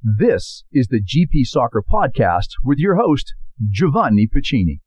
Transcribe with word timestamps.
This 0.00 0.62
is 0.70 0.86
the 0.86 1.02
GP 1.02 1.44
Soccer 1.44 1.82
Podcast 1.82 2.50
with 2.62 2.78
your 2.78 2.94
host, 2.94 3.34
Giovanni 3.68 4.28
Pacini. 4.28 4.78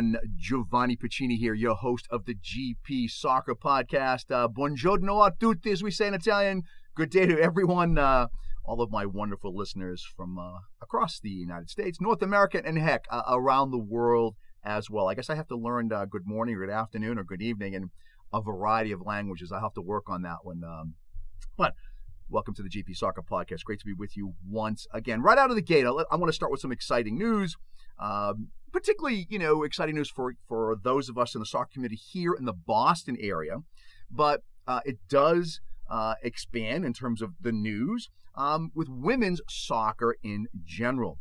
Everyone. 0.00 0.16
Giovanni 0.34 0.96
Pacini 0.96 1.36
here, 1.36 1.52
your 1.52 1.74
host 1.74 2.06
of 2.10 2.24
the 2.24 2.34
GP 2.34 3.10
Soccer 3.10 3.54
Podcast. 3.54 4.30
Uh, 4.30 4.48
buongiorno 4.48 5.26
a 5.26 5.30
tutti, 5.30 5.70
as 5.72 5.82
we 5.82 5.90
say 5.90 6.06
in 6.06 6.14
Italian. 6.14 6.62
Good 6.94 7.10
day 7.10 7.26
to 7.26 7.38
everyone, 7.38 7.98
uh, 7.98 8.28
all 8.64 8.80
of 8.80 8.90
my 8.90 9.04
wonderful 9.04 9.54
listeners 9.54 10.02
from 10.16 10.38
uh, 10.38 10.60
across 10.80 11.20
the 11.20 11.28
United 11.28 11.68
States, 11.68 12.00
North 12.00 12.22
America, 12.22 12.62
and 12.64 12.78
heck, 12.78 13.04
uh, 13.10 13.24
around 13.28 13.72
the 13.72 13.78
world 13.78 14.36
as 14.64 14.88
well. 14.88 15.06
I 15.06 15.14
guess 15.14 15.28
I 15.28 15.34
have 15.34 15.48
to 15.48 15.56
learn 15.56 15.92
uh, 15.92 16.06
good 16.06 16.26
morning 16.26 16.54
or 16.54 16.64
good 16.64 16.72
afternoon 16.72 17.18
or 17.18 17.24
good 17.24 17.42
evening 17.42 17.74
in 17.74 17.90
a 18.32 18.40
variety 18.40 18.92
of 18.92 19.02
languages. 19.02 19.52
I 19.52 19.60
have 19.60 19.74
to 19.74 19.82
work 19.82 20.08
on 20.08 20.22
that 20.22 20.38
one. 20.44 20.62
Um, 20.64 20.94
but 21.58 21.74
welcome 22.30 22.54
to 22.54 22.62
the 22.62 22.70
GP 22.70 22.96
Soccer 22.96 23.22
Podcast. 23.22 23.64
Great 23.64 23.80
to 23.80 23.86
be 23.86 23.92
with 23.92 24.16
you 24.16 24.32
once 24.48 24.86
again. 24.94 25.20
Right 25.20 25.36
out 25.36 25.50
of 25.50 25.56
the 25.56 25.62
gate, 25.62 25.84
I, 25.84 25.90
I 26.10 26.16
want 26.16 26.30
to 26.30 26.32
start 26.32 26.50
with 26.50 26.62
some 26.62 26.72
exciting 26.72 27.18
news. 27.18 27.58
Um, 27.98 28.48
particularly, 28.72 29.26
you 29.28 29.38
know, 29.38 29.62
exciting 29.62 29.94
news 29.94 30.10
for 30.10 30.34
for 30.48 30.76
those 30.82 31.08
of 31.08 31.18
us 31.18 31.34
in 31.34 31.40
the 31.40 31.46
soccer 31.46 31.70
community 31.72 31.96
here 31.96 32.34
in 32.34 32.44
the 32.44 32.52
Boston 32.52 33.16
area. 33.20 33.58
But 34.10 34.42
uh, 34.66 34.80
it 34.84 34.98
does 35.08 35.60
uh, 35.88 36.14
expand 36.22 36.84
in 36.84 36.92
terms 36.92 37.22
of 37.22 37.34
the 37.40 37.52
news 37.52 38.08
um, 38.36 38.70
with 38.74 38.88
women's 38.88 39.40
soccer 39.48 40.16
in 40.22 40.46
general, 40.64 41.18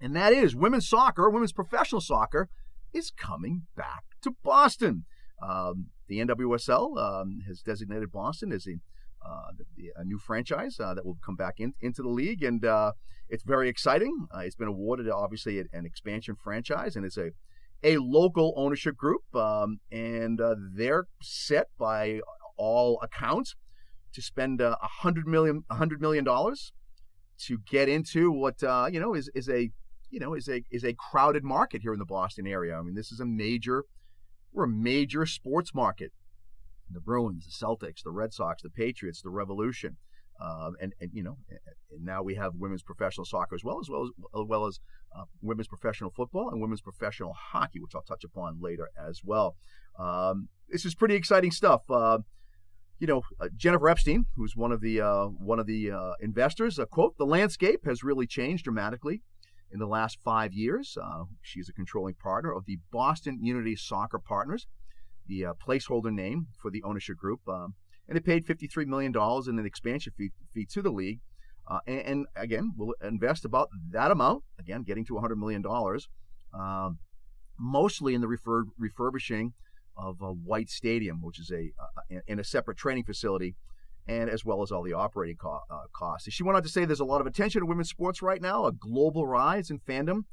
and 0.00 0.14
that 0.16 0.32
is 0.32 0.54
women's 0.54 0.88
soccer, 0.88 1.28
women's 1.30 1.52
professional 1.52 2.00
soccer, 2.00 2.48
is 2.92 3.10
coming 3.10 3.62
back 3.76 4.04
to 4.22 4.34
Boston. 4.42 5.04
Um, 5.42 5.86
the 6.08 6.20
NWSL 6.20 6.98
um, 6.98 7.40
has 7.46 7.60
designated 7.60 8.10
Boston 8.12 8.52
as 8.52 8.66
a 8.66 8.76
uh, 9.26 9.50
the, 9.76 9.90
a 9.96 10.04
new 10.04 10.18
franchise 10.18 10.78
uh, 10.80 10.94
that 10.94 11.04
will 11.04 11.18
come 11.24 11.36
back 11.36 11.54
in, 11.58 11.74
into 11.80 12.02
the 12.02 12.08
league, 12.08 12.42
and 12.42 12.64
uh, 12.64 12.92
it's 13.28 13.42
very 13.42 13.68
exciting. 13.68 14.26
Uh, 14.34 14.40
it's 14.40 14.56
been 14.56 14.68
awarded, 14.68 15.08
obviously, 15.08 15.58
an 15.58 15.84
expansion 15.84 16.36
franchise, 16.42 16.96
and 16.96 17.04
it's 17.04 17.16
a 17.16 17.30
a 17.82 17.98
local 17.98 18.54
ownership 18.56 18.96
group, 18.96 19.22
um, 19.34 19.80
and 19.92 20.40
uh, 20.40 20.54
they're 20.74 21.06
set 21.22 21.66
by 21.78 22.20
all 22.56 22.98
accounts 23.02 23.54
to 24.14 24.22
spend 24.22 24.62
a 24.62 24.76
hundred 24.80 25.26
million, 25.26 25.62
hundred 25.70 26.00
million 26.00 26.24
dollars 26.24 26.72
to 27.38 27.58
get 27.70 27.88
into 27.88 28.30
what 28.30 28.62
you 28.92 29.00
know 29.00 29.14
is 29.14 29.30
is 29.34 29.48
a 29.48 29.70
you 30.10 30.20
know 30.20 30.34
is 30.34 30.48
a 30.48 30.62
is 30.70 30.84
a 30.84 30.94
crowded 30.94 31.44
market 31.44 31.82
here 31.82 31.92
in 31.92 31.98
the 31.98 32.06
Boston 32.06 32.46
area. 32.46 32.78
I 32.78 32.82
mean, 32.82 32.94
this 32.94 33.12
is 33.12 33.20
a 33.20 33.26
major 33.26 33.84
we're 34.52 34.64
a 34.64 34.68
major 34.68 35.26
sports 35.26 35.74
market 35.74 36.12
the 36.90 37.00
Bruins, 37.00 37.46
the 37.46 37.66
Celtics, 37.66 38.02
the 38.02 38.10
Red 38.10 38.32
Sox, 38.32 38.62
the 38.62 38.70
Patriots, 38.70 39.22
the 39.22 39.30
Revolution, 39.30 39.96
um, 40.40 40.74
and 40.80 40.92
and 41.00 41.10
you 41.12 41.22
know, 41.22 41.38
and 41.90 42.04
now 42.04 42.22
we 42.22 42.34
have 42.34 42.52
women's 42.56 42.82
professional 42.82 43.24
soccer 43.24 43.54
as 43.54 43.64
well 43.64 43.80
as 43.80 43.88
well 43.88 44.04
as, 44.04 44.10
as 44.40 44.46
well 44.46 44.66
as 44.66 44.80
uh, 45.16 45.24
women's 45.40 45.68
professional 45.68 46.10
football 46.10 46.50
and 46.50 46.60
women's 46.60 46.82
professional 46.82 47.32
hockey, 47.32 47.80
which 47.80 47.92
I'll 47.94 48.02
touch 48.02 48.24
upon 48.24 48.58
later 48.60 48.90
as 48.98 49.22
well. 49.24 49.56
Um, 49.98 50.48
this 50.68 50.84
is 50.84 50.94
pretty 50.94 51.14
exciting 51.14 51.50
stuff. 51.50 51.82
Uh, 51.88 52.18
you 52.98 53.06
know, 53.06 53.22
uh, 53.40 53.48
Jennifer 53.56 53.88
Epstein, 53.88 54.26
who's 54.36 54.56
one 54.56 54.72
of 54.72 54.80
the 54.80 55.00
uh, 55.00 55.26
one 55.26 55.58
of 55.58 55.66
the 55.66 55.90
uh, 55.90 56.12
investors, 56.20 56.78
quote: 56.90 57.16
"The 57.18 57.26
landscape 57.26 57.84
has 57.84 58.02
really 58.02 58.26
changed 58.26 58.64
dramatically." 58.64 59.22
In 59.72 59.80
the 59.80 59.86
last 59.86 60.18
five 60.24 60.52
years, 60.52 60.96
uh, 61.02 61.24
she's 61.42 61.68
a 61.68 61.72
controlling 61.72 62.14
partner 62.14 62.52
of 62.52 62.66
the 62.66 62.78
Boston 62.92 63.40
Unity 63.42 63.74
Soccer 63.74 64.18
Partners, 64.18 64.66
the 65.28 65.46
uh, 65.46 65.52
placeholder 65.54 66.12
name 66.12 66.46
for 66.60 66.70
the 66.70 66.82
ownership 66.82 67.16
group, 67.16 67.40
um, 67.48 67.74
and 68.08 68.16
it 68.16 68.24
paid 68.24 68.46
$53 68.46 68.86
million 68.86 69.12
in 69.14 69.58
an 69.58 69.66
expansion 69.66 70.12
fee, 70.16 70.30
fee 70.52 70.66
to 70.72 70.82
the 70.82 70.90
league. 70.90 71.20
Uh, 71.68 71.80
and, 71.86 72.00
and, 72.00 72.26
again, 72.36 72.72
we'll 72.76 72.94
invest 73.02 73.44
about 73.44 73.68
that 73.90 74.12
amount, 74.12 74.44
again, 74.58 74.84
getting 74.84 75.04
to 75.04 75.14
$100 75.14 75.36
million, 75.36 75.64
um, 76.54 76.98
mostly 77.58 78.14
in 78.14 78.20
the 78.20 78.28
refurb- 78.28 78.70
refurbishing 78.78 79.52
of 79.96 80.20
a 80.20 80.30
White 80.30 80.68
Stadium, 80.68 81.22
which 81.22 81.40
is 81.40 81.50
a 81.50 81.72
uh, 81.80 82.20
in 82.26 82.38
a 82.38 82.44
separate 82.44 82.76
training 82.76 83.04
facility, 83.04 83.56
and 84.06 84.28
as 84.30 84.44
well 84.44 84.62
as 84.62 84.70
all 84.70 84.82
the 84.82 84.92
operating 84.92 85.36
co- 85.36 85.60
uh, 85.70 85.84
costs. 85.92 86.30
She 86.30 86.42
went 86.42 86.56
on 86.56 86.62
to 86.62 86.68
say 86.68 86.84
there's 86.84 87.00
a 87.00 87.04
lot 87.04 87.20
of 87.20 87.26
attention 87.26 87.60
to 87.60 87.66
women's 87.66 87.88
sports 87.88 88.22
right 88.22 88.40
now, 88.40 88.66
a 88.66 88.72
global 88.72 89.26
rise 89.26 89.70
in 89.70 89.80
fandom 89.80 90.24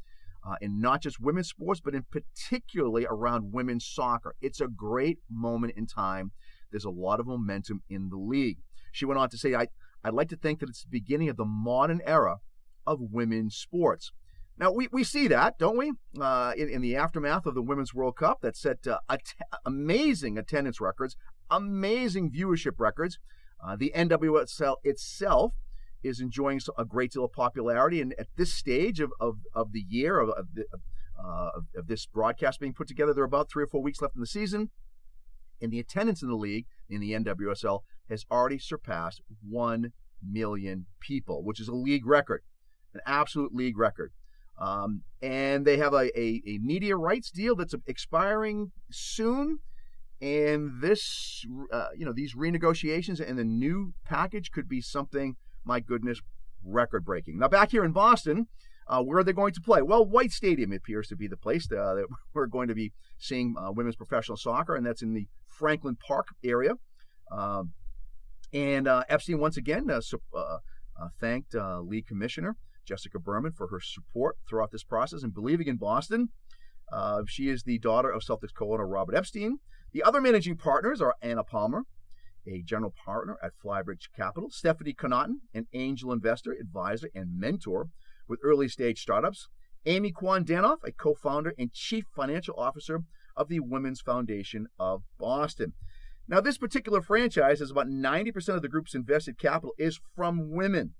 uh, 0.45 0.55
in 0.61 0.79
not 0.79 1.01
just 1.01 1.19
women's 1.19 1.49
sports, 1.49 1.81
but 1.83 1.95
in 1.95 2.05
particularly 2.11 3.05
around 3.09 3.53
women's 3.53 3.85
soccer. 3.85 4.35
It's 4.41 4.61
a 4.61 4.67
great 4.67 5.19
moment 5.29 5.73
in 5.77 5.87
time. 5.87 6.31
There's 6.71 6.85
a 6.85 6.89
lot 6.89 7.19
of 7.19 7.27
momentum 7.27 7.81
in 7.89 8.09
the 8.09 8.17
league. 8.17 8.57
She 8.91 9.05
went 9.05 9.19
on 9.19 9.29
to 9.29 9.37
say, 9.37 9.55
I, 9.55 9.67
I'd 10.03 10.13
like 10.13 10.29
to 10.29 10.35
think 10.35 10.59
that 10.59 10.69
it's 10.69 10.83
the 10.83 10.89
beginning 10.89 11.29
of 11.29 11.37
the 11.37 11.45
modern 11.45 12.01
era 12.05 12.37
of 12.85 12.99
women's 12.99 13.55
sports. 13.55 14.11
Now, 14.57 14.71
we, 14.71 14.87
we 14.91 15.03
see 15.03 15.27
that, 15.29 15.57
don't 15.57 15.77
we? 15.77 15.93
Uh, 16.19 16.53
in, 16.55 16.69
in 16.69 16.81
the 16.81 16.95
aftermath 16.95 17.45
of 17.45 17.55
the 17.55 17.61
Women's 17.61 17.93
World 17.93 18.17
Cup 18.17 18.41
that 18.41 18.55
set 18.55 18.85
uh, 18.85 18.99
at- 19.09 19.33
amazing 19.65 20.37
attendance 20.37 20.79
records, 20.79 21.15
amazing 21.49 22.31
viewership 22.31 22.73
records. 22.77 23.17
Uh, 23.65 23.75
the 23.75 23.91
NWSL 23.95 24.75
itself 24.83 25.53
is 26.03 26.19
enjoying 26.19 26.59
a 26.77 26.85
great 26.85 27.11
deal 27.11 27.25
of 27.25 27.31
popularity. 27.31 28.01
And 28.01 28.13
at 28.19 28.27
this 28.35 28.53
stage 28.53 28.99
of, 28.99 29.11
of, 29.19 29.37
of 29.53 29.71
the 29.71 29.83
year, 29.87 30.19
of, 30.19 30.29
of, 30.29 30.47
the, 30.53 30.65
uh, 31.17 31.49
of, 31.77 31.87
this 31.87 32.05
broadcast 32.05 32.59
being 32.59 32.73
put 32.73 32.87
together, 32.87 33.13
there 33.13 33.23
are 33.23 33.27
about 33.27 33.49
three 33.49 33.63
or 33.63 33.67
four 33.67 33.81
weeks 33.81 34.01
left 34.01 34.15
in 34.15 34.21
the 34.21 34.27
season. 34.27 34.69
And 35.61 35.71
the 35.71 35.79
attendance 35.79 36.21
in 36.21 36.29
the 36.29 36.35
league, 36.35 36.65
in 36.89 36.99
the 36.99 37.11
NWSL, 37.13 37.79
has 38.09 38.25
already 38.29 38.59
surpassed 38.59 39.21
1 39.47 39.93
million 40.21 40.85
people, 40.99 41.43
which 41.43 41.59
is 41.59 41.67
a 41.67 41.73
league 41.73 42.05
record, 42.05 42.41
an 42.93 43.01
absolute 43.05 43.53
league 43.53 43.77
record. 43.77 44.11
Um, 44.59 45.01
and 45.21 45.65
they 45.65 45.77
have 45.77 45.93
a, 45.93 46.17
a, 46.19 46.41
a, 46.45 46.59
media 46.61 46.95
rights 46.95 47.31
deal 47.31 47.55
that's 47.55 47.73
expiring 47.87 48.71
soon. 48.91 49.59
And 50.21 50.81
this, 50.81 51.45
uh, 51.71 51.87
you 51.97 52.05
know, 52.05 52.13
these 52.13 52.35
renegotiations 52.35 53.19
and 53.19 53.37
the 53.37 53.43
new 53.43 53.93
package 54.05 54.51
could 54.51 54.69
be 54.69 54.79
something 54.79 55.35
my 55.65 55.79
goodness, 55.79 56.21
record 56.63 57.05
breaking. 57.05 57.39
Now, 57.39 57.47
back 57.47 57.71
here 57.71 57.83
in 57.83 57.91
Boston, 57.91 58.47
uh, 58.87 59.01
where 59.01 59.19
are 59.19 59.23
they 59.23 59.33
going 59.33 59.53
to 59.53 59.61
play? 59.61 59.81
Well, 59.81 60.05
White 60.05 60.31
Stadium 60.31 60.73
appears 60.73 61.07
to 61.07 61.15
be 61.15 61.27
the 61.27 61.37
place 61.37 61.71
uh, 61.71 61.95
that 61.95 62.05
we're 62.33 62.47
going 62.47 62.67
to 62.67 62.75
be 62.75 62.91
seeing 63.17 63.55
uh, 63.57 63.71
women's 63.71 63.95
professional 63.95 64.37
soccer, 64.37 64.75
and 64.75 64.85
that's 64.85 65.01
in 65.01 65.13
the 65.13 65.27
Franklin 65.47 65.97
Park 66.05 66.27
area. 66.43 66.73
Um, 67.31 67.73
and 68.51 68.87
uh, 68.87 69.03
Epstein, 69.09 69.39
once 69.39 69.57
again, 69.57 69.89
uh, 69.89 70.01
uh, 70.35 70.57
thanked 71.19 71.55
league 71.81 72.07
commissioner 72.07 72.55
Jessica 72.85 73.17
Berman 73.17 73.53
for 73.53 73.67
her 73.67 73.79
support 73.79 74.35
throughout 74.47 74.71
this 74.71 74.83
process 74.83 75.23
and 75.23 75.33
believing 75.33 75.67
in 75.67 75.77
Boston. 75.77 76.29
she 77.27 77.49
is 77.49 77.63
the 77.63 77.79
daughter 77.79 78.09
of 78.09 78.21
Celtics 78.21 78.53
co-owner 78.53 78.85
Robert 78.85 79.15
Epstein. 79.15 79.57
The 79.93 80.03
other 80.03 80.21
managing 80.21 80.57
partners 80.57 81.01
are 81.01 81.15
Anna 81.21 81.43
Palmer, 81.43 81.83
a 82.47 82.61
general 82.61 82.93
partner 83.05 83.37
at 83.43 83.51
Flybridge 83.63 84.09
Capital, 84.15 84.49
Stephanie 84.51 84.93
Connaughton, 84.93 85.37
an 85.53 85.67
angel 85.73 86.11
investor, 86.11 86.51
advisor, 86.51 87.09
and 87.15 87.37
mentor 87.37 87.89
with 88.27 88.39
early 88.43 88.67
stage 88.67 88.99
startups, 88.99 89.47
Ami 89.87 90.11
Kuan 90.11 90.45
Danoff, 90.45 90.77
a 90.85 90.91
co 90.91 91.13
founder 91.13 91.53
and 91.57 91.73
chief 91.73 92.05
financial 92.15 92.55
officer 92.57 93.03
of 93.35 93.49
the 93.49 93.59
Women's 93.59 94.01
Foundation 94.01 94.67
of 94.79 95.03
Boston. 95.19 95.73
Now, 96.27 96.39
this 96.39 96.57
particular 96.57 97.01
franchise 97.01 97.59
is 97.59 97.71
about 97.71 97.87
90% 97.87 98.55
of 98.55 98.61
the 98.61 98.69
group's 98.69 98.95
invested 98.95 99.37
capital 99.37 99.73
is 99.77 99.99
from 100.15 100.51
women 100.51 100.93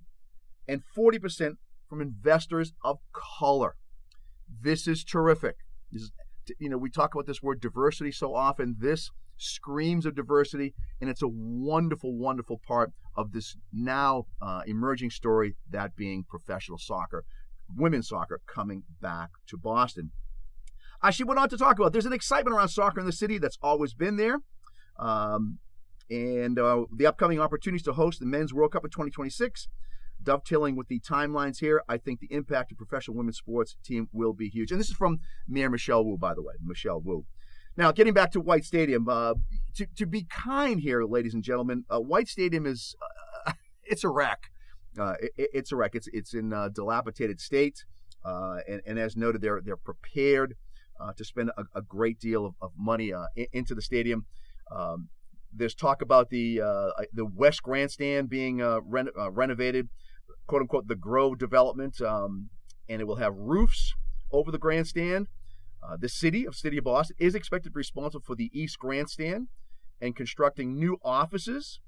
and 0.68 0.82
40% 0.98 1.56
from 1.88 2.02
investors 2.02 2.74
of 2.84 3.00
color. 3.14 3.76
This 4.62 4.88
is 4.88 5.04
terrific. 5.04 5.56
This 5.92 6.04
is, 6.04 6.12
you 6.60 6.70
know, 6.70 6.78
we 6.78 6.90
talk 6.90 7.14
about 7.14 7.26
this 7.26 7.42
word 7.42 7.62
diversity 7.62 8.12
so 8.12 8.36
often. 8.36 8.76
This 8.80 9.12
screams 9.38 10.06
of 10.06 10.16
diversity, 10.16 10.74
and 11.02 11.10
it's 11.10 11.22
a 11.22 11.28
wonderful, 11.28 12.16
wonderful 12.16 12.60
part 12.66 12.92
of 13.16 13.32
this 13.32 13.56
now 13.72 14.26
uh, 14.42 14.62
emerging 14.66 15.10
story, 15.10 15.56
that 15.70 15.96
being 15.96 16.24
professional 16.24 16.78
soccer, 16.78 17.24
women's 17.76 18.10
soccer 18.10 18.42
coming 18.48 18.84
back 19.02 19.30
to 19.48 19.58
Boston. 19.58 20.12
Uh, 21.02 21.12
she 21.12 21.24
went 21.24 21.40
on 21.40 21.50
to 21.50 21.58
talk 21.58 21.78
about 21.78 21.92
there's 21.92 22.06
an 22.06 22.14
excitement 22.14 22.56
around 22.56 22.70
soccer 22.70 23.00
in 23.00 23.06
the 23.06 23.12
city 23.12 23.38
that's 23.38 23.58
always 23.62 23.94
been 23.94 24.16
there. 24.16 24.40
Um, 24.98 25.60
and 26.10 26.60
uh, 26.60 26.86
the 26.96 27.06
upcoming 27.06 27.40
opportunities 27.40 27.84
to 27.84 27.94
host 27.94 28.20
the 28.20 28.26
Men's 28.26 28.54
World 28.54 28.72
Cup 28.72 28.86
in 28.86 28.90
2026. 28.90 29.68
Dovetailing 30.22 30.78
with 30.78 30.88
the 30.88 31.02
timelines 31.02 31.60
here, 31.60 31.84
I 31.90 31.98
think 31.98 32.22
the 32.22 32.32
impact 32.32 32.72
of 32.72 32.78
professional 32.78 33.18
women's 33.18 33.38
sports 33.38 33.76
team 33.84 34.08
will 34.14 34.32
be 34.32 34.48
huge. 34.48 34.72
And 34.72 34.80
this 34.80 34.88
is 34.88 34.96
from 34.96 35.20
Mayor 35.50 35.70
Michelle 35.70 36.06
Wu, 36.06 36.18
by 36.18 36.34
the 36.34 36.42
way, 36.42 36.54
Michelle 36.64 37.02
Wu. 37.02 37.26
Now, 37.76 37.92
getting 37.92 38.14
back 38.14 38.32
to 38.34 38.40
White 38.40 38.66
Stadium, 38.66 39.10
uh, 39.10 39.34
to, 39.76 39.88
to 39.98 40.06
be 40.06 40.24
kind 40.24 40.80
here, 40.80 41.04
ladies 41.04 41.34
and 41.34 41.44
gentlemen, 41.44 41.86
uh, 41.92 42.00
White 42.00 42.28
Stadium 42.28 42.66
is 42.66 42.96
uh, 43.48 43.54
it's 43.84 44.04
a 44.04 44.10
wreck. 44.10 44.52
Uh, 44.98 45.16
it, 45.20 45.50
it's 45.54 45.72
a 45.72 45.76
wreck. 45.76 45.96
It's 45.96 46.08
it's 46.14 46.36
in 46.36 46.54
a 46.54 46.70
dilapidated 46.70 47.42
state, 47.42 47.84
uh, 48.24 48.58
and, 48.68 48.82
and, 48.86 49.00
as 49.00 49.18
noted, 49.18 49.42
they're 49.42 49.60
they're 49.60 49.76
prepared 49.76 50.56
uh, 51.00 51.14
to 51.14 51.26
spend 51.26 51.50
a, 51.58 51.64
a, 51.74 51.82
great 51.82 52.20
deal 52.20 52.46
of, 52.46 52.54
of 52.62 52.72
money 52.78 53.12
in, 53.36 53.48
into 53.54 53.74
the 53.74 53.82
stadium. 53.82 54.28
Um, 54.72 55.10
there's 55.52 55.74
talk 55.74 56.04
about 56.04 56.30
the 56.30 56.58
the 57.12 57.26
West 57.26 57.64
Grandstand 57.64 58.30
being 58.30 58.58
ren- 58.86 59.10
renovated, 59.32 59.90
quote 60.46 60.62
unquote, 60.62 60.88
the 60.88 60.96
Grove 60.96 61.40
development, 61.40 62.00
um, 62.02 62.50
and 62.88 63.02
it 63.02 63.06
will 63.06 63.16
have 63.16 63.36
roofs 63.36 63.96
over 64.32 64.52
the 64.52 64.60
grandstand. 64.60 65.28
Uh, 65.84 65.98
the 65.98 66.10
city 66.10 66.46
of 66.46 66.56
City 66.56 66.78
of 66.78 66.86
Boston 66.86 67.16
is 67.20 67.36
expected 67.36 67.70
to 67.70 67.74
be 67.74 67.80
responsible 67.80 68.24
for 68.26 68.36
the 68.36 68.50
East 68.54 68.80
Grandstand 68.80 69.48
and 70.02 70.16
constructing 70.16 70.78
new 70.78 70.98
offices 71.04 71.80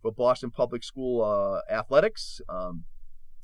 for 0.00 0.12
Boston 0.12 0.50
Public 0.50 0.82
School 0.82 1.22
uh, 1.22 1.60
athletics, 1.72 2.40
um, 2.48 2.84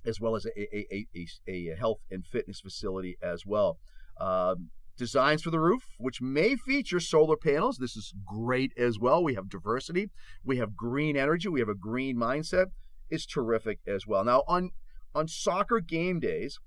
as 0.05 0.21
well 0.21 0.37
as 0.37 0.47
a, 0.47 0.77
a, 0.77 1.07
a, 1.15 1.27
a, 1.49 1.77
health 1.77 1.99
and 2.11 2.25
fitness 2.25 2.61
facility 2.61 3.17
as 3.23 3.45
well. 3.45 3.79
Um, 4.21 4.71
designs 4.97 5.43
for 5.43 5.51
the 5.51 5.61
roof, 5.61 5.83
which 5.99 6.23
may 6.23 6.57
feature 6.57 7.01
solar 7.01 7.37
panels. 7.37 7.79
This 7.79 7.97
is 7.97 8.15
great 8.25 8.73
as 8.79 8.99
well. 8.99 9.23
We 9.23 9.35
have 9.35 9.49
diversity, 9.49 10.11
we 10.45 10.57
have 10.59 10.77
green 10.77 11.17
energy, 11.17 11.49
we 11.49 11.61
have 11.61 11.69
a 11.69 11.75
green 11.75 12.17
mindset. 12.17 12.67
It's 13.11 13.27
terrific 13.27 13.81
as 13.87 14.07
well. 14.07 14.25
Now 14.25 14.43
on 14.49 14.71
on 15.15 15.29
soccer 15.29 15.81
game 15.81 16.21
days, 16.21 16.59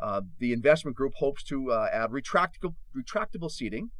uh, 0.00 0.22
the 0.38 0.52
investment 0.52 0.96
group 0.96 1.14
hopes 1.16 1.42
to 1.44 1.70
uh, 1.70 1.88
add 1.92 2.10
retractable, 2.10 2.74
retractable 2.96 3.50
seating 3.50 3.90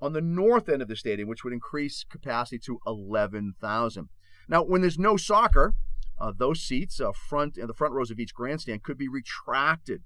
on 0.00 0.12
the 0.12 0.20
north 0.20 0.68
end 0.68 0.82
of 0.82 0.88
the 0.88 0.96
stadium, 0.96 1.28
which 1.28 1.44
would 1.44 1.52
increase 1.52 2.04
capacity 2.04 2.58
to 2.58 2.78
11,000. 2.86 4.08
Now, 4.48 4.62
when 4.62 4.80
there's 4.80 4.98
no 4.98 5.16
soccer, 5.16 5.74
uh, 6.20 6.32
those 6.36 6.60
seats 6.60 7.00
uh, 7.00 7.12
front 7.12 7.56
in 7.56 7.66
the 7.66 7.74
front 7.74 7.94
rows 7.94 8.10
of 8.10 8.18
each 8.18 8.34
grandstand 8.34 8.82
could 8.82 8.98
be 8.98 9.08
retracted 9.08 10.02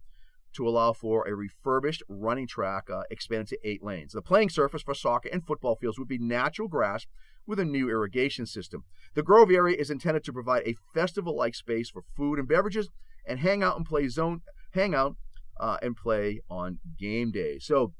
to 0.54 0.66
allow 0.66 0.92
for 0.92 1.26
a 1.26 1.34
refurbished 1.34 2.02
running 2.08 2.46
track 2.46 2.88
uh, 2.90 3.02
expanded 3.10 3.48
to 3.48 3.58
eight 3.64 3.82
lanes. 3.82 4.12
The 4.12 4.22
playing 4.22 4.50
surface 4.50 4.82
for 4.82 4.94
soccer 4.94 5.28
and 5.30 5.46
football 5.46 5.76
fields 5.76 5.98
would 5.98 6.08
be 6.08 6.18
natural 6.18 6.68
grass 6.68 7.06
with 7.46 7.58
a 7.58 7.64
new 7.64 7.88
irrigation 7.88 8.46
system. 8.46 8.84
The 9.14 9.22
Grove 9.22 9.50
area 9.50 9.76
is 9.76 9.90
intended 9.90 10.24
to 10.24 10.32
provide 10.32 10.62
a 10.66 10.76
festival-like 10.94 11.54
space 11.54 11.90
for 11.90 12.02
food 12.16 12.38
and 12.38 12.48
beverages 12.48 12.88
and 13.26 13.40
hangout 13.40 13.76
and 13.76 13.86
play 13.86 14.08
zone 14.08 14.42
hang 14.72 14.94
out 14.94 15.16
uh, 15.60 15.78
and 15.82 15.96
play 15.96 16.40
on 16.50 16.78
game 16.98 17.30
day. 17.30 17.58
So, 17.58 17.92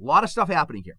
a 0.00 0.04
lot 0.04 0.24
of 0.24 0.30
stuff 0.30 0.48
happening 0.48 0.82
here. 0.84 0.98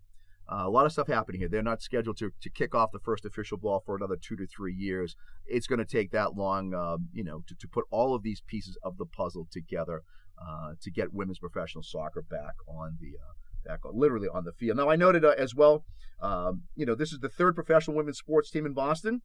Uh, 0.52 0.64
a 0.66 0.70
lot 0.70 0.86
of 0.86 0.92
stuff 0.92 1.08
happening 1.08 1.42
here. 1.42 1.50
They're 1.50 1.64
not 1.64 1.82
scheduled 1.82 2.18
to, 2.18 2.32
to 2.40 2.50
kick 2.50 2.76
off 2.76 2.92
the 2.92 3.00
first 3.00 3.26
official 3.26 3.58
ball 3.58 3.82
for 3.84 3.96
another 3.96 4.16
two 4.16 4.36
to 4.36 4.46
three 4.46 4.74
years. 4.74 5.16
It's 5.48 5.66
going 5.66 5.80
to 5.80 5.86
take 5.86 6.12
that 6.12 6.36
long, 6.36 6.74
um, 6.76 7.10
you 7.14 7.24
know, 7.24 7.42
to, 7.48 7.56
to 7.56 7.68
put 7.68 7.86
all 7.90 8.14
of 8.14 8.22
these 8.22 8.42
pieces 8.46 8.78
of 8.84 8.98
the 8.98 9.06
puzzle 9.06 9.48
together 9.52 10.04
uh, 10.40 10.74
to 10.82 10.92
get 10.92 11.14
women's 11.14 11.40
professional 11.40 11.84
soccer 11.84 12.22
back 12.22 12.54
on 12.68 12.98
the 13.00 13.18
uh, 13.18 13.34
back 13.66 13.86
on, 13.86 13.98
literally 13.98 14.28
on 14.32 14.44
the 14.44 14.54
field. 14.54 14.78
Now, 14.78 14.90
I 14.90 14.96
noted 14.96 15.26
uh, 15.26 15.34
as 15.38 15.56
well, 15.56 15.84
um, 16.22 16.64
you 16.76 16.86
know, 16.86 16.94
this 16.96 17.12
is 17.12 17.20
the 17.20 17.30
third 17.30 17.56
professional 17.56 17.98
women's 17.98 18.20
sports 18.20 18.52
team 18.52 18.66
in 18.66 18.74
Boston. 18.74 19.22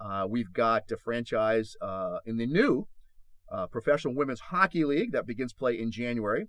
Uh, 0.00 0.26
we've 0.28 0.52
got 0.52 0.90
a 0.90 0.96
franchise 0.96 1.76
uh, 1.80 2.18
in 2.24 2.36
the 2.36 2.46
new 2.46 2.86
uh, 3.52 3.66
Professional 3.66 4.14
Women's 4.14 4.40
Hockey 4.40 4.84
League 4.84 5.12
that 5.12 5.26
begins 5.26 5.52
play 5.52 5.78
in 5.78 5.90
January. 5.90 6.48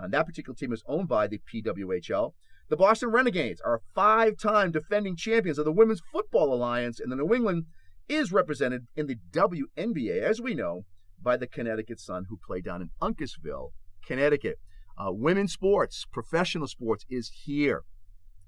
Uh, 0.00 0.08
that 0.08 0.26
particular 0.26 0.54
team 0.54 0.72
is 0.72 0.82
owned 0.86 1.08
by 1.08 1.26
the 1.26 1.40
PWHL. 1.52 2.32
The 2.68 2.76
Boston 2.76 3.10
Renegades 3.10 3.60
are 3.60 3.82
five 3.94 4.38
time 4.38 4.70
defending 4.70 5.16
champions 5.16 5.58
of 5.58 5.64
the 5.64 5.72
Women's 5.72 6.02
Football 6.12 6.54
Alliance, 6.54 6.98
and 6.98 7.12
the 7.12 7.16
New 7.16 7.34
England 7.34 7.64
is 8.08 8.32
represented 8.32 8.86
in 8.96 9.06
the 9.06 9.16
WNBA, 9.32 10.22
as 10.22 10.40
we 10.40 10.54
know, 10.54 10.84
by 11.20 11.36
the 11.36 11.46
Connecticut 11.46 12.00
Sun, 12.00 12.26
who 12.28 12.38
play 12.46 12.60
down 12.60 12.82
in 12.82 12.90
Uncasville, 13.02 13.70
Connecticut. 14.06 14.58
Uh, 14.96 15.10
women's 15.10 15.52
sports, 15.52 16.04
professional 16.10 16.68
sports, 16.68 17.04
is 17.10 17.30
here. 17.44 17.82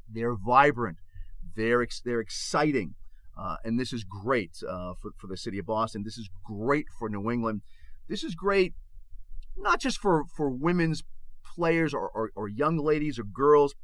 They're 0.08 0.37
vibrant. 0.37 0.99
They're 1.56 1.82
ex- 1.82 2.00
they're 2.05 2.20
exciting, 2.20 2.94
uh, 3.38 3.56
and 3.64 3.79
this 3.79 3.93
is 3.93 4.05
great 4.05 4.53
uh, 4.67 4.94
for 5.00 5.11
for 5.19 5.26
the 5.26 5.37
city 5.37 5.58
of 5.58 5.67
Boston. 5.67 6.03
This 6.05 6.19
is 6.19 6.29
great 6.44 6.87
for 6.99 7.08
New 7.08 7.31
England. 7.31 7.62
This 8.08 8.23
is 8.23 8.35
great, 8.35 8.75
not 9.56 9.81
just 9.81 9.99
for, 9.99 10.25
for 10.37 10.50
women's 10.50 11.03
players 11.44 11.94
or, 11.94 12.08
or, 12.08 12.31
or 12.35 12.49
young 12.49 12.76
ladies 12.79 13.19
or 13.19 13.25
girls. 13.25 13.75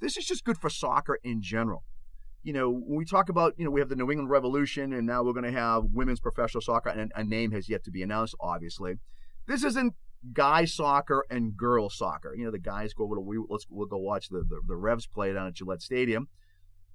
This 0.00 0.16
is 0.16 0.26
just 0.26 0.44
good 0.44 0.58
for 0.58 0.68
soccer 0.68 1.18
in 1.22 1.40
general. 1.40 1.84
You 2.42 2.52
know, 2.52 2.70
when 2.70 2.98
we 2.98 3.04
talk 3.06 3.30
about, 3.30 3.54
you 3.56 3.64
know, 3.64 3.70
we 3.70 3.80
have 3.80 3.88
the 3.88 3.96
New 3.96 4.10
England 4.10 4.28
Revolution, 4.28 4.92
and 4.92 5.06
now 5.06 5.22
we're 5.22 5.32
going 5.32 5.50
to 5.50 5.58
have 5.58 5.84
women's 5.92 6.20
professional 6.20 6.60
soccer, 6.60 6.90
and 6.90 7.10
a 7.14 7.24
name 7.24 7.52
has 7.52 7.70
yet 7.70 7.84
to 7.84 7.90
be 7.90 8.02
announced, 8.02 8.34
obviously. 8.38 8.96
This 9.46 9.64
isn't 9.64 9.94
guy 10.32 10.64
soccer 10.64 11.24
and 11.30 11.56
girl 11.56 11.88
soccer. 11.88 12.34
You 12.34 12.44
know, 12.44 12.50
the 12.50 12.58
guys 12.58 12.92
go 12.92 13.04
over 13.04 13.16
to 13.16 13.20
we 13.20 13.38
let's 13.48 13.66
we'll 13.70 13.86
go 13.86 13.98
watch 13.98 14.28
the, 14.28 14.44
the, 14.46 14.60
the 14.66 14.76
Revs 14.76 15.06
play 15.06 15.32
down 15.32 15.46
at 15.46 15.54
Gillette 15.54 15.80
Stadium, 15.80 16.28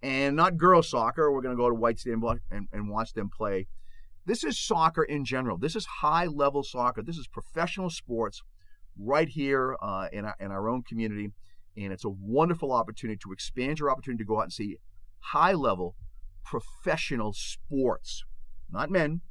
and 0.04 0.36
not 0.36 0.58
girl 0.58 0.84
soccer. 0.84 1.32
We're 1.32 1.42
going 1.42 1.56
to 1.56 1.62
go 1.62 1.70
to 1.70 1.76
White 1.76 2.00
Stadium 2.00 2.24
and, 2.52 2.68
and 2.72 2.90
watch 2.90 3.14
them 3.14 3.30
play 3.36 3.68
this 4.30 4.44
is 4.44 4.60
soccer 4.60 5.04
in 5.04 5.26
general. 5.26 5.58
This 5.58 5.76
is 5.76 5.86
high 5.86 6.28
level 6.28 6.64
soccer. 6.64 7.02
This 7.02 7.18
is 7.18 7.28
professional 7.28 7.90
sports 7.90 8.44
right 8.96 9.28
here 9.28 9.76
uh, 9.82 10.08
in, 10.14 10.24
our, 10.24 10.36
in 10.40 10.52
our 10.52 10.70
own 10.70 10.84
community. 10.84 11.32
And 11.76 11.92
it's 11.92 12.06
a 12.06 12.10
wonderful 12.10 12.72
opportunity 12.72 13.18
to 13.24 13.32
expand 13.32 13.80
your 13.80 13.90
opportunity 13.90 14.24
to 14.24 14.28
go 14.28 14.38
out 14.38 14.44
and 14.44 14.54
see 14.54 14.78
high 15.20 15.54
level 15.54 15.96
professional 16.46 17.34
sports. 17.34 18.24
Not 18.72 18.92
men, 18.92 19.22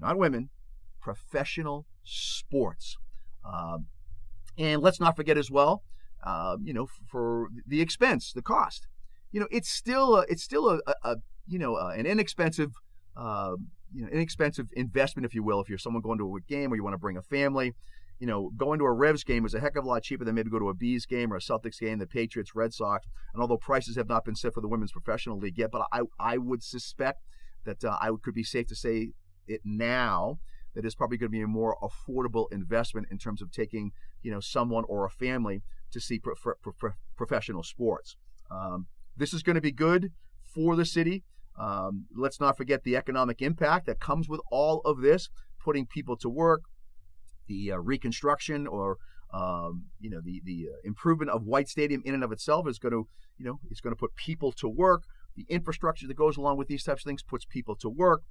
not 0.00 0.18
women, 0.18 0.50
professional 1.00 1.86
sports. 2.02 2.96
Um, 3.44 3.86
and 4.58 4.82
let's 4.82 4.98
not 4.98 5.14
forget 5.14 5.38
as 5.38 5.48
well, 5.48 5.84
uh, 6.24 6.56
you 6.60 6.74
know, 6.74 6.88
for 7.06 7.50
the 7.66 7.80
expense, 7.80 8.32
the 8.32 8.42
cost. 8.42 8.88
You 9.30 9.40
know, 9.40 9.48
it's 9.52 9.68
still 9.68 10.16
a, 10.16 10.24
it's 10.28 10.42
still 10.42 10.68
a, 10.68 10.80
a, 10.86 10.94
a 11.04 11.16
you 11.46 11.58
know 11.58 11.76
uh, 11.76 11.92
an 11.96 12.06
inexpensive 12.06 12.72
uh, 13.16 13.56
you 13.94 14.02
know, 14.02 14.08
inexpensive 14.08 14.66
investment, 14.72 15.24
if 15.24 15.34
you 15.34 15.42
will, 15.42 15.60
if 15.60 15.68
you're 15.68 15.78
someone 15.78 16.02
going 16.02 16.18
to 16.18 16.36
a 16.36 16.40
game 16.40 16.72
or 16.72 16.76
you 16.76 16.84
want 16.84 16.94
to 16.94 16.98
bring 16.98 17.16
a 17.16 17.22
family. 17.22 17.74
You 18.20 18.28
know, 18.28 18.50
going 18.56 18.78
to 18.78 18.84
a 18.84 18.92
Revs 18.92 19.24
game 19.24 19.44
is 19.44 19.54
a 19.54 19.60
heck 19.60 19.76
of 19.76 19.84
a 19.84 19.88
lot 19.88 20.02
cheaper 20.04 20.24
than 20.24 20.36
maybe 20.36 20.48
go 20.48 20.60
to 20.60 20.68
a 20.68 20.74
Bees 20.74 21.04
game 21.04 21.32
or 21.32 21.36
a 21.36 21.40
Celtics 21.40 21.80
game, 21.80 21.98
the 21.98 22.06
Patriots, 22.06 22.54
Red 22.54 22.72
Sox. 22.72 23.06
And 23.32 23.42
although 23.42 23.56
prices 23.56 23.96
have 23.96 24.08
not 24.08 24.24
been 24.24 24.36
set 24.36 24.54
for 24.54 24.60
the 24.60 24.68
women's 24.68 24.92
professional 24.92 25.38
league 25.38 25.58
yet, 25.58 25.70
but 25.72 25.86
I 25.92 26.02
I 26.18 26.38
would 26.38 26.62
suspect 26.62 27.22
that 27.64 27.84
uh, 27.84 27.98
I 28.00 28.10
could 28.22 28.34
be 28.34 28.44
safe 28.44 28.68
to 28.68 28.76
say 28.76 29.10
it 29.48 29.62
now 29.64 30.38
that 30.74 30.84
is 30.84 30.94
probably 30.94 31.16
going 31.16 31.30
to 31.30 31.36
be 31.36 31.42
a 31.42 31.46
more 31.46 31.76
affordable 31.82 32.52
investment 32.52 33.08
in 33.10 33.18
terms 33.18 33.40
of 33.42 33.50
taking 33.50 33.92
you 34.22 34.30
know 34.30 34.40
someone 34.40 34.84
or 34.88 35.04
a 35.04 35.10
family 35.10 35.62
to 35.92 36.00
see 36.00 36.18
pro- 36.18 36.34
pro- 36.34 36.72
pro- 36.72 36.92
professional 37.16 37.62
sports. 37.62 38.16
Um, 38.50 38.86
this 39.16 39.32
is 39.32 39.42
going 39.42 39.54
to 39.54 39.60
be 39.60 39.72
good 39.72 40.12
for 40.42 40.76
the 40.76 40.84
city. 40.84 41.22
Um, 41.58 42.06
let's 42.14 42.40
not 42.40 42.56
forget 42.56 42.82
the 42.82 42.96
economic 42.96 43.40
impact 43.40 43.86
that 43.86 44.00
comes 44.00 44.28
with 44.28 44.40
all 44.50 44.80
of 44.84 45.00
this, 45.00 45.28
putting 45.62 45.86
people 45.86 46.16
to 46.18 46.28
work, 46.28 46.62
the 47.46 47.72
uh, 47.72 47.76
reconstruction 47.76 48.66
or 48.66 48.98
um, 49.32 49.86
you 50.00 50.10
know 50.10 50.20
the 50.20 50.40
the 50.44 50.68
uh, 50.72 50.76
improvement 50.84 51.30
of 51.30 51.44
White 51.44 51.68
Stadium 51.68 52.02
in 52.04 52.14
and 52.14 52.22
of 52.22 52.32
itself 52.32 52.68
is 52.68 52.78
going 52.78 52.92
to 52.92 53.08
you 53.36 53.44
know 53.44 53.58
is 53.70 53.80
going 53.80 53.94
to 53.94 53.98
put 53.98 54.14
people 54.14 54.52
to 54.52 54.68
work. 54.68 55.04
The 55.36 55.46
infrastructure 55.48 56.06
that 56.06 56.16
goes 56.16 56.36
along 56.36 56.58
with 56.58 56.68
these 56.68 56.84
types 56.84 57.02
of 57.02 57.06
things 57.06 57.22
puts 57.22 57.44
people 57.44 57.74
to 57.76 57.88
work. 57.88 58.22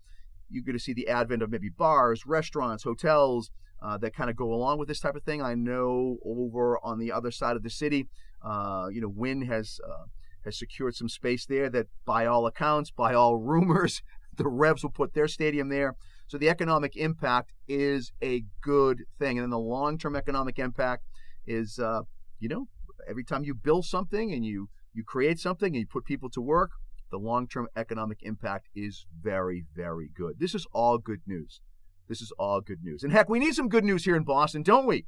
You're 0.49 0.63
going 0.63 0.77
to 0.77 0.83
see 0.83 0.93
the 0.93 1.09
advent 1.09 1.41
of 1.41 1.49
maybe 1.49 1.69
bars, 1.69 2.25
restaurants, 2.25 2.83
hotels 2.83 3.51
uh, 3.81 3.97
that 3.97 4.15
kind 4.15 4.29
of 4.29 4.37
go 4.37 4.53
along 4.53 4.77
with 4.77 4.87
this 4.87 5.01
type 5.01 5.15
of 5.15 5.23
thing. 5.23 5.41
I 5.41 5.55
know 5.55 6.17
over 6.25 6.77
on 6.83 6.99
the 6.99 7.11
other 7.11 7.31
side 7.31 7.57
of 7.57 7.63
the 7.63 7.69
city, 7.69 8.07
uh, 8.41 8.87
you 8.91 9.01
know, 9.01 9.09
Wynn 9.09 9.41
has 9.43 9.79
uh, 9.85 10.05
has 10.45 10.57
secured 10.57 10.95
some 10.95 11.09
space 11.09 11.45
there 11.45 11.69
that, 11.69 11.87
by 12.05 12.25
all 12.25 12.45
accounts, 12.45 12.91
by 12.91 13.13
all 13.13 13.37
rumors, 13.37 14.01
the 14.35 14.47
Revs 14.47 14.83
will 14.83 14.91
put 14.91 15.13
their 15.13 15.27
stadium 15.27 15.69
there. 15.69 15.95
So 16.27 16.37
the 16.37 16.49
economic 16.49 16.95
impact 16.95 17.51
is 17.67 18.11
a 18.21 18.43
good 18.61 19.03
thing. 19.19 19.37
And 19.37 19.43
then 19.43 19.49
the 19.49 19.59
long 19.59 19.97
term 19.97 20.15
economic 20.15 20.57
impact 20.57 21.03
is, 21.45 21.79
uh, 21.79 22.01
you 22.39 22.49
know, 22.49 22.67
every 23.07 23.23
time 23.23 23.43
you 23.43 23.53
build 23.53 23.85
something 23.85 24.33
and 24.33 24.45
you, 24.45 24.69
you 24.93 25.03
create 25.03 25.39
something 25.39 25.67
and 25.67 25.81
you 25.81 25.87
put 25.87 26.05
people 26.05 26.29
to 26.31 26.41
work, 26.41 26.71
the 27.11 27.19
long 27.19 27.47
term 27.47 27.67
economic 27.75 28.19
impact 28.23 28.69
is 28.75 29.05
very, 29.21 29.65
very 29.75 30.09
good. 30.13 30.39
This 30.39 30.55
is 30.55 30.65
all 30.73 30.97
good 30.97 31.21
news. 31.27 31.61
This 32.09 32.21
is 32.21 32.31
all 32.39 32.61
good 32.61 32.83
news. 32.83 33.03
And 33.03 33.13
heck, 33.13 33.29
we 33.29 33.39
need 33.39 33.53
some 33.53 33.69
good 33.69 33.83
news 33.83 34.05
here 34.05 34.15
in 34.15 34.23
Boston, 34.23 34.63
don't 34.63 34.87
we? 34.87 35.05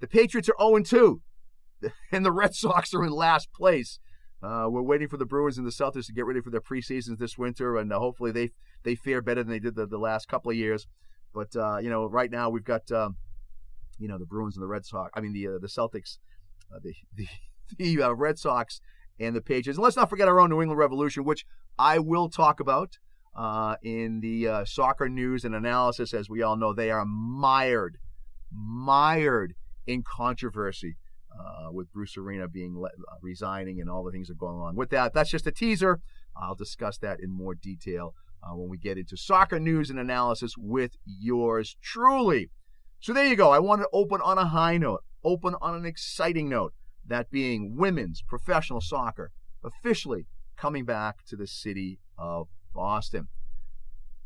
The 0.00 0.08
Patriots 0.08 0.48
are 0.48 0.56
0 0.60 0.82
2, 0.82 1.22
and 2.12 2.24
the 2.24 2.32
Red 2.32 2.54
Sox 2.54 2.92
are 2.94 3.04
in 3.04 3.12
last 3.12 3.52
place. 3.52 3.98
Uh, 4.42 4.66
we're 4.70 4.82
waiting 4.82 5.08
for 5.08 5.18
the 5.18 5.26
Bruins 5.26 5.58
and 5.58 5.66
the 5.66 5.70
Celtics 5.70 6.06
to 6.06 6.12
get 6.12 6.24
ready 6.24 6.40
for 6.40 6.50
their 6.50 6.62
preseasons 6.62 7.18
this 7.18 7.36
winter, 7.36 7.76
and 7.76 7.92
uh, 7.92 7.98
hopefully 7.98 8.32
they 8.32 8.50
they 8.84 8.94
fare 8.94 9.20
better 9.20 9.42
than 9.42 9.50
they 9.50 9.58
did 9.58 9.74
the, 9.74 9.86
the 9.86 9.98
last 9.98 10.28
couple 10.28 10.50
of 10.50 10.56
years. 10.56 10.86
But 11.34 11.54
uh, 11.54 11.78
you 11.78 11.90
know, 11.90 12.06
right 12.06 12.30
now 12.30 12.48
we've 12.48 12.64
got 12.64 12.90
um, 12.90 13.16
you 13.98 14.08
know 14.08 14.18
the 14.18 14.24
Bruins 14.24 14.56
and 14.56 14.62
the 14.62 14.68
Red 14.68 14.86
Sox. 14.86 15.10
I 15.14 15.20
mean 15.20 15.34
the 15.34 15.46
uh, 15.48 15.58
the 15.60 15.66
Celtics, 15.66 16.18
uh, 16.74 16.78
the 16.82 16.94
the, 17.14 17.26
the 17.76 18.02
uh, 18.02 18.12
Red 18.12 18.38
Sox 18.38 18.80
and 19.18 19.36
the 19.36 19.42
Patriots. 19.42 19.76
And 19.76 19.84
let's 19.84 19.96
not 19.96 20.08
forget 20.08 20.26
our 20.26 20.40
own 20.40 20.48
New 20.48 20.62
England 20.62 20.78
Revolution, 20.78 21.24
which 21.24 21.44
I 21.78 21.98
will 21.98 22.30
talk 22.30 22.60
about 22.60 22.96
in 23.82 24.20
the 24.20 24.64
soccer 24.64 25.08
news 25.08 25.44
and 25.44 25.54
analysis. 25.54 26.14
As 26.14 26.30
we 26.30 26.42
all 26.42 26.56
know, 26.56 26.72
they 26.72 26.90
are 26.90 27.04
mired, 27.04 27.98
mired 28.50 29.54
in 29.86 30.02
controversy 30.02 30.96
uh, 31.40 31.72
with 31.72 31.92
Bruce 31.92 32.16
Arena 32.16 32.48
being 32.48 32.82
uh, 32.84 32.88
resigning 33.22 33.80
and 33.80 33.88
all 33.88 34.04
the 34.04 34.12
things 34.12 34.28
that 34.28 34.34
are 34.34 34.36
going 34.36 34.60
on 34.60 34.76
with 34.76 34.90
that. 34.90 35.14
That's 35.14 35.30
just 35.30 35.46
a 35.46 35.52
teaser. 35.52 36.00
I'll 36.36 36.54
discuss 36.54 36.98
that 36.98 37.20
in 37.20 37.30
more 37.30 37.54
detail 37.54 38.14
uh, 38.42 38.54
when 38.54 38.68
we 38.68 38.78
get 38.78 38.98
into 38.98 39.16
soccer 39.16 39.58
news 39.58 39.90
and 39.90 39.98
analysis 39.98 40.54
with 40.56 40.92
yours 41.04 41.76
truly. 41.82 42.50
So 43.00 43.12
there 43.12 43.26
you 43.26 43.36
go. 43.36 43.50
I 43.50 43.58
want 43.58 43.80
to 43.82 43.88
open 43.92 44.20
on 44.20 44.38
a 44.38 44.46
high 44.46 44.76
note, 44.76 45.02
open 45.24 45.54
on 45.60 45.74
an 45.74 45.86
exciting 45.86 46.48
note, 46.48 46.74
that 47.06 47.30
being 47.30 47.76
women's 47.76 48.22
professional 48.22 48.80
soccer 48.80 49.30
officially 49.64 50.26
coming 50.56 50.84
back 50.84 51.24
to 51.26 51.36
the 51.36 51.46
city 51.46 51.98
of 52.18 52.48
Boston. 52.74 53.28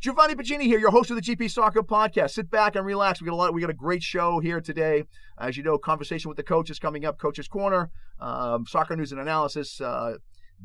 Giovanni 0.05 0.35
Pacini 0.35 0.65
here, 0.65 0.79
Euro 0.81 0.93
host 0.93 1.11
of 1.11 1.17
the 1.17 1.23
GP 1.23 1.51
Soccer 1.51 1.83
Podcast. 1.83 2.33
Sit 2.33 2.51
back 2.51 2.77
and 2.77 2.85
relax. 2.85 3.23
We 3.23 3.25
got 3.25 3.33
a 3.33 3.37
lot. 3.37 3.55
We 3.55 3.63
got 3.63 3.71
a 3.71 3.73
great 3.73 4.03
show 4.03 4.39
here 4.39 4.61
today. 4.61 5.05
As 5.39 5.57
you 5.57 5.63
know, 5.63 5.79
conversation 5.79 6.29
with 6.29 6.37
the 6.37 6.43
coaches 6.43 6.79
coming 6.79 7.07
up. 7.07 7.19
Coaches 7.19 7.49
Corner, 7.49 7.91
um, 8.21 8.67
soccer 8.67 8.97
news 8.97 9.13
and 9.13 9.21
analysis, 9.23 9.81
uh, 9.81 10.17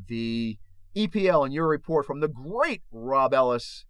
the 0.08 0.58
EPL 0.94 1.46
and 1.46 1.54
your 1.54 1.68
report 1.68 2.04
from 2.04 2.20
the 2.20 2.28
great 2.28 2.82
Rob 2.92 3.32
Ellis. 3.32 3.86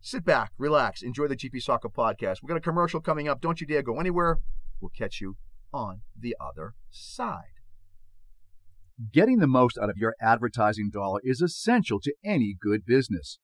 Sit 0.00 0.24
back, 0.24 0.52
relax, 0.56 1.02
enjoy 1.02 1.26
the 1.26 1.34
GP 1.34 1.60
Soccer 1.62 1.88
Podcast. 1.88 2.36
We 2.40 2.46
got 2.46 2.56
a 2.56 2.60
commercial 2.60 3.00
coming 3.00 3.26
up. 3.26 3.40
Don't 3.40 3.60
you 3.60 3.66
dare 3.66 3.82
go 3.82 3.98
anywhere. 3.98 4.38
We'll 4.80 4.92
catch 4.96 5.20
you 5.20 5.34
on 5.74 6.02
the 6.16 6.36
other 6.40 6.74
side. 6.92 7.58
Getting 9.12 9.38
the 9.38 9.48
most 9.48 9.78
out 9.82 9.90
of 9.90 9.96
your 9.96 10.14
advertising 10.22 10.90
dollar 10.92 11.18
is 11.24 11.40
essential 11.40 11.98
to 12.02 12.14
any 12.24 12.54
good 12.58 12.86
business. 12.86 13.40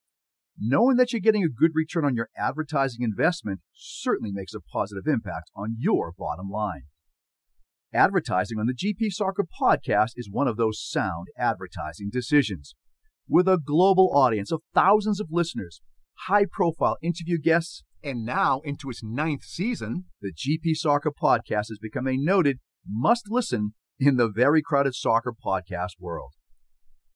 Knowing 0.59 0.97
that 0.97 1.11
you're 1.11 1.19
getting 1.19 1.43
a 1.43 1.49
good 1.49 1.71
return 1.73 2.05
on 2.05 2.15
your 2.15 2.29
advertising 2.37 3.01
investment 3.01 3.59
certainly 3.73 4.31
makes 4.31 4.53
a 4.53 4.61
positive 4.61 5.07
impact 5.07 5.49
on 5.55 5.75
your 5.79 6.13
bottom 6.17 6.49
line. 6.49 6.83
Advertising 7.93 8.59
on 8.59 8.67
the 8.67 8.73
GP 8.73 9.11
Soccer 9.11 9.45
podcast 9.59 10.11
is 10.15 10.29
one 10.31 10.47
of 10.47 10.57
those 10.57 10.81
sound 10.81 11.27
advertising 11.37 12.09
decisions. 12.11 12.75
With 13.27 13.47
a 13.47 13.57
global 13.57 14.11
audience 14.13 14.51
of 14.51 14.63
thousands 14.73 15.19
of 15.19 15.27
listeners, 15.31 15.81
high 16.27 16.45
profile 16.51 16.97
interview 17.01 17.39
guests, 17.39 17.83
and 18.03 18.25
now 18.25 18.61
into 18.63 18.89
its 18.89 19.01
ninth 19.03 19.43
season, 19.43 20.05
the 20.21 20.33
GP 20.33 20.75
Soccer 20.75 21.11
podcast 21.11 21.69
has 21.69 21.79
become 21.81 22.07
a 22.07 22.17
noted 22.17 22.59
must 22.87 23.25
listen 23.29 23.73
in 23.99 24.17
the 24.17 24.29
very 24.29 24.61
crowded 24.61 24.93
soccer 24.93 25.33
podcast 25.33 25.93
world. 25.99 26.33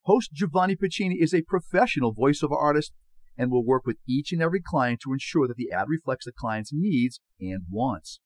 Host 0.04 0.32
Giovanni 0.32 0.76
Pacini 0.76 1.16
is 1.20 1.34
a 1.34 1.42
professional 1.42 2.16
voiceover 2.16 2.56
artist 2.58 2.94
and 3.38 3.52
will 3.52 3.66
work 3.66 3.86
with 3.86 3.98
each 4.08 4.32
and 4.32 4.42
every 4.42 4.62
client 4.62 5.00
to 5.02 5.14
ensure 5.14 5.48
that 5.48 5.58
the 5.58 5.72
ad 5.72 5.86
reflects 5.88 6.26
the 6.26 6.32
client's 6.32 6.72
needs 6.74 7.20
and 7.40 7.64
wants. 7.70 8.20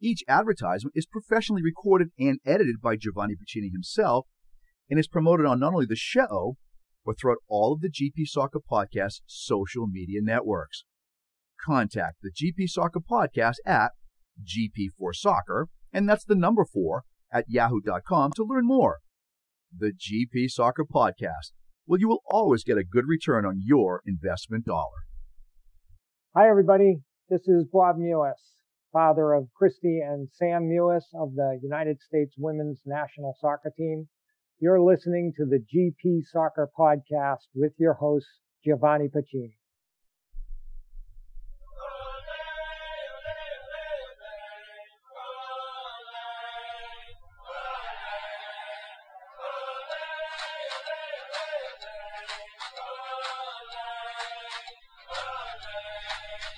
Each 0.00 0.24
advertisement 0.26 0.94
is 0.96 1.06
professionally 1.06 1.62
recorded 1.62 2.08
and 2.18 2.40
edited 2.44 2.80
by 2.82 2.96
Giovanni 2.96 3.34
Pacini 3.34 3.70
himself 3.70 4.26
and 4.90 4.98
is 4.98 5.06
promoted 5.06 5.46
on 5.46 5.60
not 5.60 5.74
only 5.74 5.86
the 5.86 5.94
show, 5.94 6.56
but 7.04 7.18
throughout 7.20 7.38
all 7.48 7.72
of 7.72 7.80
the 7.80 7.90
GP 7.90 8.26
Soccer 8.26 8.60
Podcast's 8.60 9.22
social 9.26 9.86
media 9.86 10.20
networks. 10.22 10.84
Contact 11.64 12.16
the 12.22 12.32
GP 12.32 12.68
Soccer 12.68 13.00
Podcast 13.00 13.56
at 13.64 13.92
GP4Soccer, 14.42 15.66
and 15.92 16.08
that's 16.08 16.24
the 16.24 16.34
number 16.34 16.64
4 16.64 17.04
at 17.32 17.44
yahoo.com 17.48 18.32
to 18.36 18.44
learn 18.44 18.66
more. 18.66 18.98
The 19.76 19.92
GP 19.92 20.50
Soccer 20.50 20.84
Podcast 20.84 21.52
well, 21.86 21.98
you 21.98 22.08
will 22.08 22.22
always 22.26 22.64
get 22.64 22.78
a 22.78 22.84
good 22.84 23.06
return 23.06 23.44
on 23.44 23.60
your 23.62 24.02
investment 24.06 24.64
dollar. 24.64 25.06
Hi, 26.36 26.48
everybody. 26.48 27.00
This 27.28 27.42
is 27.48 27.66
Bob 27.72 27.96
Mewis, 27.96 28.34
father 28.92 29.32
of 29.32 29.48
Kristie 29.60 30.00
and 30.02 30.28
Sam 30.32 30.62
Mewis 30.62 31.02
of 31.14 31.34
the 31.34 31.58
United 31.62 32.00
States 32.00 32.34
Women's 32.38 32.80
National 32.86 33.36
Soccer 33.40 33.72
Team. 33.76 34.08
You're 34.60 34.80
listening 34.80 35.32
to 35.36 35.44
the 35.44 35.58
GP 35.58 36.22
Soccer 36.30 36.70
Podcast 36.78 37.48
with 37.54 37.72
your 37.78 37.94
host, 37.94 38.26
Giovanni 38.64 39.08
Pacini. 39.08 39.54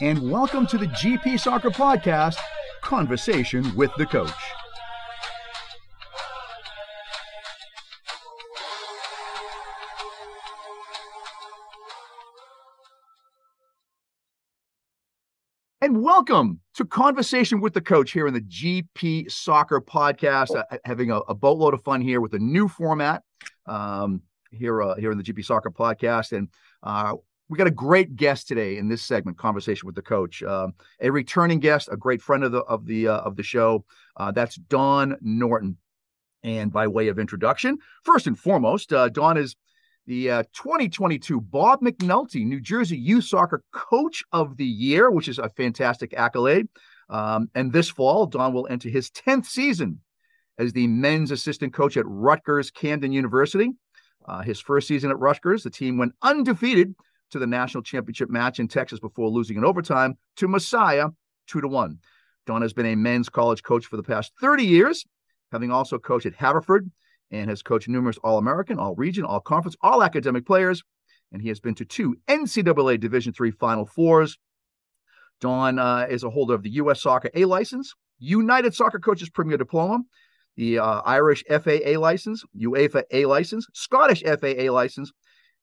And 0.00 0.28
welcome 0.28 0.66
to 0.66 0.76
the 0.76 0.86
GP 0.86 1.38
Soccer 1.38 1.70
Podcast 1.70 2.36
Conversation 2.80 3.74
with 3.76 3.92
the 3.96 4.04
Coach. 4.04 4.30
And 15.80 16.02
welcome 16.02 16.60
to 16.74 16.84
Conversation 16.84 17.60
with 17.60 17.74
the 17.74 17.80
Coach 17.80 18.10
here 18.10 18.26
in 18.26 18.34
the 18.34 18.40
GP 18.40 19.30
Soccer 19.30 19.80
Podcast. 19.80 20.56
Uh, 20.56 20.64
having 20.84 21.12
a, 21.12 21.18
a, 21.18 21.34
boatload 21.34 21.74
of 21.74 21.82
fun 21.82 22.00
here 22.00 22.20
with 22.20 22.34
a 22.34 22.38
new 22.38 22.66
format 22.66 23.22
um, 23.66 24.22
here 24.50 24.82
uh, 24.82 24.96
here 24.96 25.12
in 25.12 25.18
the 25.18 25.24
GP 25.24 25.44
Soccer 25.44 25.70
Podcast, 25.70 26.32
and 26.32 26.48
uh, 26.82 27.14
we 27.48 27.58
got 27.58 27.66
a 27.66 27.72
great 27.72 28.16
guest 28.16 28.48
today 28.48 28.78
in 28.78 28.88
this 28.88 29.02
segment, 29.02 29.36
conversation 29.36 29.86
with 29.86 29.94
the 29.94 30.02
coach. 30.02 30.42
Um, 30.42 30.74
a 31.00 31.10
returning 31.10 31.60
guest, 31.60 31.88
a 31.92 31.96
great 31.96 32.22
friend 32.22 32.42
of 32.44 32.52
the 32.52 32.60
of 32.60 32.86
the 32.86 33.08
uh, 33.08 33.18
of 33.18 33.36
the 33.36 33.42
show. 33.42 33.84
Uh, 34.16 34.32
that's 34.32 34.56
Don 34.56 35.16
Norton. 35.20 35.76
And 36.42 36.72
by 36.72 36.86
way 36.88 37.08
of 37.08 37.18
introduction, 37.18 37.78
first 38.02 38.26
and 38.26 38.38
foremost, 38.38 38.92
uh, 38.92 39.08
Don 39.08 39.38
is 39.38 39.56
the 40.06 40.30
uh, 40.30 40.42
2022 40.52 41.40
Bob 41.40 41.80
McNulty 41.80 42.44
New 42.44 42.60
Jersey 42.60 42.98
Youth 42.98 43.24
Soccer 43.24 43.62
Coach 43.72 44.22
of 44.32 44.56
the 44.58 44.66
Year, 44.66 45.10
which 45.10 45.28
is 45.28 45.38
a 45.38 45.48
fantastic 45.48 46.12
accolade. 46.14 46.68
Um, 47.08 47.48
and 47.54 47.72
this 47.72 47.88
fall, 47.88 48.26
Don 48.26 48.52
will 48.52 48.66
enter 48.68 48.90
his 48.90 49.10
10th 49.10 49.46
season 49.46 50.00
as 50.58 50.72
the 50.72 50.86
men's 50.86 51.30
assistant 51.30 51.72
coach 51.72 51.96
at 51.96 52.06
Rutgers 52.06 52.70
Camden 52.70 53.12
University. 53.12 53.70
Uh, 54.26 54.42
his 54.42 54.60
first 54.60 54.88
season 54.88 55.10
at 55.10 55.18
Rutgers, 55.18 55.62
the 55.62 55.70
team 55.70 55.96
went 55.96 56.14
undefeated 56.22 56.94
to 57.34 57.40
the 57.40 57.46
national 57.48 57.82
championship 57.82 58.30
match 58.30 58.60
in 58.60 58.68
Texas 58.68 59.00
before 59.00 59.28
losing 59.28 59.56
in 59.56 59.64
overtime 59.64 60.16
to 60.36 60.46
Messiah, 60.46 61.08
two 61.48 61.60
to 61.60 61.66
one. 61.66 61.98
Don 62.46 62.62
has 62.62 62.72
been 62.72 62.86
a 62.86 62.94
men's 62.94 63.28
college 63.28 63.64
coach 63.64 63.86
for 63.86 63.96
the 63.96 64.04
past 64.04 64.30
30 64.40 64.64
years, 64.64 65.04
having 65.50 65.72
also 65.72 65.98
coached 65.98 66.26
at 66.26 66.34
Haverford 66.34 66.88
and 67.32 67.50
has 67.50 67.60
coached 67.60 67.88
numerous 67.88 68.18
All 68.22 68.38
American, 68.38 68.78
All 68.78 68.94
Region, 68.94 69.24
All 69.24 69.40
Conference, 69.40 69.76
All 69.80 70.04
Academic 70.04 70.46
players, 70.46 70.84
and 71.32 71.42
he 71.42 71.48
has 71.48 71.58
been 71.58 71.74
to 71.74 71.84
two 71.84 72.14
NCAA 72.28 73.00
Division 73.00 73.34
III 73.38 73.50
Final 73.50 73.84
Fours. 73.84 74.38
Don 75.40 75.80
uh, 75.80 76.06
is 76.08 76.22
a 76.22 76.30
holder 76.30 76.54
of 76.54 76.62
the 76.62 76.70
U.S. 76.70 77.02
Soccer 77.02 77.30
A 77.34 77.46
license, 77.46 77.94
United 78.20 78.76
Soccer 78.76 79.00
Coaches 79.00 79.28
Premier 79.28 79.56
Diploma, 79.56 80.04
the 80.56 80.78
uh, 80.78 81.00
Irish 81.04 81.42
FAA 81.48 81.98
license, 81.98 82.44
UEFA 82.56 83.02
A 83.10 83.26
license, 83.26 83.66
Scottish 83.72 84.22
FAA 84.22 84.70
license, 84.70 85.10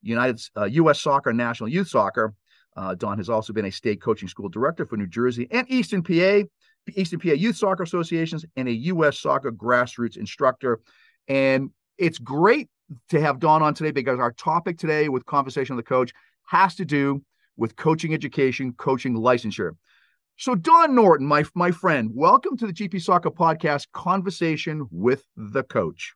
United 0.01 0.41
uh, 0.57 0.65
U.S. 0.65 0.99
Soccer, 0.99 1.33
National 1.33 1.69
Youth 1.69 1.89
Soccer. 1.89 2.33
Uh, 2.75 2.95
Don 2.95 3.17
has 3.17 3.29
also 3.29 3.53
been 3.53 3.65
a 3.65 3.71
state 3.71 4.01
coaching 4.01 4.29
school 4.29 4.49
director 4.49 4.85
for 4.85 4.97
New 4.97 5.07
Jersey 5.07 5.47
and 5.51 5.69
Eastern 5.69 6.01
PA, 6.03 6.43
Eastern 6.95 7.19
PA 7.19 7.31
Youth 7.31 7.57
Soccer 7.57 7.83
Associations, 7.83 8.45
and 8.55 8.67
a 8.67 8.71
U.S. 8.71 9.19
Soccer 9.19 9.51
grassroots 9.51 10.17
instructor. 10.17 10.79
And 11.27 11.71
it's 11.97 12.17
great 12.17 12.69
to 13.09 13.19
have 13.19 13.39
Don 13.39 13.61
on 13.61 13.73
today 13.73 13.91
because 13.91 14.19
our 14.19 14.31
topic 14.31 14.77
today 14.77 15.09
with 15.09 15.25
Conversation 15.25 15.75
with 15.75 15.85
the 15.85 15.89
Coach 15.89 16.13
has 16.47 16.75
to 16.75 16.85
do 16.85 17.21
with 17.57 17.75
coaching 17.75 18.13
education, 18.13 18.73
coaching 18.73 19.15
licensure. 19.15 19.71
So, 20.37 20.55
Don 20.55 20.95
Norton, 20.95 21.27
my, 21.27 21.45
my 21.53 21.71
friend, 21.71 22.09
welcome 22.13 22.57
to 22.57 22.65
the 22.65 22.73
GP 22.73 23.01
Soccer 23.01 23.29
Podcast 23.29 23.87
Conversation 23.93 24.87
with 24.89 25.23
the 25.35 25.63
Coach. 25.63 26.15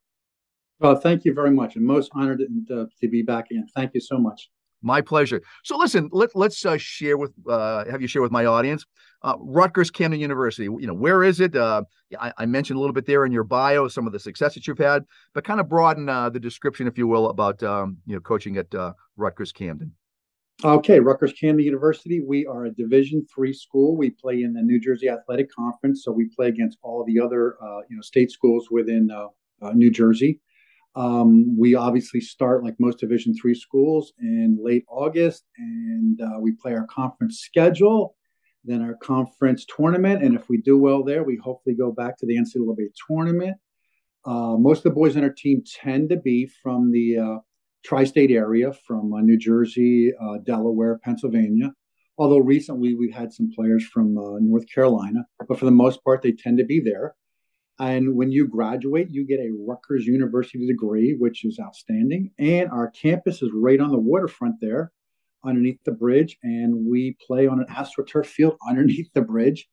Well, 0.80 0.96
thank 0.96 1.26
you 1.26 1.34
very 1.34 1.52
much. 1.52 1.76
I'm 1.76 1.86
most 1.86 2.12
honored 2.14 2.42
to, 2.68 2.88
to 3.02 3.08
be 3.08 3.22
back 3.22 3.52
again. 3.52 3.68
Thank 3.76 3.94
you 3.94 4.02
so 4.02 4.18
much. 4.18 4.50
My 4.82 5.02
pleasure. 5.02 5.42
So 5.64 5.78
listen, 5.78 6.10
let, 6.12 6.36
let's 6.36 6.64
uh, 6.66 6.78
share 6.78 7.18
with 7.18 7.32
uh, 7.50 7.86
have 7.90 8.02
you 8.02 8.08
share 8.08 8.22
with 8.22 8.32
my 8.32 8.46
audience. 8.46 8.86
Uh, 9.24 9.36
Rutgers 9.40 9.90
Camden 9.90 10.20
University. 10.20 10.66
You 10.66 10.86
know, 10.86 10.94
where 10.94 11.24
is 11.24 11.40
it? 11.40 11.56
Uh, 11.56 11.84
I, 12.20 12.32
I, 12.38 12.46
mentioned 12.46 12.78
a 12.78 12.80
little 12.80 12.94
bit 12.94 13.08
there 13.08 13.26
in 13.26 13.32
your 13.32 13.44
bio 13.44 13.88
some 13.88 14.06
of 14.06 14.14
the 14.14 14.20
success 14.20 14.54
that 14.54 14.68
you've 14.68 14.78
had, 14.78 15.04
but 15.34 15.44
kind 15.44 15.60
of 15.60 15.68
broaden 15.68 16.08
uh, 16.08 16.30
the 16.30 16.40
description, 16.40 16.86
if 16.86 17.00
you 17.00 17.08
will, 17.08 17.30
about 17.30 17.64
um, 17.64 17.98
you 18.06 18.14
know 18.14 18.20
coaching 18.20 18.58
at 18.58 18.76
uh, 18.76 18.94
Rutgers 19.18 19.52
Camden. 19.52 19.92
Okay, 20.64 21.00
Rutgers 21.00 21.34
Camden 21.34 21.66
University. 21.66 22.22
We 22.22 22.46
are 22.46 22.66
a 22.66 22.72
Division 22.72 23.26
three 23.34 23.54
school. 23.54 23.98
We 23.98 24.12
play 24.12 24.44
in 24.44 24.54
the 24.54 24.62
New 24.62 24.80
Jersey 24.80 25.10
Athletic 25.10 25.48
Conference, 25.52 26.04
so 26.04 26.12
we 26.12 26.30
play 26.36 26.50
against 26.50 26.78
all 26.84 27.04
the 27.06 27.20
other 27.20 27.56
you 27.90 27.96
know 27.96 28.02
state 28.04 28.30
schools 28.30 28.68
within 28.70 29.10
New 29.74 29.90
Jersey. 29.90 30.42
Um, 30.96 31.58
we 31.58 31.76
obviously 31.76 32.22
start 32.22 32.64
like 32.64 32.76
most 32.80 33.00
Division 33.00 33.34
three 33.36 33.56
schools 33.56 34.14
in 34.20 34.58
late 34.62 34.86
August, 34.88 35.44
and 35.58 36.22
uh, 36.22 36.40
we 36.40 36.54
play 36.54 36.74
our 36.74 36.88
conference 36.88 37.40
schedule, 37.40 38.16
then 38.64 38.82
our 38.82 38.96
conference 38.96 39.66
tournament, 39.66 40.24
and 40.24 40.36
if 40.36 40.48
we 40.48 40.58
do 40.58 40.78
well 40.78 41.04
there, 41.04 41.24
we 41.24 41.38
hopefully 41.38 41.76
go 41.76 41.92
back 41.92 42.18
to 42.18 42.26
the 42.26 42.38
NCAA 42.38 42.88
tournament. 43.08 43.58
Uh, 44.26 44.56
most 44.58 44.80
of 44.80 44.84
the 44.84 44.92
boys 44.92 45.16
on 45.18 45.24
our 45.24 45.30
team 45.30 45.64
tend 45.82 46.10
to 46.10 46.18
be 46.18 46.48
from 46.64 46.92
the 46.92 47.18
uh, 47.18 47.38
tri-state 47.84 48.32
area, 48.32 48.74
from 48.88 49.14
uh, 49.14 49.22
New 49.22 49.38
Jersey, 49.38 50.12
uh, 50.20 50.38
Delaware, 50.44 51.00
Pennsylvania. 51.04 51.74
Although 52.18 52.40
recently 52.40 52.96
we've 52.96 53.14
had 53.14 53.34
some 53.34 53.52
players 53.54 53.86
from 53.86 54.18
uh, 54.18 54.40
North 54.40 54.66
Carolina, 54.74 55.26
but 55.48 55.60
for 55.60 55.66
the 55.66 55.72
most 55.72 56.04
part, 56.04 56.22
they 56.22 56.32
tend 56.32 56.58
to 56.58 56.66
be 56.66 56.80
there. 56.80 57.14
And 57.80 58.16
when 58.16 58.32
you 58.32 58.48
graduate, 58.48 59.10
you 59.12 59.26
get 59.26 59.40
a 59.40 59.54
Rutgers 59.68 60.06
University 60.06 60.66
degree, 60.66 61.16
which 61.18 61.44
is 61.44 61.60
outstanding. 61.60 62.32
And 62.40 62.70
our 62.72 62.90
campus 62.92 63.42
is 63.42 63.52
right 63.54 63.82
on 63.82 63.92
the 63.92 64.00
waterfront 64.00 64.56
there, 64.62 64.92
underneath 65.44 65.80
the 65.84 65.92
bridge. 65.92 66.38
And 66.42 66.86
we 66.90 67.18
play 67.26 67.48
on 67.48 67.60
an 67.60 67.68
AstroTurf 67.70 68.28
field 68.28 68.56
underneath 68.68 69.12
the 69.14 69.22
bridge. 69.22 69.68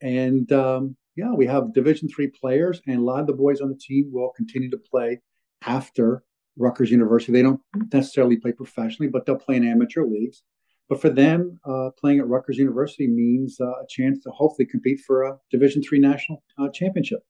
And 0.00 0.50
um, 0.52 0.96
yeah, 1.16 1.32
we 1.32 1.46
have 1.46 1.74
Division 1.74 2.08
three 2.08 2.28
players, 2.28 2.80
and 2.86 3.00
a 3.00 3.02
lot 3.02 3.20
of 3.20 3.26
the 3.26 3.32
boys 3.32 3.60
on 3.60 3.68
the 3.68 3.76
team 3.76 4.10
will 4.12 4.30
continue 4.36 4.70
to 4.70 4.78
play 4.78 5.20
after 5.66 6.22
Rutgers 6.56 6.90
University. 6.90 7.32
They 7.32 7.42
don't 7.42 7.60
necessarily 7.92 8.36
play 8.36 8.52
professionally, 8.52 9.10
but 9.10 9.26
they'll 9.26 9.36
play 9.36 9.56
in 9.56 9.66
amateur 9.66 10.04
leagues. 10.04 10.42
But 10.88 11.00
for 11.00 11.10
them, 11.10 11.60
uh, 11.64 11.90
playing 12.00 12.20
at 12.20 12.28
Rutgers 12.28 12.58
University 12.58 13.06
means 13.06 13.60
uh, 13.60 13.66
a 13.66 13.86
chance 13.88 14.22
to 14.24 14.30
hopefully 14.30 14.66
compete 14.66 15.00
for 15.06 15.24
a 15.24 15.36
Division 15.50 15.82
three 15.82 15.98
national 15.98 16.42
uh, 16.58 16.68
championship. 16.72 17.20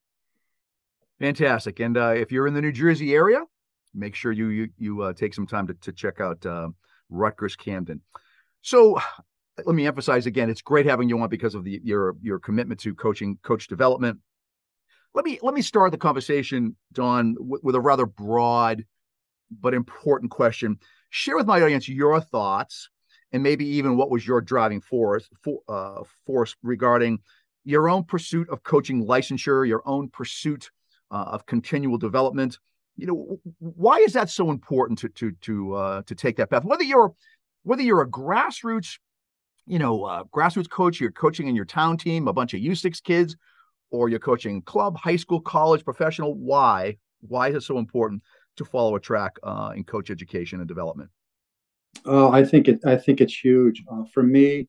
Fantastic. 1.21 1.81
And 1.81 1.97
uh, 1.97 2.15
if 2.17 2.33
you're 2.33 2.47
in 2.47 2.55
the 2.55 2.63
New 2.63 2.73
Jersey 2.73 3.15
area, 3.15 3.43
make 3.95 4.15
sure 4.15 4.33
you 4.33 4.49
you, 4.49 4.69
you 4.79 5.03
uh, 5.03 5.13
take 5.13 5.35
some 5.35 5.47
time 5.47 5.67
to, 5.67 5.75
to 5.75 5.93
check 5.93 6.21
out 6.21 6.45
uh, 6.47 6.69
Rutgers 7.11 7.57
Camden. 7.57 8.01
So 8.63 8.99
let 9.65 9.75
me 9.75 9.87
emphasize 9.87 10.27
again, 10.27 10.49
it's 10.49 10.63
great 10.63 10.87
having 10.87 11.09
you 11.09 11.21
on 11.21 11.29
because 11.29 11.55
of 11.55 11.65
the 11.65 11.81
your 11.85 12.17
your 12.23 12.39
commitment 12.39 12.81
to 12.81 12.95
coaching, 12.95 13.39
coach 13.43 13.69
development. 13.69 14.19
Let 15.15 15.25
me 15.25 15.39
let 15.43 15.55
me 15.55 15.63
start 15.63 15.93
the 15.93 15.99
conversation, 15.99 16.77
with, 16.97 17.63
with 17.63 17.75
a 17.75 17.81
rather 17.81 18.07
broad 18.07 18.87
but 19.51 19.75
important 19.75 20.31
question. 20.31 20.79
Share 21.11 21.37
with 21.37 21.47
my 21.47 21.61
audience 21.61 21.89
your 21.89 22.21
thoughts 22.21 22.89
and 23.33 23.43
maybe 23.43 23.67
even 23.67 23.97
what 23.97 24.11
was 24.11 24.27
your 24.27 24.41
driving 24.41 24.81
force 24.81 25.29
for, 25.43 25.61
uh, 25.69 26.03
force 26.25 26.57
regarding 26.63 27.19
your 27.65 27.89
own 27.89 28.05
pursuit 28.05 28.49
of 28.49 28.63
coaching 28.63 29.05
licensure, 29.05 29.67
your 29.67 29.83
own 29.85 30.09
pursuit 30.09 30.71
uh, 31.11 31.25
of 31.33 31.47
continual 31.47 31.99
development. 31.99 32.59
You 32.97 33.07
know, 33.07 33.41
why 33.59 33.99
is 33.99 34.13
that 34.13 34.31
so 34.31 34.51
important 34.51 34.99
to 35.01 35.09
to 35.09 35.33
to 35.43 35.75
uh, 35.75 36.03
to 36.03 36.15
take 36.15 36.37
that 36.37 36.51
path? 36.51 36.65
Whether 36.65 36.85
you're 36.85 37.15
whether 37.63 37.83
you're 37.83 38.03
a 38.03 38.09
grassroots, 38.09 38.99
you 39.67 39.79
know, 39.79 40.05
uh, 40.05 40.25
grassroots 40.25 40.71
coach, 40.71 41.01
you're 41.01 41.11
coaching 41.11 41.49
in 41.49 41.57
your 41.57 41.65
town 41.65 41.97
team, 41.97 42.29
a 42.29 42.33
bunch 42.33 42.55
of 42.55 42.61
U6 42.61 43.03
kids, 43.03 43.37
or 43.91 44.09
you're 44.09 44.19
coaching 44.19 44.63
club, 44.63 44.97
high 44.97 45.17
school, 45.17 45.41
college, 45.41 45.85
professional. 45.85 46.35
Why? 46.35 46.97
Why 47.21 47.49
is 47.49 47.57
it 47.57 47.63
so 47.63 47.79
important 47.79 48.23
to 48.57 48.65
follow 48.65 48.97
a 48.97 49.01
track 49.01 49.37
uh, 49.43 49.73
in 49.75 49.85
coach 49.85 50.11
education 50.11 50.61
and 50.61 50.69
development? 50.69 51.11
Oh, 52.05 52.31
I 52.31 52.45
think 52.45 52.69
it. 52.69 52.81
I 52.85 52.97
think 52.97 53.21
it's 53.21 53.37
huge. 53.37 53.83
Uh, 53.91 54.05
for 54.13 54.23
me, 54.23 54.69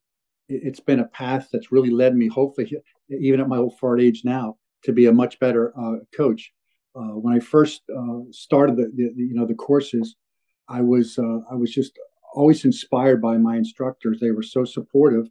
it's 0.50 0.80
been 0.80 1.00
a 1.00 1.08
path 1.08 1.50
that's 1.52 1.72
really 1.72 1.90
led 1.90 2.16
me. 2.16 2.28
Hopefully, 2.28 2.72
even 3.10 3.40
at 3.40 3.48
my 3.48 3.58
old 3.58 3.78
fart 3.80 4.02
age 4.02 4.24
now, 4.26 4.58
to 4.84 4.92
be 4.92 5.06
a 5.06 5.14
much 5.14 5.40
better 5.40 5.74
uh, 5.78 5.98
coach. 6.16 6.52
Uh, 6.96 7.16
when 7.16 7.34
I 7.34 7.40
first 7.40 7.84
uh, 7.96 8.20
started 8.32 8.76
the, 8.76 8.92
the, 8.96 9.14
you 9.16 9.34
know 9.34 9.46
the 9.46 9.56
courses, 9.56 10.16
I 10.68 10.82
was 10.82 11.18
uh, 11.18 11.40
I 11.50 11.56
was 11.56 11.72
just 11.74 11.98
always 12.34 12.66
inspired 12.66 13.22
by 13.22 13.38
my 13.38 13.58
instructors. 13.58 14.20
They 14.20 14.32
were 14.32 14.44
so 14.44 14.66
supportive, 14.66 15.30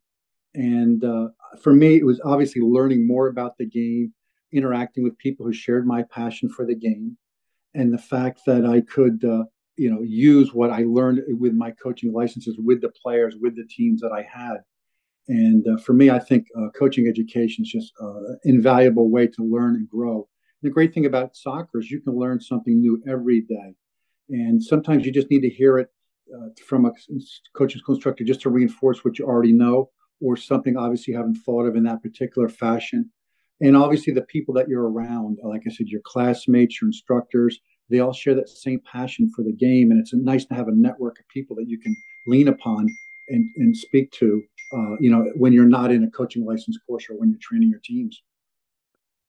and 0.54 1.04
uh, 1.04 1.28
for 1.62 1.74
me, 1.74 1.96
it 1.96 2.06
was 2.06 2.20
obviously 2.24 2.62
learning 2.62 3.06
more 3.06 3.28
about 3.28 3.58
the 3.58 3.66
game, 3.66 4.14
interacting 4.52 5.04
with 5.04 5.18
people 5.18 5.44
who 5.44 5.52
shared 5.52 5.86
my 5.86 6.02
passion 6.04 6.48
for 6.48 6.64
the 6.64 6.74
game, 6.74 7.18
and 7.74 7.92
the 7.92 7.98
fact 7.98 8.40
that 8.46 8.64
I 8.64 8.80
could 8.80 9.22
you 9.76 9.90
know 9.90 10.00
use 10.00 10.54
what 10.54 10.70
I 10.70 10.84
learned 10.84 11.22
with 11.38 11.52
my 11.52 11.72
coaching 11.72 12.12
licenses 12.12 12.56
with 12.58 12.80
the 12.80 12.92
players, 13.02 13.36
with 13.38 13.54
the 13.54 13.66
teams 13.66 14.00
that 14.00 14.12
I 14.12 14.22
had 14.22 14.58
and 15.30 15.64
uh, 15.68 15.76
for 15.78 15.92
me, 15.92 16.10
I 16.10 16.18
think 16.18 16.48
uh, 16.58 16.70
coaching 16.76 17.06
education 17.06 17.62
is 17.62 17.70
just 17.70 17.92
uh, 18.02 18.16
an 18.16 18.38
invaluable 18.42 19.10
way 19.10 19.28
to 19.28 19.44
learn 19.44 19.76
and 19.76 19.88
grow. 19.88 20.28
And 20.60 20.68
the 20.68 20.74
great 20.74 20.92
thing 20.92 21.06
about 21.06 21.36
soccer 21.36 21.78
is 21.78 21.88
you 21.88 22.00
can 22.00 22.18
learn 22.18 22.40
something 22.40 22.80
new 22.80 23.00
every 23.08 23.42
day. 23.42 23.76
And 24.30 24.60
sometimes 24.60 25.06
you 25.06 25.12
just 25.12 25.30
need 25.30 25.42
to 25.42 25.48
hear 25.48 25.78
it 25.78 25.88
uh, 26.34 26.48
from 26.66 26.84
a 26.84 26.90
coach's 27.56 27.82
instructor 27.88 28.24
just 28.24 28.40
to 28.40 28.50
reinforce 28.50 29.04
what 29.04 29.20
you 29.20 29.24
already 29.24 29.52
know 29.52 29.90
or 30.20 30.36
something 30.36 30.76
obviously 30.76 31.12
you 31.12 31.18
haven't 31.18 31.38
thought 31.46 31.64
of 31.64 31.76
in 31.76 31.84
that 31.84 32.02
particular 32.02 32.48
fashion. 32.48 33.08
And 33.60 33.76
obviously, 33.76 34.12
the 34.12 34.22
people 34.22 34.54
that 34.54 34.68
you're 34.68 34.90
around, 34.90 35.38
like 35.44 35.62
I 35.64 35.70
said, 35.70 35.86
your 35.88 36.00
classmates, 36.04 36.80
your 36.80 36.88
instructors, 36.88 37.60
they 37.88 38.00
all 38.00 38.12
share 38.12 38.34
that 38.34 38.48
same 38.48 38.80
passion 38.90 39.30
for 39.36 39.44
the 39.44 39.52
game. 39.52 39.92
And 39.92 40.00
it's 40.00 40.12
nice 40.12 40.44
to 40.46 40.54
have 40.54 40.66
a 40.66 40.74
network 40.74 41.20
of 41.20 41.28
people 41.28 41.54
that 41.56 41.68
you 41.68 41.78
can 41.78 41.94
lean 42.26 42.48
upon 42.48 42.88
and, 43.28 43.48
and 43.56 43.76
speak 43.76 44.10
to 44.12 44.42
uh, 44.72 44.96
you 45.00 45.10
know, 45.10 45.30
when 45.34 45.52
you're 45.52 45.64
not 45.64 45.90
in 45.90 46.04
a 46.04 46.10
coaching 46.10 46.44
license 46.44 46.78
course 46.86 47.08
or 47.10 47.14
when 47.14 47.30
you're 47.30 47.38
training 47.40 47.70
your 47.70 47.80
teams. 47.80 48.22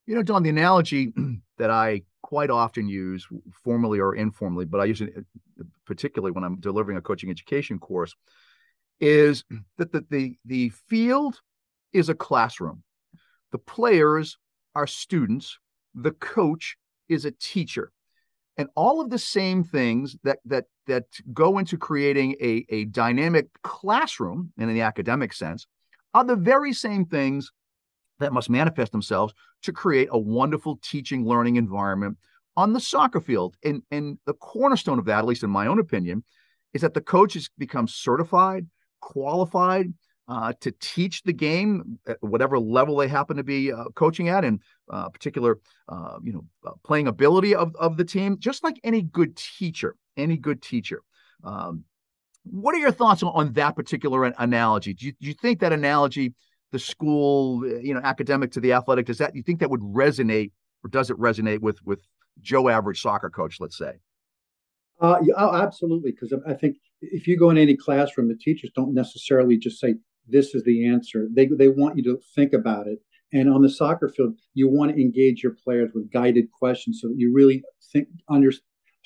You 0.05 0.15
know, 0.15 0.23
Don, 0.23 0.43
the 0.43 0.49
analogy 0.49 1.13
that 1.57 1.69
I 1.69 2.03
quite 2.21 2.49
often 2.49 2.87
use, 2.87 3.27
formally 3.63 3.99
or 3.99 4.15
informally, 4.15 4.65
but 4.65 4.79
I 4.79 4.85
use 4.85 5.01
it 5.01 5.25
particularly 5.85 6.31
when 6.31 6.43
I'm 6.43 6.59
delivering 6.59 6.97
a 6.97 7.01
coaching 7.01 7.29
education 7.29 7.79
course, 7.79 8.15
is 8.99 9.43
that 9.77 9.91
the, 9.91 10.05
the, 10.09 10.37
the 10.45 10.69
field 10.69 11.41
is 11.93 12.09
a 12.09 12.15
classroom. 12.15 12.83
The 13.51 13.57
players 13.57 14.37
are 14.75 14.87
students. 14.87 15.59
The 15.93 16.11
coach 16.11 16.77
is 17.09 17.25
a 17.25 17.31
teacher 17.31 17.91
and 18.57 18.69
all 18.75 19.01
of 19.01 19.09
the 19.09 19.19
same 19.19 19.63
things 19.63 20.15
that 20.23 20.39
that 20.45 20.65
that 20.87 21.05
go 21.33 21.57
into 21.57 21.77
creating 21.77 22.35
a, 22.41 22.65
a 22.69 22.85
dynamic 22.85 23.47
classroom 23.63 24.51
and 24.57 24.69
in 24.69 24.75
the 24.75 24.81
academic 24.81 25.33
sense 25.33 25.67
are 26.13 26.23
the 26.23 26.35
very 26.35 26.73
same 26.73 27.05
things 27.05 27.51
that 28.19 28.33
must 28.33 28.49
manifest 28.49 28.91
themselves 28.91 29.33
to 29.63 29.71
create 29.71 30.09
a 30.11 30.19
wonderful 30.19 30.79
teaching 30.83 31.25
learning 31.25 31.55
environment 31.55 32.17
on 32.57 32.73
the 32.73 32.79
soccer 32.79 33.21
field. 33.21 33.55
And 33.63 33.81
and 33.91 34.17
the 34.25 34.33
cornerstone 34.33 34.99
of 34.99 35.05
that 35.05 35.19
at 35.19 35.25
least 35.25 35.43
in 35.43 35.49
my 35.49 35.67
own 35.67 35.79
opinion 35.79 36.23
is 36.73 36.81
that 36.81 36.93
the 36.93 37.01
coaches 37.01 37.49
become 37.57 37.87
certified 37.87 38.67
qualified 39.01 39.91
uh, 40.31 40.53
to 40.61 40.71
teach 40.79 41.23
the 41.23 41.33
game 41.33 41.99
at 42.07 42.15
whatever 42.21 42.57
level 42.57 42.95
they 42.95 43.07
happen 43.09 43.35
to 43.35 43.43
be 43.43 43.69
uh, 43.69 43.83
coaching 43.95 44.29
at, 44.29 44.45
and 44.45 44.61
uh, 44.89 45.09
particular, 45.09 45.59
uh, 45.89 46.19
you 46.23 46.31
know, 46.31 46.45
uh, 46.65 46.71
playing 46.85 47.07
ability 47.09 47.53
of, 47.53 47.75
of 47.75 47.97
the 47.97 48.05
team, 48.05 48.37
just 48.39 48.63
like 48.63 48.79
any 48.85 49.01
good 49.01 49.35
teacher, 49.35 49.93
any 50.15 50.37
good 50.37 50.61
teacher. 50.61 51.01
Um, 51.43 51.83
what 52.43 52.73
are 52.73 52.77
your 52.77 52.93
thoughts 52.93 53.21
on, 53.23 53.31
on 53.33 53.51
that 53.53 53.75
particular 53.75 54.23
analogy? 54.23 54.93
Do 54.93 55.07
you, 55.07 55.11
do 55.19 55.27
you 55.27 55.33
think 55.33 55.59
that 55.59 55.73
analogy, 55.73 56.33
the 56.71 56.79
school, 56.79 57.67
you 57.67 57.93
know, 57.93 57.99
academic 58.01 58.51
to 58.53 58.61
the 58.61 58.71
athletic, 58.71 59.07
does 59.07 59.17
that, 59.17 59.35
you 59.35 59.43
think 59.43 59.59
that 59.59 59.69
would 59.69 59.81
resonate 59.81 60.51
or 60.81 60.89
does 60.89 61.09
it 61.09 61.19
resonate 61.19 61.59
with, 61.59 61.83
with 61.83 61.99
Joe 62.39 62.69
average 62.69 63.01
soccer 63.01 63.29
coach, 63.29 63.57
let's 63.59 63.77
say? 63.77 63.95
Uh, 65.01 65.17
yeah, 65.23 65.33
oh, 65.37 65.55
absolutely. 65.55 66.11
Because 66.11 66.33
I 66.47 66.53
think 66.53 66.77
if 67.01 67.27
you 67.27 67.37
go 67.37 67.49
in 67.49 67.57
any 67.57 67.75
classroom, 67.75 68.29
the 68.29 68.37
teachers 68.37 68.71
don't 68.73 68.93
necessarily 68.93 69.57
just 69.57 69.77
say, 69.77 69.95
this 70.27 70.55
is 70.55 70.63
the 70.63 70.87
answer. 70.87 71.27
They, 71.33 71.47
they 71.47 71.67
want 71.67 71.97
you 71.97 72.03
to 72.03 72.19
think 72.35 72.53
about 72.53 72.87
it. 72.87 72.99
And 73.33 73.49
on 73.49 73.61
the 73.61 73.69
soccer 73.69 74.09
field, 74.09 74.35
you 74.53 74.67
want 74.67 74.91
to 74.91 75.01
engage 75.01 75.41
your 75.41 75.55
players 75.63 75.91
with 75.93 76.11
guided 76.11 76.51
questions 76.51 76.99
so 77.01 77.11
you 77.15 77.33
really 77.33 77.63
think, 77.93 78.07
under, 78.29 78.51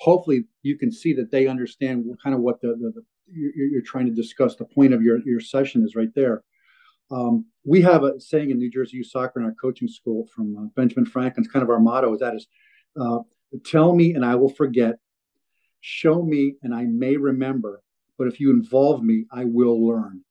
hopefully, 0.00 0.44
you 0.62 0.76
can 0.76 0.90
see 0.90 1.12
that 1.14 1.30
they 1.30 1.46
understand 1.46 2.04
kind 2.22 2.34
of 2.34 2.40
what 2.40 2.60
the, 2.60 2.68
the, 2.68 2.92
the 2.94 3.02
you're, 3.28 3.66
you're, 3.66 3.82
trying 3.82 4.06
to 4.06 4.12
discuss. 4.12 4.56
The 4.56 4.64
point 4.64 4.94
of 4.94 5.02
your, 5.02 5.18
your 5.24 5.40
session 5.40 5.84
is 5.84 5.94
right 5.94 6.14
there. 6.14 6.42
Um, 7.10 7.46
we 7.64 7.80
have 7.82 8.02
a 8.02 8.20
saying 8.20 8.50
in 8.50 8.58
New 8.58 8.70
Jersey 8.70 8.98
Youth 8.98 9.08
Soccer 9.08 9.38
in 9.38 9.46
our 9.46 9.54
coaching 9.60 9.88
school 9.88 10.26
from 10.34 10.56
uh, 10.56 10.64
Benjamin 10.74 11.06
Franklin's 11.06 11.48
kind 11.48 11.62
of 11.62 11.70
our 11.70 11.78
motto 11.78 12.12
is 12.14 12.20
that 12.20 12.34
is, 12.34 12.48
uh, 13.00 13.18
tell 13.64 13.94
me 13.94 14.14
and 14.14 14.24
I 14.24 14.34
will 14.34 14.48
forget, 14.48 14.96
show 15.80 16.22
me 16.22 16.56
and 16.62 16.74
I 16.74 16.82
may 16.82 17.16
remember, 17.16 17.82
but 18.18 18.26
if 18.26 18.40
you 18.40 18.50
involve 18.50 19.04
me, 19.04 19.26
I 19.30 19.44
will 19.44 19.86
learn. 19.86 20.22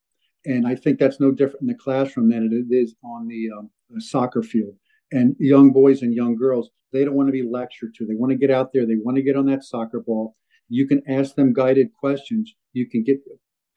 And 0.46 0.66
I 0.66 0.74
think 0.74 0.98
that's 0.98 1.20
no 1.20 1.30
different 1.32 1.62
in 1.62 1.66
the 1.66 1.74
classroom 1.74 2.30
than 2.30 2.50
it 2.52 2.74
is 2.74 2.94
on 3.02 3.26
the, 3.28 3.50
um, 3.56 3.70
soccer 3.98 4.42
field. 4.42 4.74
And 5.12 5.36
young 5.38 5.72
boys 5.72 6.02
and 6.02 6.14
young 6.14 6.36
girls, 6.36 6.70
they 6.92 7.04
don't 7.04 7.14
want 7.14 7.28
to 7.28 7.32
be 7.32 7.42
lectured 7.42 7.94
to. 7.96 8.06
They 8.06 8.14
want 8.14 8.30
to 8.30 8.38
get 8.38 8.50
out 8.50 8.72
there. 8.72 8.86
They 8.86 8.96
want 8.96 9.16
to 9.16 9.22
get 9.22 9.36
on 9.36 9.46
that 9.46 9.64
soccer 9.64 10.00
ball. 10.00 10.36
You 10.68 10.86
can 10.86 11.02
ask 11.08 11.34
them 11.34 11.52
guided 11.52 11.88
questions. 11.98 12.54
You 12.72 12.88
can 12.88 13.02
get 13.04 13.18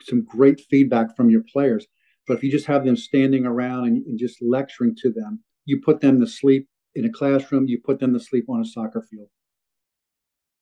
some 0.04 0.24
great 0.24 0.62
feedback 0.70 1.16
from 1.16 1.30
your 1.30 1.44
players. 1.52 1.86
But 2.28 2.38
if 2.38 2.44
you 2.44 2.52
just 2.52 2.68
have 2.68 2.86
them 2.86 2.96
standing 2.96 3.46
around 3.46 3.88
and, 3.88 4.06
and 4.06 4.20
just 4.20 4.42
lecturing 4.42 4.96
to 5.02 5.12
them, 5.12 5.44
you 5.66 5.82
put 5.84 6.02
them 6.02 6.20
to 6.20 6.28
sleep 6.28 6.68
in 6.96 7.06
a 7.06 7.12
classroom, 7.12 7.68
you 7.68 7.80
put 7.84 8.00
them 8.00 8.14
to 8.14 8.20
sleep 8.20 8.46
on 8.50 8.62
a 8.62 8.66
soccer 8.66 9.02
field. 9.10 9.30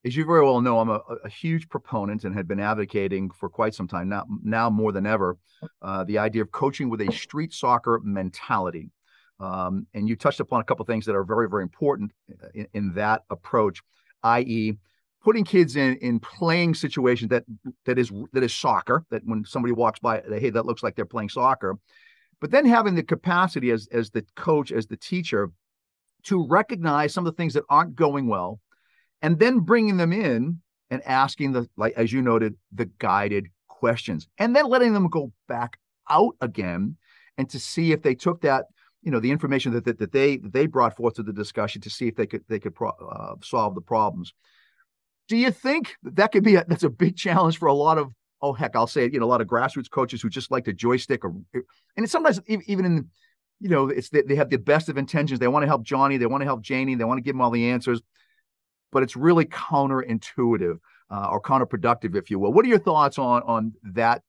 As 0.05 0.15
you 0.15 0.25
very 0.25 0.43
well 0.43 0.61
know, 0.61 0.79
I'm 0.79 0.89
a, 0.89 1.01
a 1.23 1.29
huge 1.29 1.67
proponent 1.69 2.23
and 2.23 2.33
had 2.33 2.47
been 2.47 2.59
advocating 2.59 3.29
for 3.31 3.49
quite 3.49 3.73
some 3.73 3.87
time 3.87 4.09
now, 4.09 4.25
now 4.43 4.69
more 4.69 4.91
than 4.91 5.05
ever, 5.05 5.37
uh, 5.81 6.03
the 6.03 6.17
idea 6.17 6.41
of 6.41 6.51
coaching 6.51 6.89
with 6.89 7.01
a 7.01 7.11
street 7.11 7.53
soccer 7.53 7.99
mentality. 8.03 8.89
Um, 9.39 9.85
and 9.93 10.07
you 10.07 10.15
touched 10.15 10.39
upon 10.39 10.61
a 10.61 10.63
couple 10.63 10.85
things 10.85 11.05
that 11.05 11.15
are 11.15 11.23
very, 11.23 11.49
very 11.49 11.63
important 11.63 12.11
in, 12.53 12.67
in 12.73 12.93
that 12.93 13.23
approach, 13.29 13.81
i.e., 14.23 14.77
putting 15.23 15.43
kids 15.43 15.75
in 15.75 15.97
in 15.97 16.19
playing 16.19 16.73
situations 16.73 17.29
that 17.29 17.43
that 17.85 17.99
is 17.99 18.11
that 18.33 18.43
is 18.43 18.53
soccer. 18.53 19.03
That 19.11 19.23
when 19.25 19.43
somebody 19.45 19.73
walks 19.73 19.99
by, 19.99 20.21
they 20.27 20.39
hey, 20.39 20.49
that 20.51 20.65
looks 20.65 20.83
like 20.83 20.95
they're 20.95 21.05
playing 21.05 21.29
soccer. 21.29 21.77
But 22.39 22.51
then 22.51 22.65
having 22.65 22.95
the 22.95 23.03
capacity 23.03 23.71
as 23.71 23.87
as 23.91 24.09
the 24.09 24.25
coach, 24.35 24.71
as 24.71 24.87
the 24.87 24.97
teacher, 24.97 25.51
to 26.23 26.47
recognize 26.47 27.13
some 27.13 27.27
of 27.27 27.33
the 27.33 27.37
things 27.37 27.53
that 27.53 27.63
aren't 27.69 27.95
going 27.95 28.27
well, 28.27 28.59
and 29.21 29.39
then 29.39 29.59
bringing 29.59 29.97
them 29.97 30.13
in 30.13 30.61
and 30.89 31.01
asking 31.05 31.51
the 31.51 31.67
like 31.77 31.93
as 31.93 32.11
you 32.11 32.21
noted 32.21 32.55
the 32.73 32.85
guided 32.99 33.47
questions, 33.67 34.27
and 34.37 34.55
then 34.55 34.67
letting 34.67 34.93
them 34.93 35.07
go 35.09 35.31
back 35.47 35.77
out 36.09 36.35
again, 36.41 36.97
and 37.37 37.49
to 37.49 37.59
see 37.59 37.91
if 37.91 38.01
they 38.01 38.15
took 38.15 38.41
that 38.41 38.65
you 39.01 39.11
know 39.11 39.19
the 39.19 39.31
information 39.31 39.73
that 39.73 39.85
that, 39.85 39.99
that 39.99 40.11
they 40.11 40.37
that 40.37 40.53
they 40.53 40.65
brought 40.65 40.95
forth 40.95 41.15
to 41.15 41.23
the 41.23 41.33
discussion 41.33 41.81
to 41.81 41.89
see 41.89 42.07
if 42.07 42.15
they 42.15 42.25
could 42.25 42.43
they 42.47 42.59
could 42.59 42.75
pro- 42.75 42.89
uh, 42.89 43.35
solve 43.41 43.75
the 43.75 43.81
problems. 43.81 44.33
Do 45.27 45.35
you 45.35 45.51
think 45.51 45.95
that 46.03 46.31
could 46.31 46.43
be 46.43 46.55
a, 46.55 46.65
that's 46.67 46.83
a 46.83 46.89
big 46.89 47.17
challenge 47.17 47.57
for 47.57 47.67
a 47.67 47.73
lot 47.73 47.97
of 47.97 48.11
oh 48.41 48.53
heck 48.53 48.75
I'll 48.75 48.87
say 48.87 49.05
it, 49.05 49.13
you 49.13 49.19
know 49.19 49.25
a 49.25 49.27
lot 49.27 49.41
of 49.41 49.47
grassroots 49.47 49.89
coaches 49.89 50.21
who 50.21 50.29
just 50.29 50.51
like 50.51 50.65
to 50.65 50.73
joystick 50.73 51.23
or 51.23 51.33
and 51.95 52.09
sometimes 52.09 52.39
even 52.47 52.85
in 52.85 53.09
you 53.59 53.69
know 53.69 53.87
it's 53.87 54.09
they, 54.09 54.21
they 54.21 54.35
have 54.35 54.49
the 54.49 54.57
best 54.57 54.89
of 54.89 54.97
intentions 54.97 55.39
they 55.39 55.47
want 55.47 55.63
to 55.63 55.67
help 55.67 55.83
Johnny 55.83 56.17
they 56.17 56.25
want 56.25 56.41
to 56.41 56.45
help 56.45 56.61
Janie 56.61 56.95
they 56.95 57.03
want 57.03 57.17
to 57.17 57.23
give 57.23 57.33
them 57.33 57.41
all 57.41 57.51
the 57.51 57.69
answers 57.69 58.01
but 58.91 59.03
it's 59.03 59.15
really 59.15 59.45
counterintuitive 59.45 60.79
uh, 61.09 61.27
or 61.31 61.41
counterproductive 61.41 62.15
if 62.15 62.29
you 62.29 62.39
will. 62.39 62.53
What 62.53 62.65
are 62.65 62.69
your 62.69 62.79
thoughts 62.79 63.17
on 63.17 63.41
on 63.43 63.73
that 63.93 64.21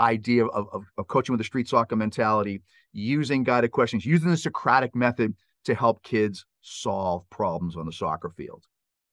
idea 0.00 0.44
of, 0.46 0.68
of, 0.72 0.84
of 0.98 1.06
coaching 1.06 1.32
with 1.32 1.40
a 1.40 1.44
street 1.44 1.68
soccer 1.68 1.96
mentality, 1.96 2.62
using 2.92 3.44
guided 3.44 3.70
questions, 3.70 4.04
using 4.04 4.30
the 4.30 4.36
Socratic 4.36 4.94
method 4.94 5.34
to 5.64 5.74
help 5.74 6.02
kids 6.02 6.44
solve 6.62 7.28
problems 7.30 7.76
on 7.76 7.86
the 7.86 7.92
soccer 7.92 8.30
field? 8.30 8.64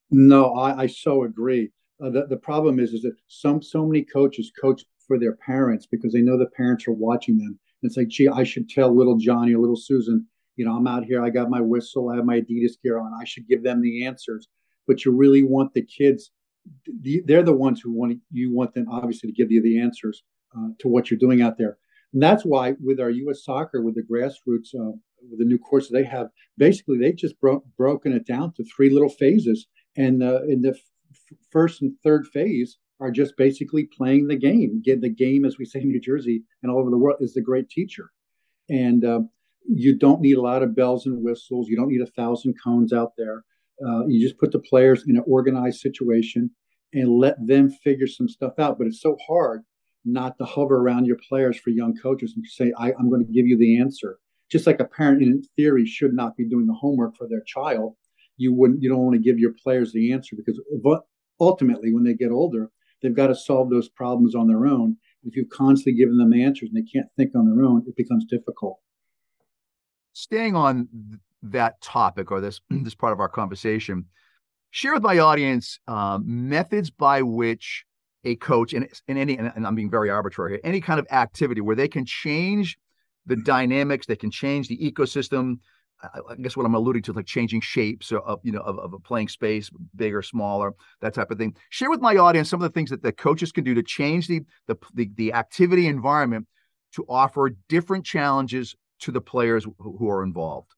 No, 0.10 0.54
I, 0.56 0.84
I 0.84 0.88
so 0.88 1.24
agree. 1.24 1.72
Uh, 2.04 2.10
the, 2.10 2.26
the 2.28 2.38
problem 2.38 2.80
is, 2.80 2.94
is 2.94 3.04
that 3.04 3.14
some 3.28 3.62
so 3.62 3.86
many 3.86 4.04
coaches 4.04 4.52
coach 4.60 4.84
for 5.08 5.20
their 5.20 5.36
parents 5.36 5.86
because 5.86 6.14
they 6.14 6.22
know 6.22 6.38
the 6.38 6.50
parents 6.58 6.88
are 6.88 6.94
watching 6.94 7.38
them. 7.38 7.60
And 7.82 7.90
it's 7.90 7.98
like, 7.98 8.08
gee, 8.08 8.28
I 8.28 8.44
should 8.44 8.70
tell 8.70 8.96
little 8.96 9.18
Johnny 9.18 9.54
or 9.54 9.60
little 9.60 9.76
Susan, 9.76 10.26
you 10.56 10.66
know, 10.66 10.76
I'm 10.76 10.88
out 10.88 11.06
here, 11.06 11.24
I 11.24 11.30
got 11.30 11.50
my 11.50 11.62
whistle, 11.62 12.10
I 12.10 12.18
have 12.18 12.26
my 12.26 12.42
Adidas 12.42 12.74
gear 12.84 13.00
on, 13.00 13.14
I 13.20 13.26
should 13.26 13.48
give 13.48 13.64
them 13.64 13.82
the 13.82 14.06
answers. 14.06 14.48
But 14.88 15.06
you 15.06 15.12
really 15.12 15.44
want 15.44 15.74
the 15.74 15.84
kids, 15.84 16.32
they're 17.26 17.44
the 17.44 17.54
ones 17.54 17.82
who 17.82 17.92
want 17.92 18.20
you 18.32 18.54
want 18.54 18.74
them 18.74 18.88
obviously 18.90 19.30
to 19.30 19.36
give 19.36 19.52
you 19.52 19.62
the 19.62 19.80
answers 19.80 20.24
uh, 20.58 20.70
to 20.80 20.88
what 20.88 21.10
you're 21.10 21.20
doing 21.20 21.42
out 21.42 21.58
there. 21.58 21.78
And 22.14 22.22
that's 22.22 22.44
why 22.44 22.74
with 22.84 23.00
our 23.00 23.10
U.S. 23.10 23.46
soccer, 23.46 23.82
with 23.82 23.96
the 23.96 24.04
grassroots, 24.04 24.76
uh, 24.76 24.98
with 25.30 25.40
the 25.40 25.46
new 25.46 25.58
course 25.58 25.90
they 25.90 26.04
have, 26.04 26.28
basically 26.58 26.98
they 26.98 27.14
just 27.14 27.40
bro- 27.40 27.64
broken 27.78 28.12
it 28.12 28.28
down 28.28 28.54
to 28.54 28.66
three 28.66 28.90
little 28.90 29.10
phases 29.10 29.68
and 29.98 30.24
uh, 30.24 30.42
in 30.44 30.62
the 30.62 30.70
f- 30.70 31.38
first 31.52 31.82
and 31.82 31.94
third 32.04 32.28
phase 32.28 32.78
are 33.00 33.12
just 33.12 33.36
basically 33.36 33.90
playing 33.98 34.28
the 34.28 34.36
game. 34.36 34.82
Get 34.84 35.02
the 35.02 35.10
game, 35.10 35.44
as 35.44 35.58
we 35.58 35.66
say 35.66 35.82
in 35.82 35.90
New 35.90 36.00
Jersey 36.00 36.44
and 36.62 36.72
all 36.72 36.80
over 36.80 36.90
the 36.90 36.98
world, 36.98 37.18
is 37.20 37.34
the 37.34 37.42
great 37.42 37.70
teacher. 37.70 38.12
And 38.70 39.04
uh, 39.04 39.22
you 39.68 39.98
don't 39.98 40.22
need 40.22 40.38
a 40.38 40.42
lot 40.42 40.64
of 40.64 40.76
bells 40.76 41.08
and 41.08 41.24
whistles. 41.24 41.68
You 41.68 41.76
don't 41.76 41.90
need 41.90 42.02
a 42.02 42.06
thousand 42.06 42.56
cones 42.64 42.94
out 42.94 43.14
there. 43.18 43.44
Uh, 43.86 44.06
you 44.08 44.22
just 44.22 44.40
put 44.40 44.52
the 44.52 44.60
players 44.60 45.04
in 45.08 45.18
an 45.18 45.24
organized 45.28 45.80
situation 45.80 46.50
and 46.94 47.10
let 47.10 47.36
them 47.46 47.70
figure 47.70 48.08
some 48.08 48.28
stuff 48.28 48.54
out. 48.60 48.78
But 48.78 48.88
it's 48.88 49.02
so 49.02 49.18
hard 49.28 49.64
not 50.04 50.38
to 50.38 50.46
hover 50.46 50.78
around 50.78 51.06
your 51.06 51.18
players 51.28 51.58
for 51.58 51.70
young 51.70 51.96
coaches 51.96 52.34
and 52.36 52.46
say, 52.46 52.74
I, 52.78 52.90
am 52.90 53.10
going 53.10 53.26
to 53.26 53.32
give 53.32 53.48
you 53.48 53.58
the 53.58 53.80
answer. 53.80 54.18
Just 54.50 54.68
like 54.68 54.80
a 54.80 54.86
parent, 54.86 55.22
in 55.22 55.44
theory, 55.56 55.86
should 55.86 56.14
not 56.14 56.36
be 56.36 56.48
doing 56.48 56.68
the 56.68 56.74
homework 56.74 57.16
for 57.16 57.28
their 57.28 57.42
child 57.42 57.96
you 58.42 58.52
wouldn't 58.54 58.82
you 58.82 58.90
don't 58.90 59.06
want 59.06 59.14
to 59.14 59.22
give 59.22 59.40
your 59.40 59.54
players 59.64 59.94
the 59.94 60.12
answer 60.12 60.36
because 60.36 60.60
ultimately 61.40 61.94
when 61.94 62.04
they 62.04 62.14
get 62.14 62.32
older 62.32 62.70
they've 63.02 63.16
got 63.16 63.28
to 63.28 63.36
solve 63.36 63.70
those 63.70 63.88
problems 63.90 64.36
on 64.36 64.48
their 64.48 64.66
own 64.66 64.98
if 65.24 65.36
you've 65.36 65.50
constantly 65.50 65.94
given 65.94 66.18
them 66.18 66.34
answers 66.34 66.70
and 66.74 66.78
they 66.78 66.90
can't 66.92 67.08
think 67.16 67.32
on 67.36 67.46
their 67.46 67.64
own 67.64 67.84
it 67.88 67.96
becomes 67.96 68.26
difficult 68.26 68.80
staying 70.14 70.56
on 70.56 70.88
that 71.44 71.82
topic 71.82 72.32
or 72.32 72.42
this 72.42 72.62
this 72.70 72.96
part 72.96 73.14
of 73.14 73.20
our 73.20 73.30
conversation 73.30 74.06
share 74.72 74.94
with 74.94 75.04
my 75.04 75.20
audience 75.20 75.80
um, 75.88 76.24
methods 76.50 76.90
by 76.90 77.22
which 77.22 77.86
a 78.24 78.36
coach 78.36 78.74
in, 78.74 78.88
in 79.08 79.18
any 79.18 79.38
and 79.38 79.66
i'm 79.66 79.76
being 79.76 79.90
very 79.90 80.10
arbitrary 80.10 80.54
here, 80.54 80.62
any 80.64 80.82
kind 80.82 81.00
of 81.00 81.08
activity 81.12 81.62
where 81.62 81.76
they 81.76 81.88
can 81.88 82.06
change 82.06 82.78
the 83.26 83.36
dynamics 83.36 84.06
they 84.06 84.16
can 84.16 84.32
change 84.32 84.68
the 84.68 84.78
ecosystem 84.78 85.58
I 86.04 86.36
guess 86.42 86.58
what 86.58 86.66
I'm 86.66 86.74
alluding 86.74 87.04
to, 87.04 87.14
like 87.14 87.26
changing 87.26 87.62
shapes 87.62 88.12
of 88.12 88.40
you 88.44 88.52
know 88.52 88.62
of, 88.62 88.80
of 88.80 88.94
a 88.94 89.00
playing 89.00 89.28
space, 89.28 89.70
bigger, 89.96 90.22
smaller, 90.22 90.74
that 91.02 91.14
type 91.14 91.32
of 91.32 91.38
thing. 91.38 91.56
Share 91.70 91.90
with 91.90 92.02
my 92.02 92.16
audience 92.16 92.50
some 92.50 92.62
of 92.62 92.64
the 92.64 92.74
things 92.74 92.90
that 92.90 93.04
the 93.04 93.12
coaches 93.12 93.52
can 93.52 93.64
do 93.64 93.74
to 93.76 93.84
change 93.84 94.28
the 94.28 94.42
the 94.68 94.76
the, 94.94 95.12
the 95.16 95.34
activity 95.34 95.88
environment 95.88 96.48
to 96.94 97.06
offer 97.08 97.52
different 97.70 98.06
challenges 98.06 98.76
to 99.02 99.12
the 99.12 99.22
players 99.22 99.66
who 99.80 100.10
are 100.10 100.24
involved. 100.24 100.72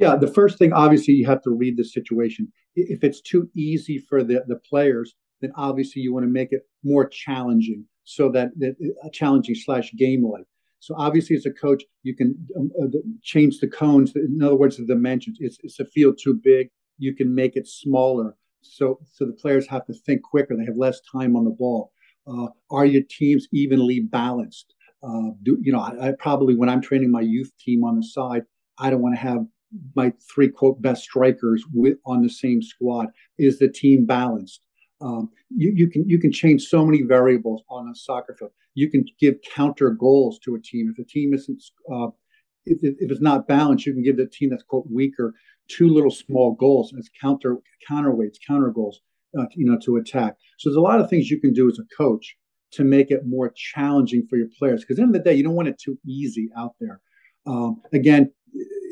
Yeah, 0.00 0.16
the 0.16 0.32
first 0.32 0.58
thing 0.58 0.72
obviously 0.72 1.14
you 1.14 1.26
have 1.26 1.42
to 1.42 1.50
read 1.50 1.76
the 1.76 1.84
situation. 1.84 2.50
If 2.74 3.04
it's 3.04 3.20
too 3.20 3.48
easy 3.54 3.98
for 3.98 4.24
the 4.24 4.44
the 4.46 4.56
players, 4.56 5.14
then 5.40 5.52
obviously 5.56 6.02
you 6.02 6.12
want 6.12 6.24
to 6.24 6.32
make 6.32 6.52
it 6.52 6.62
more 6.82 7.06
challenging 7.08 7.84
so 8.04 8.30
that, 8.30 8.50
that 8.58 8.74
a 9.04 9.10
challenging 9.10 9.54
slash 9.54 9.92
game 9.96 10.24
like 10.24 10.46
so 10.80 10.94
obviously, 10.96 11.36
as 11.36 11.44
a 11.44 11.52
coach, 11.52 11.84
you 12.02 12.16
can 12.16 12.34
um, 12.58 12.70
uh, 12.82 12.86
change 13.22 13.60
the 13.60 13.68
cones. 13.68 14.12
In 14.16 14.42
other 14.42 14.56
words, 14.56 14.78
the 14.78 14.86
dimensions. 14.86 15.36
It's, 15.38 15.58
it's 15.62 15.78
a 15.78 15.84
field 15.84 16.18
too 16.20 16.40
big. 16.42 16.70
You 16.98 17.14
can 17.14 17.34
make 17.34 17.54
it 17.54 17.68
smaller. 17.68 18.34
So 18.62 18.98
so 19.12 19.26
the 19.26 19.32
players 19.32 19.66
have 19.68 19.86
to 19.86 19.92
think 19.92 20.22
quicker. 20.22 20.56
They 20.56 20.64
have 20.64 20.76
less 20.76 21.00
time 21.12 21.36
on 21.36 21.44
the 21.44 21.50
ball. 21.50 21.92
Uh, 22.26 22.48
are 22.70 22.86
your 22.86 23.02
teams 23.08 23.46
evenly 23.52 24.00
balanced? 24.00 24.74
Uh, 25.02 25.30
do 25.42 25.58
you 25.60 25.72
know? 25.72 25.80
I, 25.80 26.08
I, 26.08 26.12
probably 26.18 26.54
when 26.56 26.68
I'm 26.68 26.82
training 26.82 27.10
my 27.10 27.22
youth 27.22 27.52
team 27.58 27.84
on 27.84 27.96
the 27.96 28.02
side, 28.02 28.42
I 28.78 28.90
don't 28.90 29.02
want 29.02 29.14
to 29.14 29.20
have 29.20 29.44
my 29.94 30.12
three 30.32 30.48
quote 30.48 30.80
best 30.82 31.04
strikers 31.04 31.64
with 31.72 31.98
on 32.06 32.22
the 32.22 32.28
same 32.28 32.62
squad. 32.62 33.08
Is 33.38 33.58
the 33.58 33.68
team 33.68 34.06
balanced? 34.06 34.60
Um, 35.00 35.30
you, 35.50 35.72
you 35.74 35.88
can 35.88 36.08
you 36.08 36.18
can 36.18 36.32
change 36.32 36.64
so 36.64 36.84
many 36.84 37.02
variables 37.02 37.62
on 37.70 37.88
a 37.88 37.94
soccer 37.94 38.36
field. 38.38 38.52
You 38.74 38.90
can 38.90 39.04
give 39.18 39.36
counter 39.54 39.90
goals 39.90 40.38
to 40.40 40.54
a 40.54 40.60
team 40.60 40.88
if 40.90 40.96
the 40.96 41.04
team 41.04 41.34
isn't 41.34 41.62
uh, 41.92 42.08
if, 42.66 42.78
if 42.82 43.10
it's 43.10 43.20
not 43.20 43.48
balanced. 43.48 43.86
You 43.86 43.94
can 43.94 44.02
give 44.02 44.16
the 44.16 44.26
team 44.26 44.50
that's 44.50 44.62
quote 44.62 44.86
weaker 44.90 45.34
two 45.68 45.88
little 45.88 46.10
small 46.10 46.52
goals 46.54 46.92
as 46.98 47.08
counter 47.20 47.58
counterweights, 47.88 48.36
counter 48.46 48.70
goals, 48.70 49.00
uh, 49.38 49.46
you 49.54 49.64
know, 49.64 49.78
to 49.84 49.96
attack. 49.96 50.36
So 50.58 50.68
there's 50.68 50.76
a 50.76 50.80
lot 50.80 51.00
of 51.00 51.08
things 51.08 51.30
you 51.30 51.40
can 51.40 51.52
do 51.52 51.68
as 51.68 51.78
a 51.78 51.96
coach 51.96 52.36
to 52.72 52.84
make 52.84 53.10
it 53.10 53.26
more 53.26 53.52
challenging 53.56 54.26
for 54.28 54.36
your 54.36 54.48
players. 54.58 54.82
Because 54.82 54.94
at 54.94 54.96
the 54.96 55.02
end 55.02 55.16
of 55.16 55.24
the 55.24 55.30
day, 55.30 55.36
you 55.36 55.42
don't 55.42 55.54
want 55.54 55.68
it 55.68 55.78
too 55.78 55.98
easy 56.06 56.50
out 56.56 56.74
there. 56.80 57.00
Um, 57.46 57.80
again, 57.92 58.30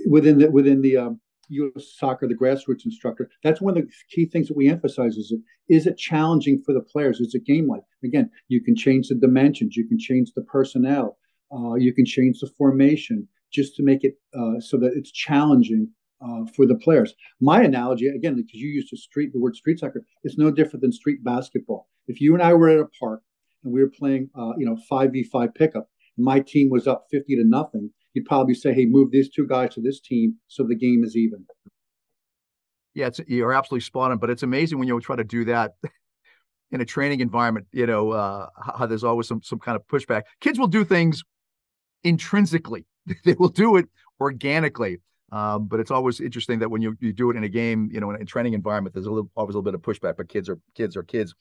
within 0.08 0.38
the 0.38 0.50
within 0.50 0.80
the 0.80 0.96
um, 0.96 1.20
U.S. 1.50 1.94
soccer, 1.96 2.26
the 2.26 2.34
grassroots 2.34 2.84
instructor, 2.84 3.30
that's 3.42 3.60
one 3.60 3.76
of 3.76 3.84
the 3.84 3.92
key 4.10 4.26
things 4.26 4.48
that 4.48 4.56
we 4.56 4.68
emphasize 4.68 5.16
is 5.16 5.32
it 5.32 5.40
is 5.68 5.86
it 5.86 5.96
challenging 5.96 6.62
for 6.64 6.72
the 6.72 6.80
players? 6.80 7.20
Is 7.20 7.34
it 7.34 7.44
game 7.44 7.68
like? 7.68 7.82
Again, 8.04 8.30
you 8.48 8.62
can 8.62 8.76
change 8.76 9.08
the 9.08 9.14
dimensions, 9.14 9.76
you 9.76 9.86
can 9.86 9.98
change 9.98 10.32
the 10.34 10.42
personnel, 10.42 11.18
uh, 11.52 11.74
you 11.74 11.92
can 11.92 12.04
change 12.04 12.40
the 12.40 12.50
formation 12.58 13.26
just 13.50 13.76
to 13.76 13.82
make 13.82 14.04
it 14.04 14.14
uh, 14.38 14.60
so 14.60 14.76
that 14.78 14.92
it's 14.94 15.10
challenging 15.10 15.88
uh, 16.20 16.44
for 16.54 16.66
the 16.66 16.74
players. 16.74 17.14
My 17.40 17.62
analogy, 17.62 18.08
again, 18.08 18.36
because 18.36 18.60
you 18.60 18.68
used 18.68 18.92
the 18.92 18.96
street 18.96 19.32
the 19.32 19.38
word 19.38 19.56
street 19.56 19.78
soccer, 19.78 20.04
is 20.24 20.36
no 20.36 20.50
different 20.50 20.82
than 20.82 20.92
street 20.92 21.22
basketball. 21.24 21.88
If 22.06 22.20
you 22.20 22.34
and 22.34 22.42
I 22.42 22.54
were 22.54 22.68
at 22.68 22.78
a 22.78 22.86
park 22.98 23.22
and 23.64 23.72
we 23.72 23.80
were 23.80 23.90
playing, 23.90 24.30
uh, 24.38 24.52
you 24.56 24.66
know, 24.66 24.76
five 24.88 25.12
v 25.12 25.22
five 25.22 25.54
pickup, 25.54 25.88
my 26.16 26.40
team 26.40 26.68
was 26.70 26.86
up 26.86 27.06
fifty 27.10 27.36
to 27.36 27.44
nothing, 27.44 27.90
you'd 28.18 28.26
probably 28.26 28.54
say, 28.54 28.72
hey, 28.72 28.86
move 28.86 29.10
these 29.10 29.28
two 29.28 29.46
guys 29.46 29.74
to 29.74 29.80
this 29.80 30.00
team 30.00 30.36
so 30.48 30.64
the 30.64 30.74
game 30.74 31.04
is 31.04 31.16
even. 31.16 31.46
Yeah, 32.94 33.06
it's, 33.06 33.20
you're 33.26 33.52
absolutely 33.52 33.82
spot 33.82 34.10
on, 34.10 34.18
but 34.18 34.30
it's 34.30 34.42
amazing 34.42 34.78
when 34.78 34.88
you 34.88 35.00
try 35.00 35.16
to 35.16 35.24
do 35.24 35.44
that. 35.46 35.74
in 36.70 36.80
a 36.80 36.84
training 36.84 37.20
environment, 37.20 37.66
you 37.72 37.86
know, 37.86 38.10
uh, 38.10 38.46
how 38.76 38.84
there's 38.86 39.04
always 39.04 39.26
some 39.26 39.42
some 39.42 39.58
kind 39.58 39.76
of 39.76 39.86
pushback. 39.86 40.24
Kids 40.40 40.58
will 40.58 40.66
do 40.66 40.84
things 40.84 41.22
intrinsically; 42.04 42.84
they 43.24 43.34
will 43.38 43.48
do 43.48 43.76
it 43.76 43.86
organically. 44.20 44.98
Um, 45.30 45.66
but 45.66 45.78
it's 45.80 45.90
always 45.90 46.20
interesting 46.20 46.58
that 46.60 46.70
when 46.70 46.80
you, 46.80 46.96
you 47.00 47.12
do 47.12 47.30
it 47.30 47.36
in 47.36 47.44
a 47.44 47.48
game, 47.48 47.90
you 47.92 48.00
know, 48.00 48.10
in 48.10 48.20
a 48.20 48.24
training 48.24 48.54
environment, 48.54 48.94
there's 48.94 49.06
a 49.06 49.10
little 49.10 49.30
always 49.36 49.54
a 49.54 49.58
little 49.58 49.70
bit 49.70 49.74
of 49.74 49.82
pushback. 49.82 50.16
But 50.16 50.28
kids 50.28 50.48
are 50.48 50.58
kids 50.74 50.96
are 50.96 51.02
kids. 51.02 51.34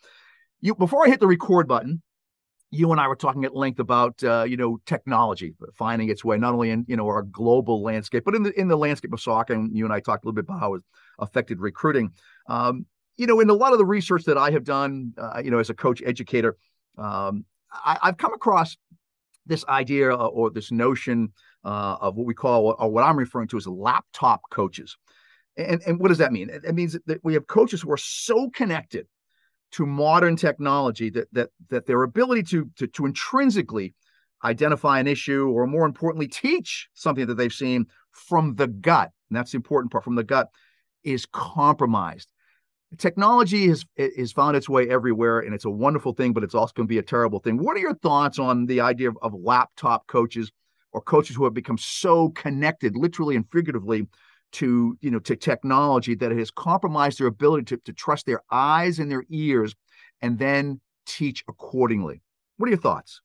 You 0.62 0.76
before 0.76 1.06
I 1.06 1.10
hit 1.10 1.20
the 1.20 1.28
record 1.28 1.68
button, 1.68 2.02
you 2.70 2.92
and 2.92 3.00
I 3.00 3.08
were 3.08 3.16
talking 3.16 3.46
at 3.46 3.56
length 3.56 3.80
about 3.80 4.22
uh, 4.24 4.44
you 4.44 4.58
know 4.58 4.80
technology 4.86 5.54
finding 5.76 6.10
its 6.10 6.26
way 6.26 6.38
not 6.38 6.54
only 6.54 6.72
in 6.72 6.86
you 6.88 6.98
know 6.98 7.06
our 7.08 7.24
global 7.24 7.82
landscape, 7.82 8.24
but 8.26 8.36
in 8.36 8.44
the 8.44 8.60
in 8.60 8.68
the 8.68 8.78
landscape 8.78 9.14
of 9.14 9.22
soccer. 9.22 9.54
And 9.54 9.76
you 9.76 9.86
and 9.86 9.94
I 9.94 10.00
talked 10.00 10.24
a 10.24 10.28
little 10.28 10.36
bit 10.36 10.46
about 10.46 10.60
how 10.60 10.74
it 10.76 10.84
affected 11.20 11.60
recruiting. 11.60 12.12
Um, 12.48 12.86
you 13.16 13.26
know, 13.26 13.40
in 13.40 13.50
a 13.50 13.54
lot 13.54 13.72
of 13.72 13.80
the 13.80 13.86
research 13.86 14.26
that 14.26 14.38
I 14.38 14.52
have 14.52 14.64
done, 14.64 15.14
uh, 15.18 15.42
you 15.44 15.50
know, 15.50 15.60
as 15.60 15.70
a 15.70 15.74
coach 15.74 16.04
educator, 16.06 16.56
um, 16.98 17.46
I, 17.72 17.98
have 18.04 18.18
come 18.18 18.34
across 18.34 18.78
this 19.46 19.66
idea 19.66 20.14
uh, 20.14 20.28
or 20.28 20.52
this 20.52 20.72
notion 20.72 21.34
uh, 21.64 21.98
of 22.00 22.16
what 22.16 22.28
we 22.28 22.34
call, 22.34 22.76
or 22.78 22.92
what 22.92 23.04
I'm 23.04 23.18
referring 23.18 23.48
to 23.50 23.58
as 23.58 23.66
laptop 23.66 24.42
coaches. 24.52 24.98
And, 25.58 25.82
and 25.88 26.00
what 26.00 26.10
does 26.10 26.20
that 26.20 26.32
mean? 26.32 26.50
It 26.52 26.76
means 26.76 26.96
that 27.08 27.24
we 27.24 27.34
have 27.34 27.48
coaches 27.48 27.82
who 27.82 27.92
are 27.92 27.98
so 27.98 28.50
connected 28.52 29.08
to 29.72 29.86
modern 29.86 30.36
technology 30.36 31.10
that 31.10 31.28
that 31.34 31.50
that 31.70 31.86
their 31.86 32.04
ability 32.04 32.44
to 32.44 32.70
to, 32.78 32.88
to 32.88 33.06
intrinsically 33.06 33.94
identify 34.44 35.00
an 35.00 35.08
issue 35.08 35.50
or 35.50 35.66
more 35.66 35.86
importantly 35.86 36.28
teach 36.28 36.90
something 36.94 37.26
that 37.26 37.36
they've 37.36 37.54
seen 37.54 37.86
from 38.12 38.56
the 38.56 38.68
gut 38.68 39.12
and 39.30 39.38
that's 39.38 39.52
the 39.52 39.58
important 39.58 39.92
part 39.92 40.04
from 40.04 40.16
the 40.16 40.24
gut 40.24 40.50
is 41.04 41.26
compromised. 41.26 42.32
Technology 42.98 43.68
has 43.68 43.86
has 43.98 44.32
found 44.32 44.56
its 44.56 44.70
way 44.70 44.90
everywhere 44.90 45.40
and 45.40 45.54
it's 45.54 45.66
a 45.66 45.70
wonderful 45.70 46.14
thing 46.14 46.34
but 46.34 46.44
it's 46.44 46.56
also 46.56 46.74
going 46.76 46.88
to 46.88 46.94
be 46.94 47.00
a 47.00 47.04
terrible 47.04 47.40
thing. 47.40 47.58
What 47.58 47.76
are 47.76 47.82
your 47.82 47.96
thoughts 47.96 48.40
on 48.40 48.66
the 48.66 48.82
idea 48.82 49.10
of, 49.10 49.18
of 49.22 49.34
laptop 49.34 50.08
coaches 50.08 50.52
or 50.94 51.02
coaches 51.02 51.36
who 51.36 51.44
have 51.44 51.54
become 51.54 51.78
so 51.78 52.30
connected 52.30 52.96
literally 52.96 53.36
and 53.36 53.46
figuratively 53.52 54.08
to 54.54 54.98
you 55.02 55.12
know 55.12 55.20
to 55.20 55.36
technology 55.36 56.16
that 56.16 56.32
has 56.32 56.52
compromised 56.52 57.20
their 57.20 57.28
ability 57.28 57.66
to, 57.66 57.78
to 57.78 57.94
trust 57.94 58.26
their 58.26 58.42
eyes 58.52 59.00
and 59.00 59.12
their 59.12 59.24
ears 59.30 59.76
and 60.22 60.40
then 60.40 60.80
teach 61.06 61.44
accordingly. 61.48 62.22
What 62.58 62.68
are 62.68 62.72
your 62.72 62.80
thoughts? 62.80 63.22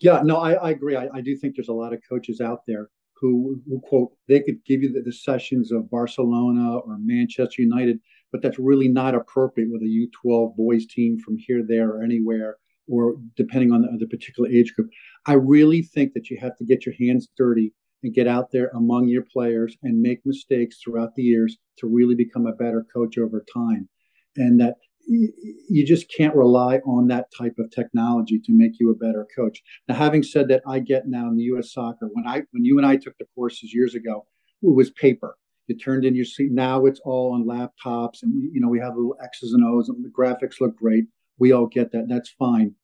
Yeah 0.00 0.22
no 0.22 0.36
i, 0.36 0.52
I 0.52 0.70
agree. 0.70 0.96
I, 0.96 1.08
I, 1.12 1.20
do 1.20 1.36
think 1.36 1.56
there's 1.56 1.68
a 1.68 1.72
lot 1.72 1.92
of 1.92 2.00
coaches 2.08 2.40
out 2.40 2.60
there 2.66 2.90
who, 3.14 3.60
who 3.68 3.80
quote 3.80 4.12
they 4.26 4.40
could 4.40 4.64
give 4.64 4.82
you 4.82 4.92
the, 4.92 5.00
the 5.00 5.12
sessions 5.12 5.70
of 5.70 5.90
barcelona 5.90 6.78
or 6.78 6.98
manchester 6.98 7.62
united 7.62 7.98
but 8.32 8.42
that's 8.42 8.58
really 8.58 8.88
not 8.88 9.14
appropriate 9.14 9.70
with 9.70 9.82
a 9.82 10.08
u12 10.26 10.56
boys 10.56 10.86
team 10.86 11.18
from 11.18 11.36
here 11.38 11.62
there 11.66 11.90
or 11.90 12.02
anywhere 12.02 12.56
or 12.88 13.16
depending 13.36 13.72
on 13.72 13.82
the, 13.82 13.98
the 13.98 14.06
particular 14.06 14.48
age 14.48 14.74
group. 14.74 14.90
I 15.26 15.34
really 15.34 15.82
think 15.82 16.14
that 16.14 16.30
you 16.30 16.38
have 16.40 16.56
to 16.56 16.64
get 16.64 16.84
your 16.84 16.94
hands 17.00 17.28
dirty 17.36 17.72
and 18.02 18.14
get 18.14 18.26
out 18.26 18.50
there 18.50 18.68
among 18.74 19.08
your 19.08 19.24
players 19.32 19.76
and 19.82 20.00
make 20.00 20.20
mistakes 20.24 20.78
throughout 20.78 21.14
the 21.14 21.22
years 21.22 21.56
to 21.78 21.86
really 21.86 22.14
become 22.14 22.46
a 22.46 22.52
better 22.52 22.86
coach 22.92 23.18
over 23.18 23.44
time. 23.54 23.88
And 24.36 24.60
that 24.60 24.76
you 25.06 25.84
just 25.84 26.12
can't 26.14 26.34
rely 26.34 26.78
on 26.86 27.08
that 27.08 27.26
type 27.36 27.54
of 27.58 27.70
technology 27.70 28.38
to 28.38 28.52
make 28.52 28.72
you 28.78 28.90
a 28.90 28.94
better 28.94 29.26
coach. 29.34 29.60
Now, 29.88 29.96
having 29.96 30.22
said 30.22 30.48
that, 30.48 30.62
I 30.66 30.78
get 30.78 31.08
now 31.08 31.28
in 31.28 31.36
the 31.36 31.42
U.S. 31.44 31.72
soccer 31.72 32.08
when 32.12 32.26
I 32.26 32.42
when 32.52 32.64
you 32.64 32.78
and 32.78 32.86
I 32.86 32.96
took 32.96 33.16
the 33.18 33.26
courses 33.34 33.74
years 33.74 33.94
ago, 33.94 34.26
it 34.62 34.74
was 34.74 34.90
paper. 34.90 35.36
You 35.66 35.76
turned 35.76 36.04
in 36.04 36.14
your 36.14 36.24
seat. 36.24 36.50
Now 36.52 36.86
it's 36.86 37.00
all 37.04 37.32
on 37.34 37.44
laptops, 37.44 38.22
and 38.22 38.32
you 38.52 38.60
know 38.60 38.68
we 38.68 38.80
have 38.80 38.94
little 38.94 39.16
X's 39.22 39.52
and 39.52 39.64
O's, 39.64 39.88
and 39.88 40.04
the 40.04 40.08
graphics 40.08 40.60
look 40.60 40.76
great. 40.76 41.04
We 41.38 41.52
all 41.52 41.66
get 41.66 41.92
that. 41.92 42.06
That's 42.08 42.30
fine. 42.30 42.74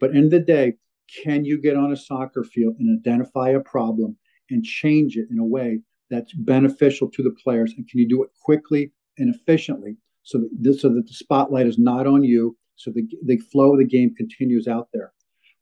But 0.00 0.14
in 0.14 0.28
the 0.28 0.40
day, 0.40 0.74
can 1.22 1.44
you 1.44 1.60
get 1.60 1.76
on 1.76 1.92
a 1.92 1.96
soccer 1.96 2.44
field 2.44 2.76
and 2.78 2.98
identify 2.98 3.50
a 3.50 3.60
problem 3.60 4.16
and 4.50 4.64
change 4.64 5.16
it 5.16 5.28
in 5.30 5.38
a 5.38 5.44
way 5.44 5.80
that's 6.10 6.32
beneficial 6.32 7.10
to 7.10 7.22
the 7.22 7.34
players? 7.42 7.74
And 7.76 7.88
can 7.88 8.00
you 8.00 8.08
do 8.08 8.22
it 8.22 8.30
quickly 8.42 8.92
and 9.18 9.34
efficiently 9.34 9.96
so 10.22 10.38
that, 10.38 10.50
this, 10.58 10.82
so 10.82 10.88
that 10.88 11.06
the 11.06 11.14
spotlight 11.14 11.66
is 11.66 11.78
not 11.78 12.06
on 12.06 12.24
you, 12.24 12.56
so 12.76 12.90
the, 12.90 13.06
the 13.24 13.38
flow 13.38 13.72
of 13.72 13.78
the 13.78 13.86
game 13.86 14.14
continues 14.14 14.68
out 14.68 14.88
there? 14.92 15.12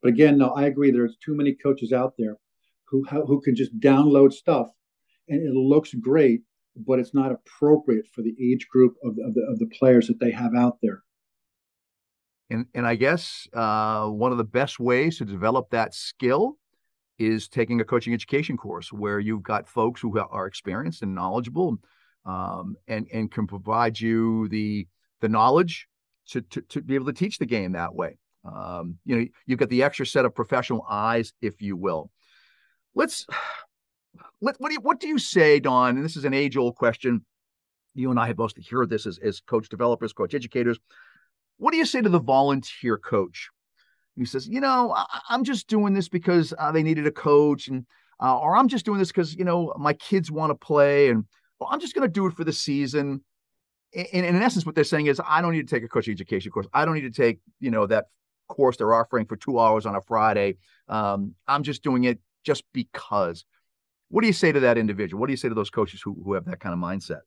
But 0.01 0.09
again, 0.09 0.37
no, 0.37 0.49
I 0.49 0.65
agree. 0.65 0.91
There's 0.91 1.17
too 1.23 1.35
many 1.35 1.53
coaches 1.53 1.91
out 1.91 2.13
there 2.17 2.37
who 2.85 3.03
who 3.03 3.41
can 3.41 3.55
just 3.55 3.77
download 3.79 4.31
stuff 4.31 4.69
and 5.29 5.41
it 5.41 5.53
looks 5.53 5.93
great, 5.93 6.41
but 6.75 6.99
it's 6.99 7.13
not 7.13 7.31
appropriate 7.31 8.05
for 8.13 8.21
the 8.21 8.35
age 8.41 8.67
group 8.69 8.95
of, 9.03 9.17
of, 9.25 9.33
the, 9.33 9.41
of 9.49 9.59
the 9.59 9.69
players 9.77 10.07
that 10.07 10.19
they 10.19 10.31
have 10.31 10.53
out 10.55 10.77
there. 10.81 11.03
And 12.49 12.65
and 12.73 12.87
I 12.87 12.95
guess 12.95 13.45
uh, 13.53 14.07
one 14.07 14.31
of 14.31 14.37
the 14.37 14.45
best 14.45 14.79
ways 14.79 15.17
to 15.17 15.25
develop 15.25 15.69
that 15.71 15.93
skill 15.93 16.57
is 17.19 17.47
taking 17.47 17.81
a 17.81 17.85
coaching 17.85 18.13
education 18.13 18.57
course 18.57 18.91
where 18.91 19.19
you've 19.19 19.43
got 19.43 19.67
folks 19.67 20.01
who 20.01 20.19
are 20.19 20.47
experienced 20.47 21.01
and 21.01 21.15
knowledgeable 21.15 21.77
um, 22.25 22.75
and 22.87 23.07
and 23.13 23.31
can 23.31 23.47
provide 23.47 23.99
you 23.99 24.47
the 24.49 24.87
the 25.21 25.29
knowledge 25.29 25.87
to, 26.29 26.41
to, 26.41 26.61
to 26.61 26.81
be 26.81 26.95
able 26.95 27.05
to 27.05 27.13
teach 27.13 27.37
the 27.37 27.45
game 27.45 27.71
that 27.71 27.95
way. 27.95 28.17
Um, 28.45 28.97
you 29.05 29.17
know, 29.17 29.25
you've 29.45 29.59
got 29.59 29.69
the 29.69 29.83
extra 29.83 30.05
set 30.05 30.25
of 30.25 30.35
professional 30.35 30.85
eyes, 30.89 31.33
if 31.41 31.61
you 31.61 31.75
will. 31.75 32.11
Let's 32.95 33.25
let 34.41 34.55
what 34.59 34.69
do 34.69 34.75
you 34.75 34.81
what 34.81 34.99
do 34.99 35.07
you 35.07 35.17
say, 35.17 35.59
Don? 35.59 35.95
And 35.95 36.05
this 36.05 36.17
is 36.17 36.25
an 36.25 36.33
age 36.33 36.57
old 36.57 36.75
question. 36.75 37.25
You 37.95 38.11
and 38.11 38.19
I 38.19 38.27
have 38.27 38.37
mostly 38.37 38.63
heard 38.69 38.89
this 38.89 39.07
as, 39.07 39.17
as 39.17 39.39
coach 39.39 39.69
developers, 39.69 40.13
coach 40.13 40.35
educators. 40.35 40.77
What 41.57 41.71
do 41.71 41.77
you 41.77 41.85
say 41.85 42.01
to 42.01 42.09
the 42.09 42.19
volunteer 42.19 42.97
coach 42.99 43.49
he 44.17 44.25
says, 44.25 44.47
you 44.47 44.59
know, 44.59 44.93
I, 44.95 45.05
am 45.29 45.43
just 45.43 45.67
doing 45.67 45.93
this 45.93 46.09
because 46.09 46.53
uh, 46.57 46.71
they 46.71 46.83
needed 46.83 47.05
a 47.05 47.11
coach, 47.11 47.67
and 47.67 47.85
uh, 48.21 48.37
or 48.39 48.55
I'm 48.55 48.67
just 48.67 48.85
doing 48.85 48.99
this 48.99 49.09
because 49.09 49.35
you 49.35 49.45
know 49.45 49.73
my 49.77 49.93
kids 49.93 50.31
want 50.31 50.49
to 50.51 50.55
play, 50.55 51.09
and 51.09 51.25
well, 51.59 51.69
I'm 51.71 51.79
just 51.79 51.93
going 51.93 52.07
to 52.07 52.11
do 52.11 52.25
it 52.27 52.33
for 52.33 52.43
the 52.43 52.53
season. 52.53 53.23
And, 53.95 54.07
and, 54.11 54.25
in 54.25 54.41
essence, 54.41 54.65
what 54.65 54.75
they're 54.75 54.83
saying 54.83 55.07
is, 55.07 55.21
I 55.25 55.41
don't 55.41 55.53
need 55.53 55.67
to 55.67 55.75
take 55.75 55.83
a 55.83 55.87
coaching 55.87 56.13
education 56.13 56.51
course. 56.51 56.67
I 56.73 56.85
don't 56.85 56.95
need 56.95 57.01
to 57.01 57.11
take 57.11 57.39
you 57.59 57.71
know 57.71 57.85
that 57.87 58.05
course 58.47 58.77
they're 58.77 58.93
offering 58.93 59.25
for 59.25 59.35
two 59.35 59.59
hours 59.59 59.85
on 59.85 59.95
a 59.95 60.01
Friday. 60.01 60.57
Um, 60.87 61.35
I'm 61.47 61.63
just 61.63 61.83
doing 61.83 62.05
it 62.05 62.19
just 62.43 62.63
because. 62.73 63.45
What 64.09 64.21
do 64.21 64.27
you 64.27 64.33
say 64.33 64.51
to 64.51 64.61
that 64.61 64.77
individual? 64.77 65.19
What 65.19 65.27
do 65.27 65.33
you 65.33 65.37
say 65.37 65.49
to 65.49 65.55
those 65.55 65.69
coaches 65.69 66.01
who 66.01 66.17
who 66.23 66.33
have 66.33 66.45
that 66.45 66.59
kind 66.59 66.73
of 66.73 66.79
mindset? 66.79 67.21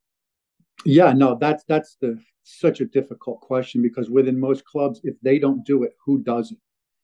Yeah, 0.84 1.12
no, 1.12 1.36
that's 1.38 1.62
that's 1.64 1.96
the 2.00 2.18
such 2.42 2.80
a 2.80 2.86
difficult 2.86 3.40
question 3.40 3.82
because 3.82 4.10
within 4.10 4.40
most 4.40 4.64
clubs, 4.64 5.00
if 5.04 5.14
they 5.22 5.38
don't 5.38 5.64
do 5.64 5.84
it, 5.84 5.92
who 6.04 6.22
does 6.22 6.50
it? 6.52 6.58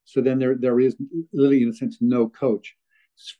So 0.07 0.21
then 0.21 0.39
there 0.39 0.57
there 0.57 0.81
is 0.81 0.97
literally 1.33 1.63
in 1.63 1.69
a 1.69 1.75
sense 1.75 1.99
no 2.01 2.29
coach. 2.29 2.75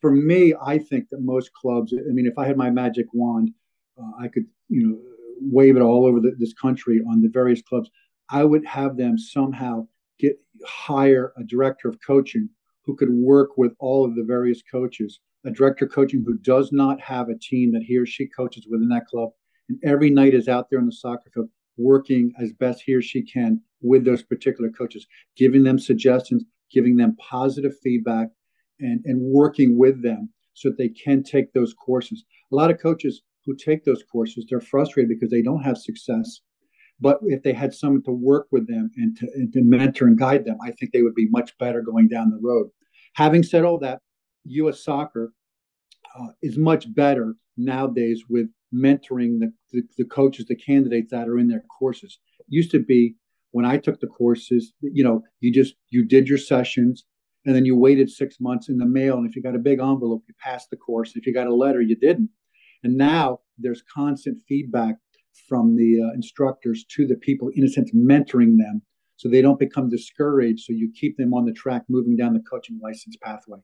For 0.01 0.11
me, 0.11 0.55
I 0.63 0.79
think 0.79 1.09
that 1.11 1.21
most 1.21 1.53
clubs. 1.53 1.95
I 1.95 2.13
mean, 2.13 2.27
if 2.27 2.39
I 2.39 2.47
had 2.47 2.57
my 2.57 2.71
magic 2.71 3.07
wand, 3.13 3.53
uh, 3.99 4.11
I 4.21 4.29
could 4.29 4.47
you 4.69 4.87
know 4.87 4.99
wave 5.41 5.77
it 5.77 5.83
all 5.83 6.05
over 6.07 6.21
the, 6.21 6.35
this 6.39 6.53
country 6.55 7.01
on 7.09 7.23
the 7.23 7.29
various 7.29 7.63
clubs. 7.63 7.89
I 8.29 8.45
would 8.45 8.67
have 8.67 8.97
them 8.97 9.17
somehow 9.17 9.87
get 10.19 10.39
hire 10.67 11.33
a 11.39 11.45
director 11.45 11.89
of 11.89 11.99
coaching 12.05 12.49
who 12.85 12.97
could 12.97 13.11
work 13.11 13.57
with 13.57 13.73
all 13.79 14.05
of 14.05 14.17
the 14.17 14.25
various 14.25 14.63
coaches. 14.63 15.21
A 15.45 15.51
director 15.51 15.85
of 15.85 15.93
coaching 15.93 16.25
who 16.27 16.39
does 16.39 16.73
not 16.73 17.01
have 17.01 17.29
a 17.29 17.39
team 17.39 17.73
that 17.73 17.83
he 17.85 17.97
or 17.97 18.07
she 18.07 18.27
coaches 18.27 18.67
within 18.69 18.89
that 18.89 19.07
club, 19.07 19.31
and 19.69 19.79
every 19.85 20.11
night 20.11 20.35
is 20.35 20.49
out 20.49 20.69
there 20.69 20.81
on 20.81 20.87
the 20.87 20.93
soccer 20.93 21.31
field 21.33 21.49
working 21.77 22.33
as 22.41 22.53
best 22.53 22.83
he 22.85 22.95
or 22.95 23.03
she 23.03 23.23
can 23.23 23.61
with 23.83 24.05
those 24.05 24.23
particular 24.23 24.71
coaches, 24.71 25.07
giving 25.37 25.63
them 25.63 25.79
suggestions, 25.79 26.45
giving 26.71 26.97
them 26.97 27.17
positive 27.17 27.73
feedback 27.83 28.29
and, 28.81 29.01
and 29.05 29.21
working 29.21 29.79
with 29.79 30.03
them 30.03 30.31
so 30.55 30.71
that 30.71 30.79
they 30.79 30.89
can 30.89 31.23
take 31.23 31.53
those 31.53 31.75
courses. 31.75 32.25
A 32.53 32.55
lot 32.55 32.71
of 32.71 32.81
coaches 32.81 33.23
who 33.45 33.55
take 33.57 33.85
those 33.85 34.03
courses, 34.11 34.47
they're 34.49 34.61
frustrated 34.61 35.09
because 35.09 35.31
they 35.31 35.43
don't 35.43 35.63
have 35.63 35.79
success. 35.79 36.41
But 37.01 37.19
if 37.23 37.43
they 37.43 37.53
had 37.53 37.75
someone 37.75 38.03
to 38.05 38.13
work 38.13 38.49
with 38.51 38.67
them 38.67 38.91
and 38.97 39.17
to, 39.19 39.27
and 39.35 39.53
to 39.53 39.63
mentor 39.63 40.07
and 40.07 40.19
guide 40.19 40.45
them, 40.45 40.57
I 40.63 40.71
think 40.73 40.93
they 40.93 41.03
would 41.03 41.15
be 41.15 41.29
much 41.29 41.57
better 41.59 41.83
going 41.83 42.09
down 42.09 42.31
the 42.31 42.41
road. 42.43 42.71
Having 43.15 43.45
said 43.45 43.65
all 43.65 43.79
that, 43.81 44.01
U.S. 44.45 44.83
soccer 44.83 45.33
uh, 46.19 46.29
is 46.43 46.57
much 46.57 46.93
better 46.95 47.35
nowadays 47.57 48.25
with 48.29 48.49
mentoring 48.75 49.39
the, 49.41 49.53
the, 49.73 49.83
the, 49.99 50.05
coaches, 50.05 50.47
the 50.47 50.57
candidates 50.57 51.11
that 51.11 51.29
are 51.29 51.39
in 51.39 51.49
their 51.49 51.65
courses. 51.79 52.19
Used 52.49 52.71
to 52.73 52.83
be 52.83 53.15
when 53.57 53.65
I 53.65 53.79
took 53.79 54.01
the 54.01 54.07
courses, 54.07 54.75
you 54.83 55.03
know, 55.03 55.23
you 55.41 55.51
just 55.51 55.77
you 55.89 56.05
did 56.05 56.29
your 56.29 56.37
sessions 56.37 57.07
and 57.47 57.57
then 57.57 57.65
you 57.65 57.75
waited 57.75 58.11
six 58.11 58.37
months 58.39 58.69
in 58.69 58.77
the 58.77 58.85
mail. 58.85 59.17
And 59.17 59.27
if 59.27 59.35
you 59.35 59.41
got 59.41 59.55
a 59.55 59.59
big 59.59 59.79
envelope, 59.81 60.25
you 60.29 60.35
passed 60.39 60.69
the 60.69 60.77
course. 60.77 61.13
If 61.17 61.27
you 61.27 61.33
got 61.33 61.47
a 61.47 61.55
letter, 61.55 61.81
you 61.81 61.97
didn't. 61.97 62.29
And 62.85 62.99
now 62.99 63.41
there's 63.57 63.83
constant 63.83 64.43
feedback 64.47 64.97
from 65.49 65.75
the 65.75 66.03
uh, 66.03 66.13
instructors 66.13 66.85
to 66.97 67.07
the 67.07 67.15
people, 67.15 67.49
in 67.55 67.65
a 67.65 67.69
sense, 67.69 67.93
mentoring 67.95 68.59
them 68.59 68.83
so 69.17 69.27
they 69.27 69.41
don't 69.41 69.59
become 69.59 69.89
discouraged. 69.89 70.65
So 70.67 70.75
you 70.75 70.93
keep 70.95 71.17
them 71.17 71.33
on 71.33 71.47
the 71.47 71.53
track 71.55 71.85
moving 71.89 72.15
down 72.15 72.35
the 72.35 72.45
coaching 72.51 72.79
license 72.83 73.17
pathway. 73.23 73.61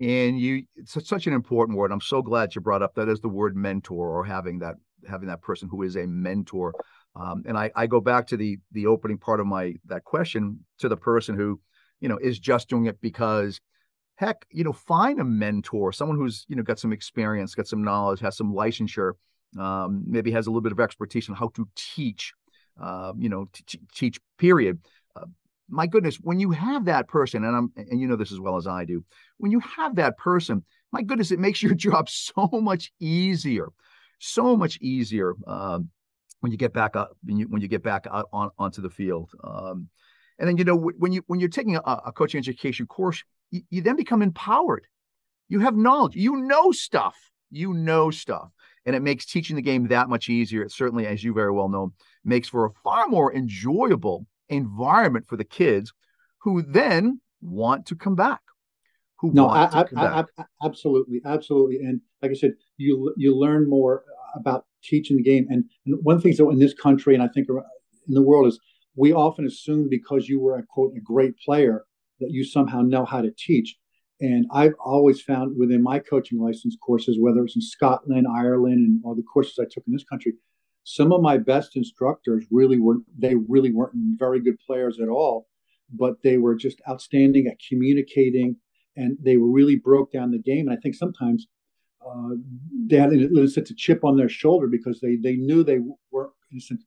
And 0.00 0.40
you, 0.40 0.62
it's 0.76 1.06
such 1.06 1.26
an 1.26 1.34
important 1.34 1.76
word. 1.76 1.92
I'm 1.92 2.00
so 2.00 2.22
glad 2.22 2.54
you 2.54 2.62
brought 2.62 2.80
up 2.80 2.94
that 2.94 3.10
is 3.10 3.20
the 3.20 3.28
word 3.28 3.54
mentor 3.54 4.08
or 4.08 4.24
having 4.24 4.60
that 4.60 4.76
having 5.08 5.28
that 5.28 5.42
person 5.42 5.68
who 5.68 5.82
is 5.82 5.96
a 5.96 6.06
mentor 6.06 6.72
Um, 7.14 7.42
and 7.46 7.58
I, 7.58 7.70
I 7.76 7.86
go 7.86 8.00
back 8.00 8.26
to 8.28 8.36
the 8.36 8.58
the 8.72 8.86
opening 8.86 9.18
part 9.18 9.40
of 9.40 9.46
my 9.46 9.74
that 9.86 10.04
question 10.04 10.64
to 10.78 10.88
the 10.88 10.96
person 10.96 11.36
who, 11.36 11.60
you 12.00 12.08
know, 12.08 12.18
is 12.18 12.38
just 12.38 12.68
doing 12.68 12.86
it 12.86 13.00
because 13.00 13.60
heck, 14.16 14.46
you 14.50 14.64
know, 14.64 14.72
find 14.72 15.20
a 15.20 15.24
mentor, 15.24 15.92
someone 15.92 16.16
who's, 16.16 16.44
you 16.48 16.56
know, 16.56 16.62
got 16.62 16.78
some 16.78 16.92
experience, 16.92 17.54
got 17.54 17.66
some 17.66 17.82
knowledge, 17.82 18.20
has 18.20 18.36
some 18.36 18.54
licensure, 18.54 19.12
um, 19.58 20.02
maybe 20.06 20.30
has 20.30 20.46
a 20.46 20.50
little 20.50 20.62
bit 20.62 20.72
of 20.72 20.80
expertise 20.80 21.28
on 21.28 21.34
how 21.34 21.48
to 21.54 21.68
teach, 21.74 22.32
uh, 22.80 23.12
you 23.18 23.28
know, 23.28 23.48
t- 23.52 23.80
teach, 23.94 24.18
period. 24.38 24.78
Uh, 25.16 25.26
my 25.68 25.86
goodness, 25.86 26.16
when 26.16 26.38
you 26.38 26.50
have 26.50 26.84
that 26.84 27.08
person, 27.08 27.44
and 27.44 27.56
I'm, 27.56 27.72
and 27.76 28.00
you 28.00 28.06
know 28.06 28.16
this 28.16 28.32
as 28.32 28.40
well 28.40 28.56
as 28.56 28.66
I 28.66 28.84
do, 28.84 29.04
when 29.38 29.50
you 29.50 29.60
have 29.60 29.96
that 29.96 30.16
person, 30.18 30.64
my 30.92 31.02
goodness, 31.02 31.32
it 31.32 31.40
makes 31.40 31.62
your 31.62 31.74
job 31.74 32.08
so 32.08 32.48
much 32.52 32.92
easier, 33.00 33.68
so 34.18 34.56
much 34.56 34.78
easier 34.80 35.34
um, 35.46 35.90
when 36.42 36.50
you 36.50 36.58
get 36.58 36.72
back 36.72 36.96
up, 36.96 37.16
when 37.22 37.36
you, 37.36 37.46
when 37.46 37.62
you 37.62 37.68
get 37.68 37.84
back 37.84 38.06
out 38.10 38.28
on, 38.32 38.50
onto 38.58 38.82
the 38.82 38.90
field. 38.90 39.30
Um, 39.44 39.88
and 40.38 40.48
then 40.48 40.56
you 40.56 40.64
know 40.64 40.74
when 40.76 41.12
you 41.12 41.22
when 41.28 41.38
you're 41.38 41.48
taking 41.48 41.76
a, 41.76 41.80
a 41.80 42.12
coaching 42.12 42.38
education 42.38 42.86
course, 42.86 43.22
you, 43.52 43.62
you 43.70 43.80
then 43.80 43.94
become 43.94 44.22
empowered. 44.22 44.86
You 45.48 45.60
have 45.60 45.76
knowledge. 45.76 46.16
You 46.16 46.36
know 46.36 46.72
stuff. 46.72 47.16
You 47.50 47.72
know 47.74 48.10
stuff, 48.10 48.50
and 48.84 48.96
it 48.96 49.02
makes 49.02 49.24
teaching 49.24 49.54
the 49.54 49.62
game 49.62 49.86
that 49.88 50.08
much 50.08 50.28
easier. 50.28 50.62
It 50.62 50.72
certainly, 50.72 51.06
as 51.06 51.22
you 51.22 51.32
very 51.32 51.52
well 51.52 51.68
know, 51.68 51.92
makes 52.24 52.48
for 52.48 52.64
a 52.64 52.70
far 52.82 53.06
more 53.06 53.32
enjoyable 53.32 54.26
environment 54.48 55.26
for 55.26 55.36
the 55.36 55.44
kids, 55.44 55.92
who 56.38 56.62
then 56.62 57.20
want 57.40 57.86
to 57.86 57.94
come 57.94 58.16
back. 58.16 58.40
Who 59.20 59.32
no, 59.32 59.46
I, 59.46 59.84
I, 59.94 60.24
I, 60.36 60.44
absolutely, 60.64 61.20
absolutely, 61.24 61.76
and 61.84 62.00
like 62.20 62.32
I 62.32 62.34
said, 62.34 62.54
you 62.78 63.14
you 63.16 63.36
learn 63.36 63.68
more 63.68 64.02
about 64.34 64.64
teaching 64.82 65.16
the 65.16 65.22
game. 65.22 65.46
And, 65.48 65.64
one 66.02 66.20
thing 66.20 66.32
so 66.32 66.50
in 66.50 66.58
this 66.58 66.74
country, 66.74 67.14
and 67.14 67.22
I 67.22 67.28
think 67.28 67.48
in 67.48 68.14
the 68.14 68.22
world, 68.22 68.46
is 68.46 68.58
we 68.96 69.12
often 69.12 69.46
assume 69.46 69.88
because 69.88 70.28
you 70.28 70.40
were 70.40 70.58
a 70.58 70.62
quote 70.62 70.92
a 70.96 71.00
great 71.00 71.38
player 71.38 71.84
that 72.20 72.30
you 72.30 72.44
somehow 72.44 72.82
know 72.82 73.04
how 73.04 73.20
to 73.20 73.32
teach. 73.36 73.76
And 74.20 74.46
I've 74.52 74.74
always 74.78 75.20
found 75.20 75.56
within 75.58 75.82
my 75.82 75.98
coaching 75.98 76.38
license 76.38 76.76
courses, 76.80 77.18
whether 77.18 77.44
it's 77.44 77.56
in 77.56 77.62
Scotland, 77.62 78.26
Ireland, 78.28 78.78
and 78.78 79.00
all 79.04 79.16
the 79.16 79.22
courses 79.22 79.58
I 79.58 79.64
took 79.64 79.84
in 79.86 79.92
this 79.92 80.04
country, 80.04 80.34
some 80.84 81.12
of 81.12 81.22
my 81.22 81.38
best 81.38 81.76
instructors 81.76 82.44
really 82.50 82.78
were 82.78 82.98
they 83.18 83.34
really 83.34 83.72
weren't 83.72 83.94
very 84.18 84.40
good 84.40 84.58
players 84.64 85.00
at 85.00 85.08
all, 85.08 85.48
but 85.90 86.22
they 86.22 86.38
were 86.38 86.54
just 86.54 86.80
outstanding 86.88 87.46
at 87.46 87.58
communicating 87.68 88.56
and 88.96 89.16
they 89.20 89.36
really 89.36 89.76
broke 89.76 90.12
down 90.12 90.30
the 90.30 90.38
game. 90.38 90.68
And 90.68 90.76
I 90.76 90.80
think 90.80 90.94
sometimes 90.94 91.46
uh, 92.06 92.34
they 92.86 92.96
had 92.96 93.12
a 93.12 93.16
little 93.16 93.48
sense 93.48 93.70
of 93.70 93.76
chip 93.76 94.04
on 94.04 94.16
their 94.16 94.28
shoulder 94.28 94.66
because 94.66 95.00
they 95.00 95.16
they 95.16 95.36
knew 95.36 95.62
they 95.62 95.80
were 96.10 96.32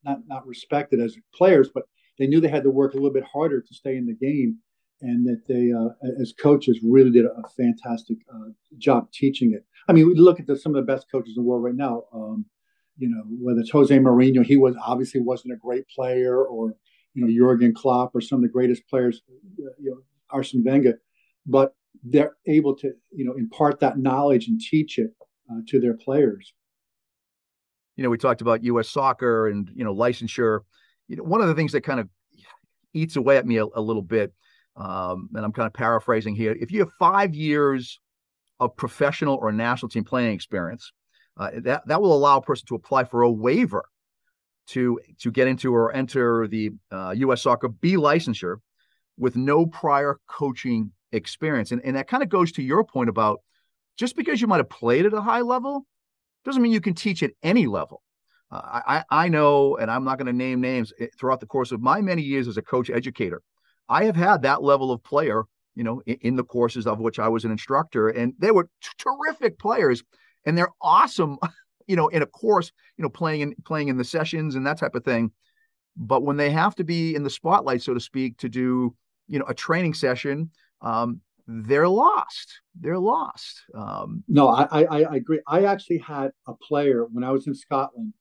not 0.04 0.20
not 0.28 0.46
respected 0.48 1.00
as 1.00 1.18
players, 1.34 1.70
but 1.74 1.84
they 2.18 2.28
knew 2.28 2.40
they 2.40 2.48
had 2.48 2.64
to 2.64 2.72
work 2.72 2.94
a 2.94 2.98
little 2.98 3.14
bit 3.14 3.24
harder 3.24 3.62
to 3.62 3.74
stay 3.74 3.98
in 3.98 4.06
the 4.06 4.14
game, 4.14 4.58
and 5.02 5.26
that 5.26 5.42
they 5.48 5.72
uh, 5.72 6.22
as 6.22 6.34
coaches 6.34 6.80
really 6.84 7.12
did 7.12 7.26
a 7.26 7.50
fantastic 7.56 8.18
uh, 8.34 8.50
job 8.78 9.12
teaching 9.12 9.54
it. 9.54 9.66
I 9.88 9.94
mean, 9.94 10.08
we 10.08 10.16
look 10.16 10.40
at 10.40 10.48
the, 10.48 10.58
some 10.58 10.76
of 10.76 10.86
the 10.86 10.92
best 10.92 11.08
coaches 11.12 11.36
in 11.38 11.44
the 11.44 11.48
world 11.48 11.64
right 11.64 11.76
now. 11.76 12.04
Um, 12.14 12.46
you 12.98 13.10
know, 13.10 13.24
whether 13.42 13.60
it's 13.60 13.72
Jose 13.72 13.98
Mourinho, 13.98 14.46
he 14.46 14.56
was 14.56 14.76
obviously 14.82 15.22
wasn't 15.22 15.54
a 15.54 15.58
great 15.58 15.88
player, 15.90 16.44
or 16.44 16.76
you 17.14 17.26
know 17.26 17.34
Jurgen 17.34 17.74
Klopp, 17.74 18.16
or 18.16 18.22
some 18.22 18.38
of 18.38 18.44
the 18.44 18.50
greatest 18.50 18.88
players, 18.90 19.22
you 19.58 19.92
know, 19.92 19.98
Arsene 20.30 20.64
Wenger, 20.64 21.00
but 21.46 21.74
they're 22.06 22.36
able 22.48 22.76
to 22.76 22.94
you 23.12 23.26
know 23.26 23.34
impart 23.34 23.80
that 23.80 23.98
knowledge 23.98 24.48
and 24.48 24.60
teach 24.60 24.98
it 24.98 25.12
uh, 25.52 25.62
to 25.68 25.80
their 25.80 25.96
players. 25.96 26.54
You 27.96 28.04
know, 28.04 28.10
we 28.10 28.18
talked 28.18 28.42
about 28.42 28.64
U.S. 28.64 28.90
soccer 28.90 29.48
and 29.48 29.70
you 29.74 29.84
know 29.84 29.94
licensure. 29.94 30.62
You 31.08 31.18
know, 31.18 31.24
one 31.24 31.42
of 31.42 31.48
the 31.48 31.56
things 31.56 31.72
that 31.74 31.82
kind 31.82 32.00
of 32.00 32.10
eats 32.94 33.16
away 33.16 33.38
at 33.38 33.46
me 33.46 33.58
a, 33.58 33.66
a 33.66 33.82
little 33.82 34.02
bit, 34.02 34.34
um, 34.76 35.30
and 35.34 35.44
I'm 35.44 35.52
kind 35.52 35.68
of 35.68 35.74
paraphrasing 35.74 36.36
here. 36.36 36.56
If 36.60 36.72
you 36.72 36.80
have 36.80 36.92
five 37.00 37.36
years 37.36 38.00
of 38.60 38.76
professional 38.76 39.36
or 39.36 39.52
national 39.52 39.90
team 39.90 40.04
playing 40.04 40.34
experience, 40.34 40.92
uh, 41.38 41.52
that 41.64 41.88
that 41.88 42.02
will 42.02 42.16
allow 42.16 42.38
a 42.38 42.42
person 42.42 42.66
to 42.68 42.76
apply 42.76 43.06
for 43.06 43.24
a 43.24 43.32
waiver 43.32 43.84
to 44.68 45.00
to 45.20 45.32
get 45.32 45.48
into 45.48 45.74
or 45.74 45.94
enter 45.94 46.48
the 46.48 46.72
uh, 46.92 47.14
U.S. 47.18 47.42
Soccer 47.42 47.68
B 47.68 47.96
licensure 47.96 48.58
with 49.18 49.36
no 49.36 49.66
prior 49.66 50.20
coaching 50.28 50.92
experience. 51.12 51.72
And, 51.72 51.82
and 51.84 51.96
that 51.96 52.08
kind 52.08 52.24
of 52.24 52.30
goes 52.30 52.52
to 52.54 52.64
your 52.64 52.84
point 52.84 53.10
about 53.10 53.42
just 53.98 54.16
because 54.16 54.42
you 54.42 54.48
might 54.48 54.58
have 54.58 54.70
played 54.70 55.06
at 55.06 55.14
a 55.14 55.22
high 55.22 55.42
level 55.42 55.86
doesn't 56.44 56.62
mean 56.62 56.72
you 56.72 56.82
can 56.82 56.94
teach 56.94 57.24
at 57.24 57.32
any 57.44 57.66
level. 57.66 58.02
Uh, 58.52 58.82
I, 58.88 59.04
I 59.10 59.28
know, 59.30 59.78
and 59.78 59.90
I'm 59.90 60.04
not 60.04 60.18
going 60.18 60.28
to 60.28 60.34
name 60.34 60.62
names 60.62 60.94
eh, 61.00 61.08
throughout 61.18 61.40
the 61.40 61.48
course 61.48 61.72
of 61.72 61.82
my 61.82 62.02
many 62.02 62.22
years 62.22 62.48
as 62.48 62.58
a 62.58 62.62
coach 62.62 62.90
educator. 62.90 63.42
I 63.90 64.06
have 64.06 64.16
had 64.16 64.44
that 64.44 64.64
level 64.64 64.92
of 64.92 65.04
player, 65.04 65.44
you 65.76 65.84
know, 65.84 66.02
in, 66.06 66.18
in 66.22 66.36
the 66.36 66.44
courses 66.44 66.86
of 66.86 67.00
which 67.00 67.20
I 67.20 67.28
was 67.28 67.46
an 67.46 67.52
instructor, 67.52 68.10
and 68.10 68.34
they 68.38 68.52
were 68.52 68.70
t- 68.82 68.90
terrific 68.98 69.58
players, 69.58 70.04
and 70.46 70.58
they're 70.58 70.72
awesome, 70.82 71.38
you 71.88 71.96
know, 71.96 72.08
in 72.10 72.22
a 72.22 72.28
course, 72.28 72.72
you 72.98 73.04
know, 73.04 73.10
playing 73.10 73.42
in 73.42 73.56
playing 73.66 73.88
in 73.88 73.98
the 73.98 74.04
sessions 74.04 74.56
and 74.56 74.66
that 74.68 74.78
type 74.78 74.96
of 74.96 75.04
thing. 75.04 75.32
But 75.98 76.24
when 76.24 76.38
they 76.38 76.52
have 76.52 76.76
to 76.76 76.84
be 76.84 77.16
in 77.16 77.24
the 77.24 77.30
spotlight, 77.30 77.82
so 77.82 77.94
to 77.94 78.00
speak, 78.00 78.38
to 78.40 78.50
do, 78.50 78.96
you 79.28 79.40
know, 79.40 79.46
a 79.48 79.54
training 79.54 79.94
session 79.94 80.52
um, 80.82 81.22
they're 81.48 81.88
lost. 81.88 82.60
They're 82.80 83.00
lost. 83.00 83.64
Um, 83.74 84.24
no, 84.28 84.50
I, 84.50 84.84
I, 84.84 85.04
I 85.04 85.16
agree. 85.16 85.42
I 85.48 85.66
actually 85.66 86.00
had 86.00 86.32
a 86.48 86.54
player 86.54 87.06
when 87.12 87.24
I 87.24 87.32
was 87.32 87.48
in 87.48 87.56
Scotland. 87.56 88.14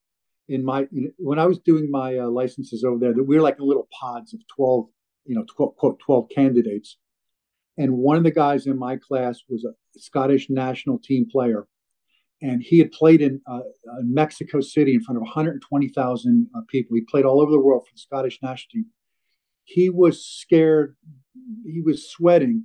In 0.46 0.62
my 0.62 0.86
when 1.16 1.38
I 1.38 1.46
was 1.46 1.58
doing 1.60 1.90
my 1.90 2.18
uh, 2.18 2.28
licenses 2.28 2.84
over 2.84 2.98
there, 2.98 3.14
that 3.14 3.24
we 3.24 3.34
were 3.34 3.42
like 3.42 3.56
in 3.58 3.66
little 3.66 3.88
pods 3.98 4.34
of 4.34 4.40
twelve, 4.54 4.88
you 5.24 5.34
know, 5.34 5.44
12, 5.56 5.76
quote 5.76 5.98
twelve 6.00 6.28
candidates, 6.28 6.98
and 7.78 7.94
one 7.96 8.18
of 8.18 8.24
the 8.24 8.30
guys 8.30 8.66
in 8.66 8.78
my 8.78 8.96
class 8.96 9.40
was 9.48 9.64
a 9.64 9.72
Scottish 9.98 10.50
national 10.50 10.98
team 10.98 11.26
player, 11.30 11.66
and 12.42 12.62
he 12.62 12.78
had 12.78 12.92
played 12.92 13.22
in 13.22 13.40
uh, 13.46 13.60
uh 13.60 14.02
Mexico 14.02 14.60
City 14.60 14.92
in 14.92 15.02
front 15.02 15.16
of 15.16 15.22
120,000 15.22 16.50
uh, 16.54 16.60
people. 16.68 16.94
He 16.94 17.02
played 17.02 17.24
all 17.24 17.40
over 17.40 17.50
the 17.50 17.58
world 17.58 17.86
for 17.86 17.94
the 17.94 18.00
Scottish 18.00 18.38
national 18.42 18.68
team. 18.70 18.86
He 19.64 19.88
was 19.88 20.26
scared 20.26 20.94
he 21.64 21.80
was 21.80 22.10
sweating 22.10 22.64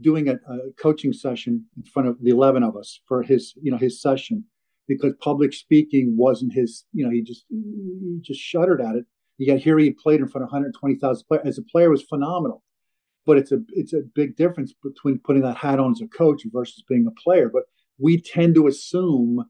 doing 0.00 0.28
a, 0.28 0.34
a, 0.34 0.72
coaching 0.80 1.12
session 1.12 1.64
in 1.76 1.82
front 1.82 2.08
of 2.08 2.16
the 2.22 2.30
11 2.30 2.62
of 2.62 2.76
us 2.76 3.00
for 3.06 3.22
his 3.22 3.54
you 3.60 3.70
know 3.70 3.78
his 3.78 4.00
session 4.00 4.44
because 4.86 5.12
public 5.20 5.52
speaking 5.52 6.16
wasn't 6.16 6.52
his 6.52 6.84
you 6.92 7.04
know 7.04 7.10
he 7.10 7.22
just 7.22 7.44
he 7.50 8.18
just 8.22 8.40
shuddered 8.40 8.80
at 8.80 8.96
it. 8.96 9.04
Yet 9.40 9.60
here 9.60 9.78
he 9.78 9.90
played 9.90 10.18
in 10.18 10.26
front 10.26 10.42
of 10.42 10.48
120,000 10.48 11.26
players 11.28 11.46
as 11.46 11.58
a 11.58 11.62
player 11.62 11.90
was 11.90 12.02
phenomenal. 12.02 12.64
But 13.24 13.38
it's 13.38 13.52
a 13.52 13.60
it's 13.70 13.92
a 13.92 14.00
big 14.14 14.36
difference 14.36 14.72
between 14.82 15.18
putting 15.18 15.42
that 15.42 15.58
hat 15.58 15.78
on 15.78 15.92
as 15.92 16.00
a 16.00 16.08
coach 16.08 16.42
versus 16.52 16.82
being 16.88 17.06
a 17.06 17.20
player. 17.22 17.50
But 17.52 17.64
we 17.98 18.20
tend 18.20 18.54
to 18.54 18.66
assume 18.66 19.44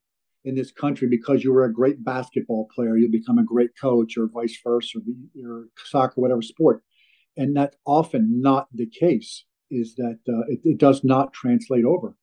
in 0.44 0.54
this 0.54 0.72
country 0.72 1.08
because 1.08 1.44
you 1.44 1.52
were 1.52 1.64
a 1.64 1.72
great 1.72 2.02
basketball 2.04 2.68
player 2.74 2.96
you'll 2.96 3.10
become 3.10 3.38
a 3.38 3.44
great 3.44 3.70
coach 3.78 4.16
or 4.16 4.28
vice 4.32 4.58
versa 4.64 4.98
or, 5.44 5.50
or 5.50 5.64
soccer 5.84 6.20
whatever 6.20 6.40
sport 6.40 6.82
and 7.38 7.56
that's 7.56 7.76
often 7.86 8.42
not 8.42 8.66
the 8.74 8.86
case 8.86 9.44
is 9.70 9.94
that 9.94 10.18
uh, 10.28 10.40
it, 10.48 10.60
it, 10.64 10.78
does 10.78 11.04
not 11.04 11.32
translate 11.32 11.84
over. 11.84 12.14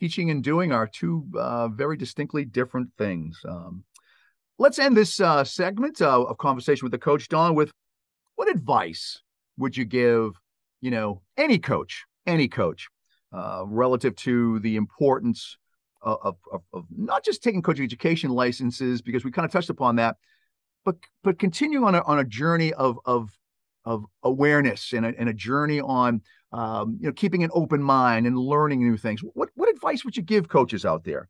Teaching 0.00 0.30
and 0.30 0.42
doing 0.42 0.72
are 0.72 0.86
two 0.86 1.26
uh, 1.38 1.68
very 1.68 1.96
distinctly 1.96 2.44
different 2.44 2.90
things. 2.98 3.40
Um, 3.48 3.84
let's 4.58 4.78
end 4.78 4.96
this 4.96 5.20
uh, 5.20 5.44
segment 5.44 6.02
uh, 6.02 6.22
of 6.24 6.38
conversation 6.38 6.84
with 6.84 6.92
the 6.92 6.98
coach 6.98 7.28
don 7.28 7.54
with 7.54 7.70
what 8.34 8.50
advice 8.50 9.22
would 9.58 9.76
you 9.76 9.84
give 9.84 10.32
you 10.80 10.90
know 10.90 11.22
any 11.36 11.58
coach 11.58 12.04
any 12.26 12.48
coach 12.48 12.88
uh, 13.32 13.62
relative 13.66 14.16
to 14.16 14.58
the 14.60 14.76
importance 14.76 15.56
of, 16.02 16.36
of, 16.52 16.62
of, 16.72 16.84
not 16.90 17.24
just 17.24 17.44
taking 17.44 17.62
coaching 17.62 17.84
education 17.84 18.30
licenses 18.30 19.00
because 19.00 19.24
we 19.24 19.30
kind 19.30 19.46
of 19.46 19.52
touched 19.52 19.70
upon 19.70 19.96
that 19.96 20.16
but 20.84 20.96
but 21.22 21.38
continuing 21.38 21.84
on 21.84 21.94
a, 21.94 22.02
on 22.02 22.18
a 22.18 22.24
journey 22.24 22.72
of 22.72 22.98
of 23.04 23.30
of 23.84 24.04
awareness 24.22 24.92
and 24.92 25.06
a, 25.06 25.12
and 25.18 25.28
a 25.28 25.34
journey 25.34 25.80
on 25.80 26.22
um, 26.52 26.98
you 27.00 27.06
know 27.06 27.12
keeping 27.12 27.44
an 27.44 27.50
open 27.52 27.82
mind 27.82 28.26
and 28.26 28.38
learning 28.38 28.80
new 28.80 28.96
things. 28.96 29.20
What 29.34 29.50
what 29.54 29.68
advice 29.68 30.04
would 30.04 30.16
you 30.16 30.22
give 30.22 30.48
coaches 30.48 30.84
out 30.84 31.04
there? 31.04 31.28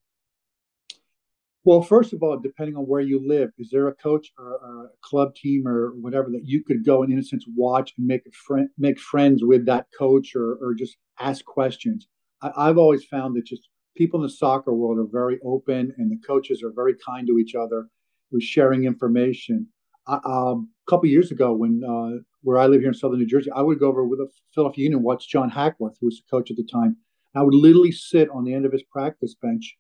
Well, 1.65 1.81
first 1.81 2.13
of 2.13 2.25
all, 2.25 2.41
depending 2.41 2.77
on 2.77 2.85
where 2.85 3.01
you 3.01 3.25
live, 3.25 3.51
is 3.57 3.71
there 3.71 3.87
a 3.87 3.95
coach 3.95 4.33
or, 4.37 4.55
a 4.55 4.89
club 5.01 5.37
team 5.37 5.69
or 5.69 5.93
whatever 6.01 6.29
that 6.31 6.43
you 6.45 6.65
could 6.65 6.85
go 6.85 7.05
and 7.05 7.13
in 7.13 7.21
a 7.21 7.23
sense 7.23 7.45
watch 7.55 7.93
and 7.97 8.07
make 8.07 8.23
a 8.27 8.33
friend, 8.33 8.69
make 8.79 8.99
friends 8.99 9.45
with 9.45 9.65
that 9.67 9.87
coach 9.97 10.35
or, 10.35 10.55
or 10.55 10.75
just 10.75 10.97
ask 11.21 11.45
questions? 11.45 12.09
I, 12.43 12.67
have 12.67 12.79
always 12.79 13.05
found 13.05 13.37
that 13.37 13.47
just 13.47 13.69
people 13.97 14.19
in 14.19 14.25
the 14.25 14.33
soccer 14.33 14.75
world 14.75 14.99
are 14.99 15.09
very 15.11 15.39
open 15.45 15.95
and 15.99 16.11
the 16.11 16.19
coaches 16.27 16.65
are 16.65 16.73
very 16.75 16.95
kind 17.07 17.29
to 17.29 17.39
each 17.39 17.55
other 17.55 17.87
with 18.33 18.43
sharing 18.43 18.85
information. 18.85 19.69
I, 20.09 20.19
um, 20.25 20.71
a 20.89 20.91
couple 20.91 21.09
years 21.09 21.31
ago, 21.31 21.53
when 21.53 21.83
uh, 21.85 22.23
where 22.43 22.59
I 22.59 22.67
live 22.67 22.81
here 22.81 22.89
in 22.89 22.95
Southern 22.95 23.19
New 23.19 23.27
Jersey, 23.27 23.51
I 23.51 23.63
would 23.63 23.79
go 23.79 23.89
over 23.89 24.05
with 24.05 24.21
a 24.21 24.29
Philadelphia 24.55 24.85
Union 24.85 25.03
watch 25.03 25.29
John 25.29 25.49
Hackworth, 25.49 25.97
who 26.01 26.07
was 26.07 26.17
the 26.21 26.31
coach 26.31 26.51
at 26.51 26.57
the 26.57 26.65
time. 26.65 26.97
I 27.35 27.43
would 27.43 27.55
literally 27.55 27.93
sit 27.93 28.29
on 28.31 28.45
the 28.45 28.55
end 28.55 28.67
of 28.67 28.73
his 28.73 28.83
practice 28.83 29.35
bench, 29.41 29.77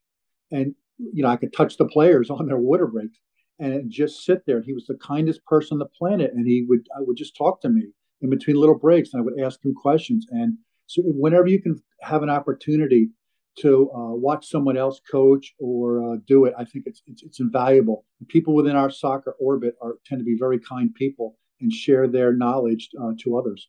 and 0.50 0.74
you 0.98 1.22
know 1.22 1.28
I 1.28 1.36
could 1.36 1.52
touch 1.52 1.76
the 1.76 1.86
players 1.86 2.30
on 2.30 2.46
their 2.46 2.58
water 2.58 2.86
breaks, 2.86 3.18
and 3.62 3.90
just 3.90 4.24
sit 4.24 4.44
there. 4.44 4.56
And 4.56 4.64
he 4.64 4.72
was 4.72 4.86
the 4.86 4.96
kindest 4.96 5.44
person 5.44 5.76
on 5.76 5.78
the 5.78 5.86
planet. 5.86 6.32
And 6.34 6.46
he 6.46 6.64
would, 6.68 6.86
I 6.96 7.00
would 7.00 7.16
just 7.16 7.36
talk 7.36 7.60
to 7.62 7.68
me 7.68 7.84
in 8.20 8.28
between 8.28 8.56
little 8.56 8.78
breaks 8.78 9.10
and 9.12 9.20
I 9.20 9.24
would 9.24 9.40
ask 9.40 9.64
him 9.64 9.74
questions. 9.74 10.26
And 10.30 10.58
so 10.86 11.02
whenever 11.04 11.46
you 11.46 11.62
can 11.62 11.80
have 12.00 12.22
an 12.22 12.30
opportunity 12.30 13.10
to 13.58 13.90
uh, 13.94 14.14
watch 14.14 14.48
someone 14.48 14.76
else 14.76 15.00
coach 15.10 15.54
or 15.58 16.14
uh, 16.14 16.16
do 16.26 16.46
it, 16.46 16.54
I 16.58 16.64
think 16.64 16.86
it's, 16.86 17.02
it's, 17.06 17.22
it's 17.22 17.40
invaluable. 17.40 18.04
People 18.28 18.54
within 18.54 18.74
our 18.74 18.90
soccer 18.90 19.36
orbit 19.38 19.74
are 19.80 19.96
tend 20.06 20.20
to 20.20 20.24
be 20.24 20.36
very 20.38 20.58
kind 20.58 20.92
people 20.94 21.36
and 21.62 21.72
share 21.72 22.06
their 22.06 22.32
knowledge 22.32 22.90
uh, 23.00 23.12
to 23.20 23.38
others. 23.38 23.68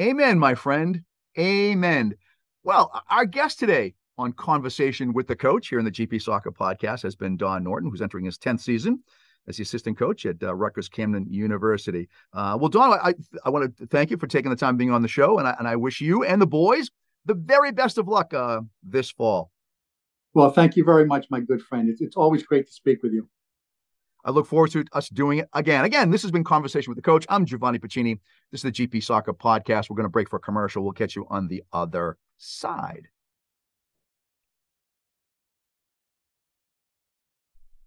Amen, 0.00 0.38
my 0.38 0.54
friend. 0.54 1.02
Amen. 1.38 2.14
Well, 2.62 3.02
our 3.10 3.24
guest 3.24 3.58
today 3.58 3.94
on 4.18 4.32
Conversation 4.32 5.12
with 5.12 5.26
the 5.26 5.36
Coach 5.36 5.68
here 5.68 5.78
in 5.78 5.84
the 5.84 5.90
GP 5.90 6.20
Soccer 6.22 6.52
Podcast 6.52 7.02
has 7.02 7.16
been 7.16 7.36
Don 7.36 7.64
Norton, 7.64 7.90
who's 7.90 8.02
entering 8.02 8.24
his 8.24 8.38
10th 8.38 8.60
season 8.60 9.02
as 9.46 9.56
the 9.56 9.62
assistant 9.62 9.98
coach 9.98 10.24
at 10.26 10.42
uh, 10.42 10.54
Rutgers 10.54 10.88
Camden 10.88 11.26
University. 11.28 12.08
Uh, 12.32 12.56
well, 12.58 12.68
Don, 12.68 12.92
I, 12.92 13.14
I 13.44 13.50
want 13.50 13.76
to 13.76 13.86
thank 13.86 14.10
you 14.10 14.16
for 14.16 14.26
taking 14.26 14.50
the 14.50 14.56
time 14.56 14.76
being 14.76 14.90
on 14.90 15.02
the 15.02 15.08
show, 15.08 15.38
and 15.38 15.46
I, 15.46 15.54
and 15.58 15.68
I 15.68 15.76
wish 15.76 16.00
you 16.00 16.24
and 16.24 16.40
the 16.40 16.46
boys 16.46 16.90
the 17.26 17.34
very 17.34 17.72
best 17.72 17.98
of 17.98 18.08
luck 18.08 18.34
uh, 18.34 18.60
this 18.82 19.10
fall. 19.10 19.50
Well, 20.34 20.50
thank 20.50 20.76
you 20.76 20.84
very 20.84 21.06
much, 21.06 21.26
my 21.30 21.40
good 21.40 21.62
friend. 21.62 21.88
It's, 21.88 22.00
it's 22.00 22.16
always 22.16 22.42
great 22.42 22.66
to 22.66 22.72
speak 22.72 23.02
with 23.02 23.12
you. 23.12 23.28
I 24.24 24.30
look 24.30 24.46
forward 24.46 24.70
to 24.70 24.84
us 24.92 25.10
doing 25.10 25.40
it 25.40 25.48
again. 25.52 25.84
Again, 25.84 26.10
this 26.10 26.22
has 26.22 26.30
been 26.30 26.44
Conversation 26.44 26.90
with 26.90 26.96
the 26.96 27.02
Coach. 27.02 27.26
I'm 27.28 27.44
Giovanni 27.44 27.78
Pacini. 27.78 28.20
This 28.50 28.64
is 28.64 28.72
the 28.72 28.72
GP 28.72 29.04
Soccer 29.04 29.34
Podcast. 29.34 29.90
We're 29.90 29.96
going 29.96 30.04
to 30.04 30.10
break 30.10 30.30
for 30.30 30.36
a 30.36 30.40
commercial. 30.40 30.82
We'll 30.82 30.92
catch 30.92 31.14
you 31.14 31.26
on 31.28 31.48
the 31.48 31.62
other 31.74 32.16
side. 32.38 33.08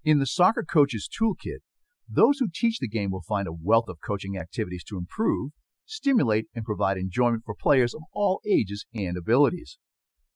In 0.05 0.19
the 0.19 0.27
Soccer 0.27 0.63
Coach's 0.63 1.09
Toolkit, 1.09 1.61
those 2.07 2.37
who 2.37 2.47
teach 2.53 2.77
the 2.77 2.87
game 2.87 3.09
will 3.09 3.23
find 3.27 3.47
a 3.47 3.51
wealth 3.51 3.89
of 3.89 3.97
coaching 4.05 4.37
activities 4.37 4.83
to 4.89 4.97
improve, 4.97 5.53
stimulate, 5.87 6.45
and 6.53 6.63
provide 6.63 6.97
enjoyment 6.97 7.43
for 7.45 7.55
players 7.55 7.95
of 7.95 8.03
all 8.13 8.41
ages 8.47 8.85
and 8.93 9.17
abilities. 9.17 9.79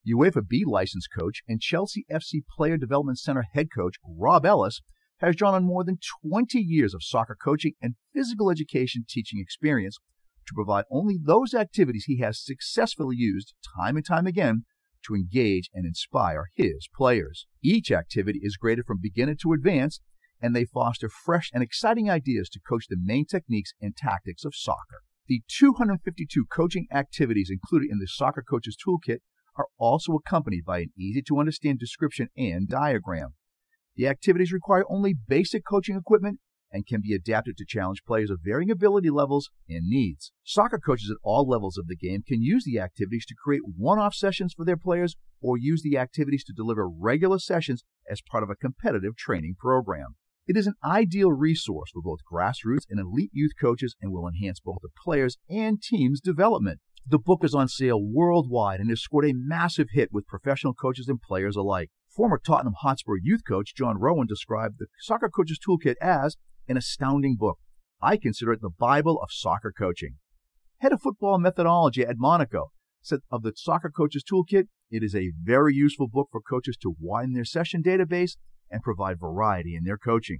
UEFA 0.05 0.47
B 0.47 0.63
licensed 0.65 1.09
coach 1.15 1.43
and 1.47 1.61
Chelsea 1.61 2.05
FC 2.11 2.41
Player 2.57 2.75
Development 2.75 3.19
Center 3.19 3.45
head 3.53 3.67
coach 3.73 3.97
Rob 4.03 4.47
Ellis 4.47 4.81
has 5.21 5.35
drawn 5.35 5.53
on 5.53 5.63
more 5.63 5.83
than 5.83 5.99
20 6.27 6.59
years 6.59 6.93
of 6.93 7.03
soccer 7.03 7.37
coaching 7.41 7.73
and 7.81 7.95
physical 8.13 8.49
education 8.49 9.05
teaching 9.07 9.39
experience 9.39 9.97
to 10.47 10.53
provide 10.53 10.85
only 10.89 11.17
those 11.21 11.53
activities 11.53 12.05
he 12.05 12.19
has 12.19 12.43
successfully 12.43 13.15
used 13.15 13.53
time 13.77 13.95
and 13.95 14.05
time 14.05 14.27
again 14.27 14.65
to 15.05 15.15
engage 15.15 15.69
and 15.73 15.85
inspire 15.85 16.45
his 16.55 16.87
players. 16.95 17.47
Each 17.63 17.91
activity 17.91 18.39
is 18.43 18.57
graded 18.57 18.85
from 18.85 18.99
beginner 19.01 19.35
to 19.41 19.53
advanced, 19.53 20.01
and 20.41 20.55
they 20.55 20.65
foster 20.65 21.09
fresh 21.09 21.49
and 21.53 21.63
exciting 21.63 22.09
ideas 22.09 22.49
to 22.49 22.59
coach 22.59 22.85
the 22.89 22.97
main 22.99 23.25
techniques 23.25 23.73
and 23.81 23.95
tactics 23.95 24.43
of 24.43 24.55
soccer. 24.55 25.01
The 25.27 25.41
252 25.47 26.45
coaching 26.51 26.87
activities 26.91 27.49
included 27.51 27.89
in 27.91 27.99
the 27.99 28.07
Soccer 28.07 28.43
Coaches 28.47 28.75
Toolkit 28.75 29.19
are 29.55 29.67
also 29.77 30.13
accompanied 30.13 30.65
by 30.65 30.79
an 30.79 30.91
easy 30.97 31.21
to 31.23 31.39
understand 31.39 31.79
description 31.79 32.29
and 32.35 32.67
diagram. 32.67 33.35
The 33.95 34.07
activities 34.07 34.51
require 34.51 34.83
only 34.89 35.13
basic 35.27 35.65
coaching 35.65 35.95
equipment 35.95 36.39
and 36.71 36.87
can 36.87 37.01
be 37.01 37.13
adapted 37.13 37.57
to 37.57 37.65
challenge 37.67 38.03
players 38.07 38.29
of 38.29 38.39
varying 38.43 38.71
ability 38.71 39.09
levels 39.09 39.49
and 39.67 39.87
needs. 39.87 40.31
Soccer 40.43 40.79
coaches 40.79 41.11
at 41.11 41.17
all 41.23 41.47
levels 41.47 41.77
of 41.77 41.87
the 41.87 41.95
game 41.95 42.23
can 42.25 42.41
use 42.41 42.63
the 42.63 42.79
activities 42.79 43.25
to 43.25 43.35
create 43.35 43.61
one 43.77 43.99
off 43.99 44.15
sessions 44.15 44.53
for 44.55 44.65
their 44.65 44.77
players 44.77 45.15
or 45.41 45.57
use 45.57 45.81
the 45.81 45.97
activities 45.97 46.43
to 46.45 46.53
deliver 46.53 46.87
regular 46.87 47.39
sessions 47.39 47.83
as 48.09 48.21
part 48.21 48.43
of 48.43 48.49
a 48.49 48.55
competitive 48.55 49.15
training 49.17 49.55
program. 49.59 50.15
It 50.47 50.57
is 50.57 50.67
an 50.67 50.75
ideal 50.83 51.31
resource 51.31 51.91
for 51.91 52.01
both 52.01 52.19
grassroots 52.31 52.85
and 52.89 52.99
elite 52.99 53.31
youth 53.33 53.51
coaches 53.59 53.95
and 54.01 54.11
will 54.11 54.27
enhance 54.27 54.59
both 54.59 54.79
the 54.81 54.89
players' 55.03 55.37
and 55.49 55.81
teams' 55.81 56.19
development. 56.19 56.79
The 57.05 57.19
book 57.19 57.43
is 57.43 57.53
on 57.53 57.67
sale 57.67 57.99
worldwide 58.01 58.79
and 58.79 58.89
has 58.89 59.01
scored 59.01 59.25
a 59.25 59.33
massive 59.33 59.87
hit 59.91 60.09
with 60.11 60.27
professional 60.27 60.73
coaches 60.73 61.07
and 61.07 61.21
players 61.21 61.55
alike. 61.55 61.89
Former 62.15 62.41
Tottenham 62.45 62.73
Hotspur 62.77 63.15
youth 63.21 63.43
coach 63.47 63.73
John 63.73 63.97
Rowan 63.97 64.27
described 64.27 64.79
the 64.79 64.87
Soccer 64.99 65.29
Coaches 65.29 65.57
Toolkit 65.65 65.95
as 66.01 66.35
an 66.67 66.75
astounding 66.75 67.37
book. 67.37 67.57
I 68.01 68.17
consider 68.17 68.51
it 68.51 68.59
the 68.61 68.69
Bible 68.69 69.17
of 69.21 69.29
soccer 69.31 69.71
coaching. 69.71 70.17
Head 70.79 70.91
of 70.91 71.01
football 71.01 71.39
methodology 71.39 72.01
at 72.01 72.17
Monaco 72.17 72.71
said 73.01 73.19
of 73.31 73.43
the 73.43 73.53
Soccer 73.55 73.89
Coaches 73.89 74.25
Toolkit, 74.29 74.65
it 74.89 75.03
is 75.03 75.15
a 75.15 75.31
very 75.41 75.73
useful 75.73 76.09
book 76.09 76.27
for 76.33 76.41
coaches 76.41 76.75
to 76.81 76.95
widen 76.99 77.33
their 77.33 77.45
session 77.45 77.81
database 77.81 78.35
and 78.69 78.83
provide 78.83 79.17
variety 79.17 79.73
in 79.73 79.85
their 79.85 79.97
coaching. 79.97 80.39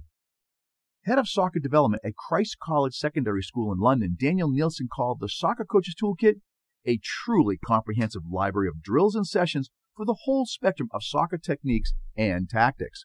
Head 1.06 1.18
of 1.18 1.26
soccer 1.26 1.58
development 1.58 2.02
at 2.04 2.16
Christ 2.16 2.58
College 2.62 2.94
Secondary 2.94 3.42
School 3.42 3.72
in 3.72 3.78
London, 3.78 4.18
Daniel 4.20 4.50
Nielsen 4.50 4.88
called 4.94 5.20
the 5.20 5.28
Soccer 5.28 5.64
Coaches 5.64 5.94
Toolkit 6.00 6.34
a 6.86 6.98
truly 7.02 7.56
comprehensive 7.56 8.22
library 8.30 8.68
of 8.68 8.82
drills 8.82 9.14
and 9.14 9.26
sessions 9.26 9.70
for 9.96 10.04
the 10.04 10.18
whole 10.24 10.46
spectrum 10.46 10.88
of 10.92 11.02
soccer 11.02 11.38
techniques 11.38 11.92
and 12.16 12.48
tactics. 12.48 13.04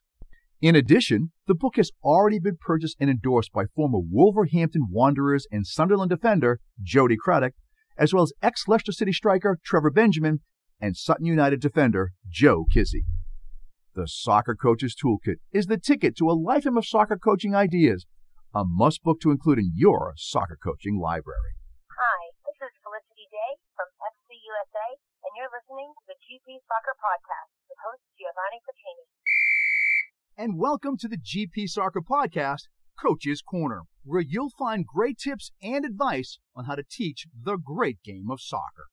In 0.59 0.75
addition, 0.75 1.31
the 1.45 1.53
book 1.53 1.75
has 1.75 1.91
already 2.03 2.39
been 2.39 2.57
purchased 2.59 2.97
and 2.99 3.09
endorsed 3.09 3.51
by 3.51 3.65
former 3.75 3.99
Wolverhampton 3.99 4.87
Wanderers 4.89 5.45
and 5.51 5.67
Sunderland 5.67 6.09
defender 6.09 6.59
Jody 6.81 7.15
Craddock, 7.15 7.53
as 7.95 8.13
well 8.13 8.23
as 8.23 8.33
ex 8.41 8.67
Leicester 8.67 8.91
City 8.91 9.13
striker 9.13 9.59
Trevor 9.63 9.91
Benjamin 9.91 10.39
and 10.81 10.97
Sutton 10.97 11.25
United 11.25 11.61
defender 11.61 12.11
Joe 12.27 12.65
Kizzi. 12.73 13.05
The 13.93 14.07
Soccer 14.07 14.55
Coach's 14.55 14.95
Toolkit 14.95 15.37
is 15.51 15.67
the 15.67 15.77
ticket 15.77 16.17
to 16.17 16.29
a 16.29 16.37
lifetime 16.37 16.77
of 16.77 16.85
soccer 16.85 17.17
coaching 17.17 17.53
ideas, 17.53 18.05
a 18.53 18.63
must 18.65 19.03
book 19.03 19.19
to 19.21 19.29
include 19.29 19.59
in 19.59 19.73
your 19.75 20.13
soccer 20.17 20.57
coaching 20.57 20.99
library. 20.99 21.53
Hi, 21.93 22.21
this 22.45 22.57
is 22.61 22.73
Felicity 22.81 23.29
Day 23.29 23.51
from 23.77 23.89
FC 23.97 24.37
USA, 24.37 24.87
and 25.21 25.33
you're 25.47 25.59
listening 25.63 25.93
to 25.95 26.05
the 26.07 26.19
GP 26.27 26.59
Soccer 26.67 26.95
Podcast 26.99 27.55
with 27.69 27.77
host 27.79 28.03
Giovanni 28.19 28.59
Pacini 28.67 29.07
and 30.37 30.59
welcome 30.59 30.97
to 30.97 31.07
the 31.07 31.17
GP 31.17 31.69
Soccer 31.69 32.01
Podcast, 32.01 32.67
Coach's 33.01 33.41
Corner, 33.41 33.83
where 34.03 34.21
you'll 34.21 34.49
find 34.49 34.85
great 34.85 35.17
tips 35.17 35.51
and 35.63 35.85
advice 35.85 36.39
on 36.53 36.65
how 36.65 36.75
to 36.75 36.83
teach 36.83 37.27
the 37.41 37.55
great 37.55 38.03
game 38.03 38.29
of 38.29 38.41
soccer. 38.41 38.87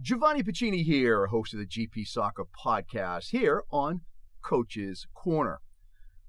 Giovanni 0.00 0.42
Pacini 0.42 0.84
here, 0.84 1.26
host 1.26 1.52
of 1.52 1.60
the 1.60 1.66
GP 1.66 2.06
Soccer 2.06 2.44
Podcast, 2.64 3.26
here 3.30 3.62
on 3.70 4.02
Coach's 4.42 5.06
Corner. 5.12 5.58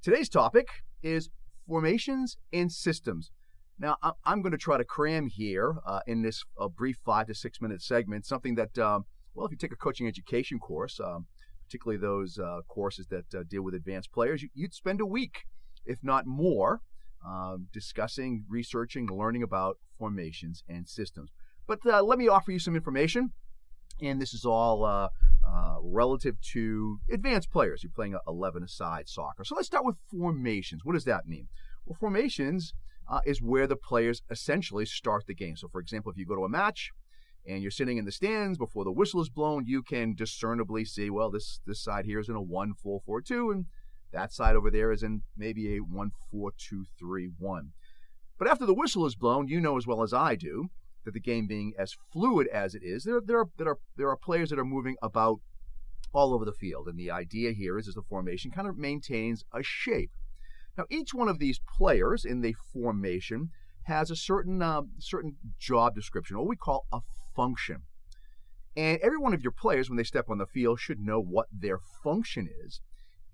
Today's 0.01 0.27
topic 0.27 0.67
is 1.01 1.29
formations 1.65 2.37
and 2.51 2.69
systems. 2.69 3.31
Now, 3.77 3.97
I'm 4.23 4.41
going 4.41 4.53
to 4.53 4.57
try 4.57 4.77
to 4.77 4.85
cram 4.85 5.27
here 5.27 5.75
uh, 5.85 5.99
in 6.07 6.21
this 6.21 6.43
uh, 6.57 6.69
brief 6.69 6.97
five 7.03 7.27
to 7.27 7.35
six 7.35 7.59
minute 7.59 7.81
segment 7.81 8.25
something 8.25 8.55
that, 8.55 8.77
um, 8.77 9.05
well, 9.33 9.45
if 9.45 9.51
you 9.51 9.57
take 9.57 9.73
a 9.73 9.77
coaching 9.77 10.07
education 10.07 10.59
course, 10.59 10.99
um, 10.99 11.25
particularly 11.65 11.99
those 11.99 12.39
uh, 12.39 12.61
courses 12.69 13.07
that 13.07 13.25
uh, 13.35 13.43
deal 13.49 13.63
with 13.63 13.73
advanced 13.73 14.13
players, 14.13 14.45
you'd 14.53 14.73
spend 14.73 15.01
a 15.01 15.05
week, 15.05 15.43
if 15.85 15.99
not 16.01 16.25
more, 16.25 16.81
um, 17.25 17.67
discussing, 17.73 18.45
researching, 18.47 19.07
learning 19.07 19.43
about 19.43 19.77
formations 19.97 20.63
and 20.69 20.87
systems. 20.87 21.31
But 21.67 21.79
uh, 21.85 22.01
let 22.01 22.17
me 22.17 22.29
offer 22.29 22.51
you 22.51 22.59
some 22.59 22.75
information, 22.75 23.33
and 24.01 24.21
this 24.21 24.33
is 24.33 24.45
all 24.45 24.85
uh, 24.85 25.09
relative 25.81 26.39
to 26.53 26.99
advanced 27.11 27.51
players. 27.51 27.83
You're 27.83 27.91
playing 27.93 28.15
11 28.25 28.63
aside 28.63 29.09
soccer. 29.09 29.43
So 29.43 29.55
let's 29.55 29.67
start 29.67 29.85
with 29.85 29.97
formations. 30.09 30.85
What 30.85 30.93
does 30.93 31.05
that 31.05 31.27
mean? 31.27 31.49
Well, 31.85 31.97
formations 31.99 32.73
uh, 33.07 33.21
is 33.25 33.41
where 33.41 33.67
the 33.67 33.75
players 33.75 34.21
essentially 34.29 34.85
start 34.85 35.25
the 35.27 35.35
game. 35.35 35.55
So, 35.55 35.67
for 35.67 35.81
example, 35.81 36.11
if 36.11 36.17
you 36.17 36.25
go 36.25 36.35
to 36.35 36.45
a 36.45 36.49
match, 36.49 36.91
and 37.47 37.61
you're 37.61 37.71
sitting 37.71 37.97
in 37.97 38.05
the 38.05 38.11
stands 38.11 38.57
before 38.57 38.83
the 38.83 38.91
whistle 38.91 39.21
is 39.21 39.29
blown, 39.29 39.65
you 39.67 39.83
can 39.83 40.15
discernibly 40.15 40.83
see, 40.83 41.09
well, 41.09 41.29
this 41.29 41.59
this 41.65 41.81
side 41.83 42.05
here 42.05 42.19
is 42.19 42.29
in 42.29 42.35
a 42.35 42.41
one 42.41 42.73
four 42.73 43.01
four 43.05 43.21
two, 43.21 43.51
and 43.51 43.65
that 44.11 44.33
side 44.33 44.55
over 44.55 44.71
there 44.71 44.91
is 44.91 45.03
in 45.03 45.21
maybe 45.37 45.75
a 45.75 45.79
one 45.79 46.11
four 46.31 46.51
two 46.57 46.85
three 46.97 47.29
one. 47.37 47.71
But 48.37 48.47
after 48.47 48.65
the 48.65 48.73
whistle 48.73 49.05
is 49.05 49.15
blown, 49.15 49.47
you 49.47 49.61
know 49.61 49.77
as 49.77 49.87
well 49.87 50.01
as 50.01 50.13
I 50.13 50.35
do 50.35 50.69
that 51.03 51.13
the 51.13 51.19
game 51.19 51.45
being 51.45 51.73
as 51.77 51.95
fluid 52.11 52.47
as 52.47 52.73
it 52.73 52.81
is, 52.83 53.03
there 53.03 53.21
there 53.23 53.39
are 53.39 53.49
there 53.57 53.69
are 53.69 53.79
there 53.95 54.09
are 54.09 54.17
players 54.17 54.49
that 54.49 54.59
are 54.59 54.65
moving 54.65 54.95
about 55.01 55.39
all 56.13 56.33
over 56.33 56.45
the 56.45 56.53
field, 56.53 56.87
and 56.87 56.97
the 56.97 57.11
idea 57.11 57.51
here 57.51 57.77
is, 57.77 57.87
is 57.87 57.95
the 57.95 58.01
formation 58.01 58.49
kind 58.49 58.67
of 58.67 58.77
maintains 58.77 59.43
a 59.53 59.61
shape. 59.61 60.11
Now, 60.77 60.85
each 60.89 61.13
one 61.13 61.29
of 61.29 61.39
these 61.39 61.59
players 61.77 62.25
in 62.25 62.41
the 62.41 62.55
formation 62.73 63.49
has 63.83 64.09
a 64.09 64.15
certain 64.15 64.61
uh, 64.61 64.81
certain 64.99 65.37
job 65.59 65.95
description, 65.95 66.37
what 66.37 66.47
we 66.47 66.55
call 66.55 66.85
a 66.91 67.01
function. 67.35 67.83
And 68.77 68.99
every 69.01 69.17
one 69.17 69.33
of 69.33 69.41
your 69.41 69.53
players, 69.53 69.89
when 69.89 69.97
they 69.97 70.03
step 70.03 70.25
on 70.29 70.37
the 70.37 70.45
field, 70.45 70.79
should 70.79 70.99
know 70.99 71.21
what 71.21 71.47
their 71.51 71.79
function 72.03 72.49
is 72.65 72.81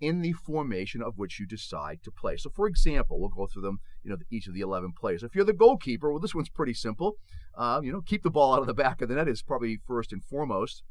in 0.00 0.20
the 0.20 0.32
formation 0.32 1.02
of 1.02 1.16
which 1.16 1.38
you 1.38 1.46
decide 1.46 2.00
to 2.02 2.10
play. 2.10 2.36
So, 2.36 2.50
for 2.50 2.66
example, 2.66 3.20
we'll 3.20 3.28
go 3.28 3.46
through 3.46 3.62
them, 3.62 3.78
you 4.02 4.10
know, 4.10 4.16
each 4.30 4.46
of 4.46 4.54
the 4.54 4.60
11 4.60 4.92
players. 4.98 5.22
If 5.22 5.34
you're 5.34 5.44
the 5.44 5.52
goalkeeper, 5.52 6.10
well, 6.10 6.20
this 6.20 6.34
one's 6.34 6.48
pretty 6.48 6.74
simple. 6.74 7.16
Uh, 7.56 7.80
you 7.82 7.92
know, 7.92 8.00
keep 8.00 8.22
the 8.22 8.30
ball 8.30 8.54
out 8.54 8.60
of 8.60 8.66
the 8.66 8.74
back 8.74 9.00
of 9.00 9.08
the 9.08 9.14
net 9.14 9.28
is 9.28 9.42
probably 9.42 9.78
first 9.86 10.12
and 10.12 10.22
foremost. 10.24 10.82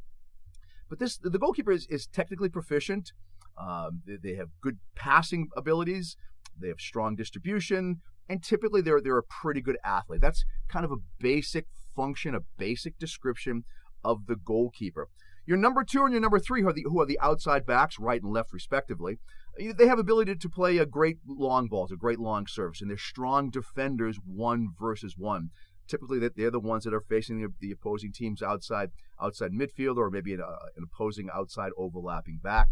But 0.90 1.00
this, 1.00 1.18
the 1.18 1.38
goalkeeper 1.38 1.72
is, 1.72 1.88
is 1.88 2.08
technically 2.08 2.50
proficient. 2.50 3.12
Um, 3.58 4.02
they, 4.06 4.16
they 4.16 4.36
have 4.36 4.50
good 4.62 4.80
passing 4.96 5.50
abilities. 5.58 6.16
They 6.60 6.68
have 6.68 6.80
strong 6.80 7.16
distribution, 7.16 8.02
and 8.30 8.44
typically 8.44 8.82
they're 8.82 9.02
they're 9.02 9.18
a 9.18 9.24
pretty 9.24 9.62
good 9.62 9.78
athlete. 9.84 10.22
That's 10.22 10.46
kind 10.68 10.86
of 10.86 10.92
a 10.92 10.98
basic 11.20 11.68
function, 11.96 12.36
a 12.36 12.42
basic 12.58 12.98
description 12.98 13.64
of 14.04 14.28
the 14.28 14.36
goalkeeper. 14.36 15.08
Your 15.46 15.58
number 15.58 15.84
two 15.84 16.04
and 16.04 16.12
your 16.12 16.22
number 16.22 16.40
three, 16.40 16.62
who 16.62 16.70
are 16.70 16.74
the, 16.74 16.84
who 16.84 17.02
are 17.02 17.06
the 17.06 17.20
outside 17.20 17.66
backs, 17.66 18.00
right 18.00 18.22
and 18.22 18.32
left 18.32 18.54
respectively, 18.54 19.18
eh, 19.60 19.74
they 19.76 19.88
have 19.88 20.00
ability 20.00 20.36
to 20.36 20.50
play 20.50 20.78
a 20.78 20.86
great 20.86 21.18
long 21.28 21.68
balls, 21.68 21.92
a 21.92 21.96
great 21.96 22.20
long 22.20 22.48
service, 22.48 22.82
and 22.82 22.90
they're 22.90 22.98
strong 22.98 23.50
defenders 23.50 24.18
one 24.26 24.70
versus 24.80 25.16
one. 25.18 25.50
Typically, 25.88 26.20
they're 26.20 26.52
the 26.52 26.60
ones 26.60 26.84
that 26.84 26.94
are 26.94 27.02
facing 27.02 27.42
the, 27.42 27.50
the 27.60 27.72
opposing 27.72 28.14
team's 28.14 28.42
outside 28.42 28.92
outside 29.22 29.52
midfield 29.52 29.98
or 29.98 30.10
maybe 30.10 30.34
an 30.34 30.42
opposing 30.82 31.30
outside 31.34 31.72
overlapping 31.78 32.40
back. 32.42 32.68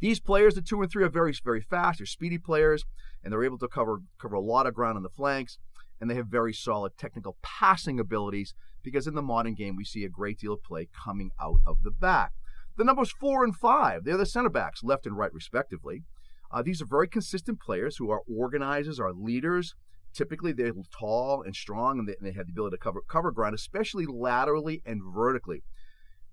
These 0.00 0.20
players, 0.20 0.54
the 0.54 0.62
two 0.62 0.82
and 0.82 0.90
three, 0.90 1.04
are 1.04 1.08
very 1.08 1.34
very 1.44 1.60
fast. 1.60 1.98
They're 1.98 2.06
speedy 2.06 2.38
players, 2.38 2.84
and 3.22 3.32
they're 3.32 3.44
able 3.44 3.58
to 3.58 3.68
cover 3.68 4.00
cover 4.20 4.34
a 4.34 4.40
lot 4.40 4.66
of 4.66 4.74
ground 4.74 4.96
on 4.96 5.02
the 5.02 5.08
flanks, 5.08 5.58
and 6.00 6.10
they 6.10 6.14
have 6.14 6.26
very 6.26 6.52
solid 6.52 6.92
technical 6.98 7.36
passing 7.42 7.98
abilities 7.98 8.54
because 8.82 9.06
in 9.06 9.14
the 9.14 9.22
modern 9.22 9.54
game 9.54 9.76
we 9.76 9.84
see 9.84 10.04
a 10.04 10.08
great 10.08 10.38
deal 10.38 10.52
of 10.52 10.62
play 10.62 10.88
coming 11.04 11.30
out 11.40 11.60
of 11.66 11.82
the 11.82 11.90
back. 11.90 12.32
The 12.76 12.84
numbers 12.84 13.12
four 13.12 13.44
and 13.44 13.54
five, 13.54 14.04
they're 14.04 14.16
the 14.16 14.26
center 14.26 14.50
backs, 14.50 14.82
left 14.82 15.06
and 15.06 15.16
right 15.16 15.32
respectively. 15.32 16.02
Uh, 16.50 16.62
these 16.62 16.82
are 16.82 16.86
very 16.86 17.08
consistent 17.08 17.60
players 17.60 17.96
who 17.96 18.10
are 18.10 18.22
organizers, 18.28 19.00
are 19.00 19.12
leaders. 19.12 19.74
Typically, 20.12 20.52
they're 20.52 20.72
tall 20.96 21.42
and 21.42 21.56
strong, 21.56 21.98
and 21.98 22.08
they, 22.08 22.14
and 22.20 22.28
they 22.28 22.32
have 22.36 22.46
the 22.46 22.52
ability 22.52 22.76
to 22.76 22.80
cover 22.80 23.00
cover 23.08 23.32
ground, 23.32 23.54
especially 23.54 24.06
laterally 24.06 24.82
and 24.84 25.00
vertically. 25.14 25.62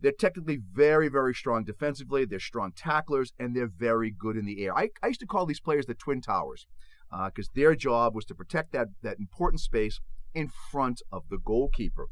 They're 0.01 0.11
technically 0.11 0.59
very, 0.73 1.09
very 1.09 1.33
strong 1.33 1.63
defensively. 1.63 2.25
They're 2.25 2.39
strong 2.39 2.71
tacklers, 2.75 3.33
and 3.39 3.55
they're 3.55 3.67
very 3.67 4.11
good 4.11 4.35
in 4.35 4.45
the 4.45 4.65
air. 4.65 4.75
I, 4.75 4.89
I 5.03 5.07
used 5.07 5.19
to 5.19 5.27
call 5.27 5.45
these 5.45 5.59
players 5.59 5.85
the 5.85 5.93
Twin 5.93 6.21
Towers 6.21 6.65
because 7.09 7.47
uh, 7.47 7.51
their 7.55 7.75
job 7.75 8.15
was 8.15 8.25
to 8.25 8.35
protect 8.35 8.71
that, 8.71 8.87
that 9.03 9.19
important 9.19 9.61
space 9.61 9.99
in 10.33 10.49
front 10.71 11.01
of 11.11 11.23
the 11.29 11.37
goalkeeper. 11.37 12.07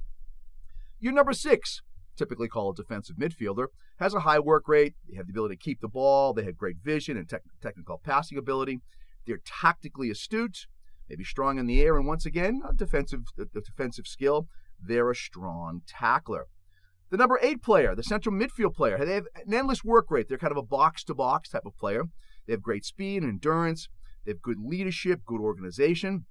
Your 1.00 1.14
number 1.14 1.34
six, 1.34 1.82
typically 2.16 2.48
called 2.48 2.78
a 2.78 2.84
defensive 2.84 3.16
midfielder, 3.16 3.68
has 3.98 4.14
a 4.14 4.20
high 4.20 4.40
work 4.40 4.68
rate. 4.68 4.94
They 5.10 5.16
have 5.16 5.28
the 5.28 5.32
ability 5.32 5.56
to 5.56 5.64
keep 5.64 5.82
the 5.82 5.88
ball. 5.88 6.34
They 6.34 6.44
have 6.44 6.58
great 6.58 6.78
vision 6.84 7.18
and 7.18 7.28
te- 7.28 7.38
technical 7.62 8.00
passing 8.04 8.38
ability. 8.38 8.82
They're 9.26 9.40
tactically 9.46 10.12
astute, 10.12 10.68
maybe 11.10 11.24
strong 11.24 11.58
in 11.58 11.66
the 11.66 11.82
air, 11.82 11.98
and 11.98 12.06
once 12.06 12.26
again, 12.26 12.62
a 12.70 12.74
defensive, 12.74 13.22
a 13.40 13.62
defensive 13.62 14.06
skill. 14.06 14.48
They're 14.82 15.10
a 15.10 15.16
strong 15.16 15.82
tackler. 15.88 16.48
The 17.10 17.18
number 17.18 17.40
eight 17.42 17.64
player, 17.64 17.96
the 17.96 18.04
central 18.04 18.36
midfield 18.36 18.76
player, 18.76 19.04
they 19.04 19.16
have 19.16 19.26
an 19.36 19.54
endless 19.54 19.84
work 19.84 20.12
rate. 20.12 20.28
They're 20.30 20.38
kind 20.38 20.52
of 20.52 20.58
a 20.58 20.64
box 20.64 21.04
to 21.06 21.16
box 21.16 21.50
type 21.50 21.66
of 21.66 21.76
player. 21.76 22.04
They 22.46 22.54
have 22.54 22.62
great 22.62 22.86
speed 22.86 23.24
and 23.24 23.32
endurance. 23.32 23.90
They 24.26 24.32
have 24.32 24.42
good 24.42 24.60
leadership, 24.60 25.22
good 25.26 25.42
organization. 25.42 26.26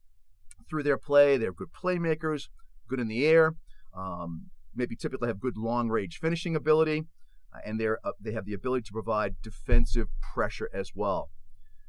Through 0.68 0.84
their 0.84 0.98
play, 0.98 1.36
they're 1.36 1.52
good 1.52 1.72
playmakers, 1.72 2.48
good 2.88 3.00
in 3.00 3.08
the 3.08 3.26
air. 3.26 3.54
Um, 3.96 4.50
maybe 4.74 4.94
typically 4.94 5.28
have 5.28 5.40
good 5.40 5.56
long 5.56 5.88
range 5.88 6.18
finishing 6.20 6.54
ability, 6.54 7.04
uh, 7.52 7.58
and 7.64 7.80
they're 7.80 7.98
uh, 8.04 8.12
they 8.20 8.32
have 8.32 8.44
the 8.44 8.54
ability 8.54 8.82
to 8.84 8.92
provide 8.92 9.36
defensive 9.42 10.08
pressure 10.20 10.68
as 10.72 10.92
well. 10.94 11.30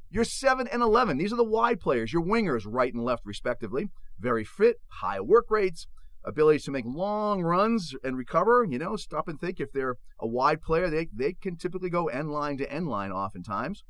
Your 0.09 0.23
7 0.23 0.67
and 0.67 0.81
11, 0.81 1.17
these 1.17 1.31
are 1.31 1.35
the 1.35 1.43
wide 1.43 1.79
players, 1.79 2.11
your 2.11 2.23
wingers, 2.23 2.63
right 2.65 2.91
and 2.91 3.03
left, 3.03 3.21
respectively. 3.25 3.89
Very 4.19 4.43
fit, 4.43 4.77
high 4.87 5.19
work 5.19 5.51
rates, 5.51 5.85
ability 6.25 6.59
to 6.59 6.71
make 6.71 6.85
long 6.85 7.41
runs 7.41 7.93
and 8.03 8.17
recover. 8.17 8.65
You 8.69 8.77
know, 8.77 8.95
stop 8.95 9.27
and 9.27 9.39
think. 9.39 9.59
If 9.59 9.71
they're 9.71 9.97
a 10.19 10.27
wide 10.27 10.61
player, 10.61 10.89
they, 10.89 11.07
they 11.13 11.33
can 11.33 11.55
typically 11.55 11.89
go 11.89 12.07
end 12.07 12.31
line 12.31 12.57
to 12.57 12.71
end 12.71 12.87
line 12.87 13.11
oftentimes. 13.11 13.83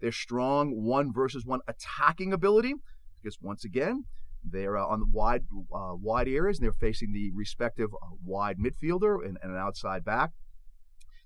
They're 0.00 0.12
strong 0.12 0.84
one 0.84 1.12
versus 1.12 1.46
one 1.46 1.60
attacking 1.68 2.32
ability, 2.32 2.74
because 3.22 3.38
once 3.40 3.64
again, 3.64 4.04
they're 4.44 4.76
uh, 4.76 4.84
on 4.84 5.00
the 5.00 5.06
wide 5.06 5.44
uh, 5.72 5.94
wide 5.94 6.28
areas 6.28 6.58
and 6.58 6.64
they're 6.64 6.72
facing 6.72 7.12
the 7.12 7.30
respective 7.32 7.90
uh, 7.94 8.08
wide 8.24 8.58
midfielder 8.58 9.24
and, 9.24 9.38
and, 9.42 9.52
an 9.52 9.58
outside 9.58 10.04
back. 10.04 10.30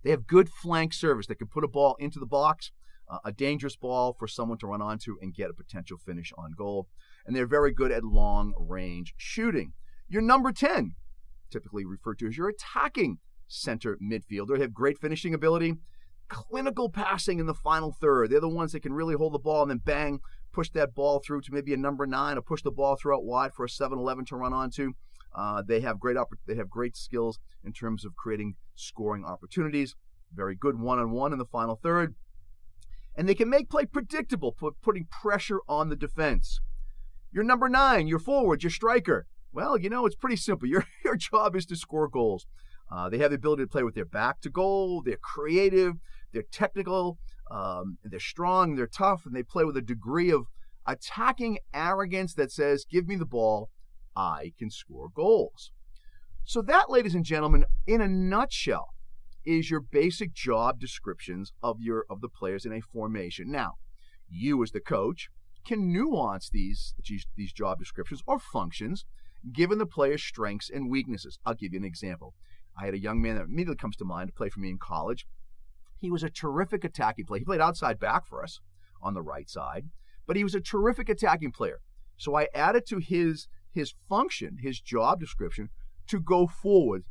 They 0.03 0.11
have 0.11 0.27
good 0.27 0.51
flank 0.51 0.93
service. 0.93 1.27
They 1.27 1.35
can 1.35 1.47
put 1.47 1.65
a 1.65 1.69
ball 1.69 1.97
into 1.99 2.19
the 2.19 2.27
box, 2.27 2.71
uh, 3.09 3.19
a 3.25 3.33
dangerous 3.33 3.77
ball 3.77 4.15
for 4.19 4.29
someone 4.29 4.59
to 4.59 4.67
run 4.67 4.83
onto 4.83 5.17
and 5.21 5.35
get 5.35 5.51
a 5.51 5.55
potential 5.55 5.97
finish 5.97 6.33
on 6.37 6.53
goal. 6.53 6.89
And 7.25 7.35
they're 7.35 7.47
very 7.47 7.73
good 7.73 7.91
at 7.91 8.05
long 8.05 8.53
range 8.59 9.15
shooting. 9.17 9.73
Your 10.09 10.23
number 10.23 10.53
10, 10.53 10.95
typically 11.51 11.85
referred 11.85 12.19
to 12.21 12.29
as 12.29 12.37
your 12.37 12.49
attacking 12.49 13.19
center 13.49 13.99
midfielder, 14.03 14.57
they 14.57 14.63
have 14.63 14.75
great 14.75 14.99
finishing 14.99 15.35
ability, 15.35 15.75
clinical 16.29 16.89
passing 16.89 17.39
in 17.39 17.47
the 17.47 17.55
final 17.55 17.93
third. 17.93 18.31
They're 18.31 18.41
the 18.41 18.49
ones 18.49 18.73
that 18.73 18.81
can 18.81 18.93
really 18.93 19.15
hold 19.15 19.35
the 19.35 19.39
ball 19.39 19.63
and 19.63 19.71
then 19.71 19.81
bang, 19.85 20.21
push 20.53 20.71
that 20.71 20.95
ball 20.95 21.21
through 21.25 21.43
to 21.43 21.53
maybe 21.53 21.75
a 21.75 21.77
number 21.77 22.07
nine 22.07 22.39
or 22.39 22.43
push 22.43 22.63
the 22.63 22.71
ball 22.71 22.97
through 22.97 23.17
out 23.17 23.25
wide 23.25 23.53
for 23.55 23.65
a 23.65 23.69
7-11 23.69 24.27
to 24.29 24.37
run 24.37 24.53
onto. 24.53 24.93
Uh, 25.35 25.63
they 25.67 25.81
have 25.81 26.01
great 26.01 26.17
opp- 26.17 26.33
they 26.47 26.55
have 26.55 26.71
great 26.71 26.97
skills 26.97 27.39
in 27.63 27.73
terms 27.73 28.05
of 28.05 28.17
creating 28.17 28.55
scoring 28.75 29.25
opportunities. 29.25 29.95
Very 30.35 30.55
good 30.55 30.81
one-on-one 30.81 31.33
in 31.33 31.39
the 31.39 31.45
final 31.45 31.77
third, 31.77 32.15
and 33.15 33.29
they 33.29 33.35
can 33.35 33.51
make 33.51 33.69
play 33.69 33.85
predictable, 33.85 34.53
put, 34.53 34.81
putting 34.83 35.07
pressure 35.07 35.61
on 35.69 35.89
the 35.89 35.97
defense. 35.97 36.61
Your 37.33 37.45
number 37.45 37.69
nine, 37.69 38.07
your 38.07 38.19
forward, 38.19 38.63
your 38.63 38.71
striker. 38.71 39.27
Well, 39.57 39.79
you 39.79 39.89
know 39.89 40.05
it's 40.05 40.15
pretty 40.15 40.37
simple. 40.37 40.69
Your 40.75 40.85
your 41.03 41.17
job 41.17 41.57
is 41.57 41.65
to 41.67 41.77
score 41.77 42.09
goals. 42.09 42.47
Uh, 42.93 43.09
they 43.09 43.17
have 43.19 43.31
the 43.31 43.37
ability 43.37 43.63
to 43.63 43.69
play 43.69 43.83
with 43.83 43.95
their 43.95 44.05
back 44.05 44.41
to 44.43 44.51
goal. 44.51 45.03
They're 45.03 45.17
creative. 45.17 45.95
They're 46.33 46.45
technical. 46.53 47.17
Um, 47.51 47.97
they're 48.05 48.21
strong, 48.21 48.75
they're 48.75 48.87
tough, 48.87 49.25
and 49.25 49.35
they 49.35 49.43
play 49.43 49.65
with 49.65 49.77
a 49.77 49.83
degree 49.83 50.31
of 50.31 50.47
attacking 50.85 51.59
arrogance 51.73 52.35
that 52.35 52.53
says, 52.53 52.85
Give 52.85 53.07
me 53.07 53.17
the 53.17 53.25
ball, 53.25 53.71
I 54.15 54.53
can 54.59 54.69
score 54.71 55.09
goals. 55.09 55.71
So, 56.45 56.61
that, 56.63 56.91
ladies 56.91 57.15
and 57.15 57.25
gentlemen, 57.25 57.65
in 57.87 58.01
a 58.01 58.09
nutshell, 58.09 58.89
is 59.45 59.71
your 59.71 59.81
basic 59.81 60.35
job 60.35 60.79
descriptions 60.81 61.53
of 61.63 61.81
your 61.81 62.05
of 62.11 62.21
the 62.21 62.29
players 62.29 62.67
in 62.67 62.73
a 62.73 62.81
formation. 62.81 63.51
Now, 63.51 63.75
you 64.29 64.63
as 64.63 64.73
the 64.73 64.81
coach 64.81 65.29
can 65.67 65.91
nuance 65.91 66.51
these 66.51 66.95
these 67.37 67.53
job 67.53 67.79
descriptions 67.79 68.23
or 68.27 68.39
functions 68.39 69.07
given 69.53 69.79
the 69.79 69.87
player's 69.87 70.23
strengths 70.23 70.71
and 70.71 70.91
weaknesses. 70.91 71.39
I'll 71.45 71.55
give 71.55 71.73
you 71.73 71.79
an 71.79 71.85
example. 71.85 72.35
I 72.79 72.85
had 72.85 72.95
a 72.95 73.01
young 73.01 73.23
man 73.23 73.37
that 73.37 73.45
immediately 73.45 73.77
comes 73.77 73.97
to 73.97 74.05
mind 74.05 74.29
to 74.29 74.35
play 74.35 74.49
for 74.49 74.61
me 74.61 74.71
in 74.71 74.79
college. 74.79 75.27
He 75.99 76.11
was 76.11 76.23
a 76.23 76.31
terrific 76.31 76.85
attacking 76.85 77.25
player. 77.27 77.41
He 77.41 77.45
played 77.45 77.61
outside 77.61 77.99
back 77.99 78.27
for 78.27 78.43
us 78.43 78.61
on 79.03 79.15
the 79.15 79.23
right 79.23 79.49
side, 79.49 79.87
but 80.27 80.37
he 80.37 80.45
was 80.45 80.55
a 80.55 80.61
terrific 80.61 81.09
attacking 81.09 81.53
player. 81.53 81.81
So 82.17 82.35
I 82.35 82.49
added 82.55 82.87
to 82.89 82.99
his 82.99 83.49
his 83.73 83.95
function, 84.09 84.59
his 84.63 84.81
job 84.81 85.21
description, 85.21 85.69
to 86.09 86.19
go 86.19 86.47
forward 86.47 87.05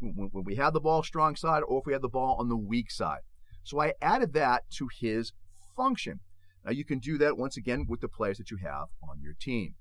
when 0.00 0.44
we 0.44 0.54
had 0.54 0.72
the 0.72 0.80
ball 0.80 1.02
strong 1.02 1.34
side 1.34 1.62
or 1.66 1.80
if 1.80 1.86
we 1.86 1.92
had 1.92 2.02
the 2.02 2.08
ball 2.08 2.36
on 2.38 2.48
the 2.48 2.56
weak 2.56 2.90
side. 2.90 3.20
So 3.64 3.80
I 3.80 3.94
added 4.00 4.32
that 4.34 4.62
to 4.76 4.88
his 5.00 5.32
function. 5.76 6.20
Now 6.64 6.70
you 6.70 6.84
can 6.84 7.00
do 7.00 7.18
that 7.18 7.36
once 7.36 7.56
again 7.56 7.86
with 7.88 8.00
the 8.00 8.08
players 8.08 8.38
that 8.38 8.50
you 8.50 8.58
have 8.58 8.88
on 9.02 9.20
your 9.20 9.34
team. 9.40 9.74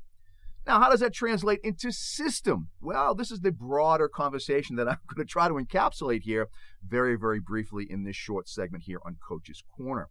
Now, 0.68 0.82
how 0.82 0.90
does 0.90 1.00
that 1.00 1.14
translate 1.14 1.62
into 1.64 1.94
system? 1.94 2.68
Well, 2.82 3.16
this 3.16 3.32
is 3.32 3.40
the 3.40 3.54
broader 3.54 4.10
conversation 4.10 4.76
that 4.76 4.90
I'm 4.90 4.98
going 5.16 5.26
to 5.26 5.32
try 5.32 5.48
to 5.48 5.54
encapsulate 5.54 6.24
here 6.24 6.50
very, 6.86 7.16
very 7.16 7.40
briefly 7.40 7.88
in 7.90 8.04
this 8.04 8.18
short 8.18 8.50
segment 8.50 8.84
here 8.84 9.00
on 9.06 9.16
Coach's 9.26 9.64
Corner. 9.78 10.10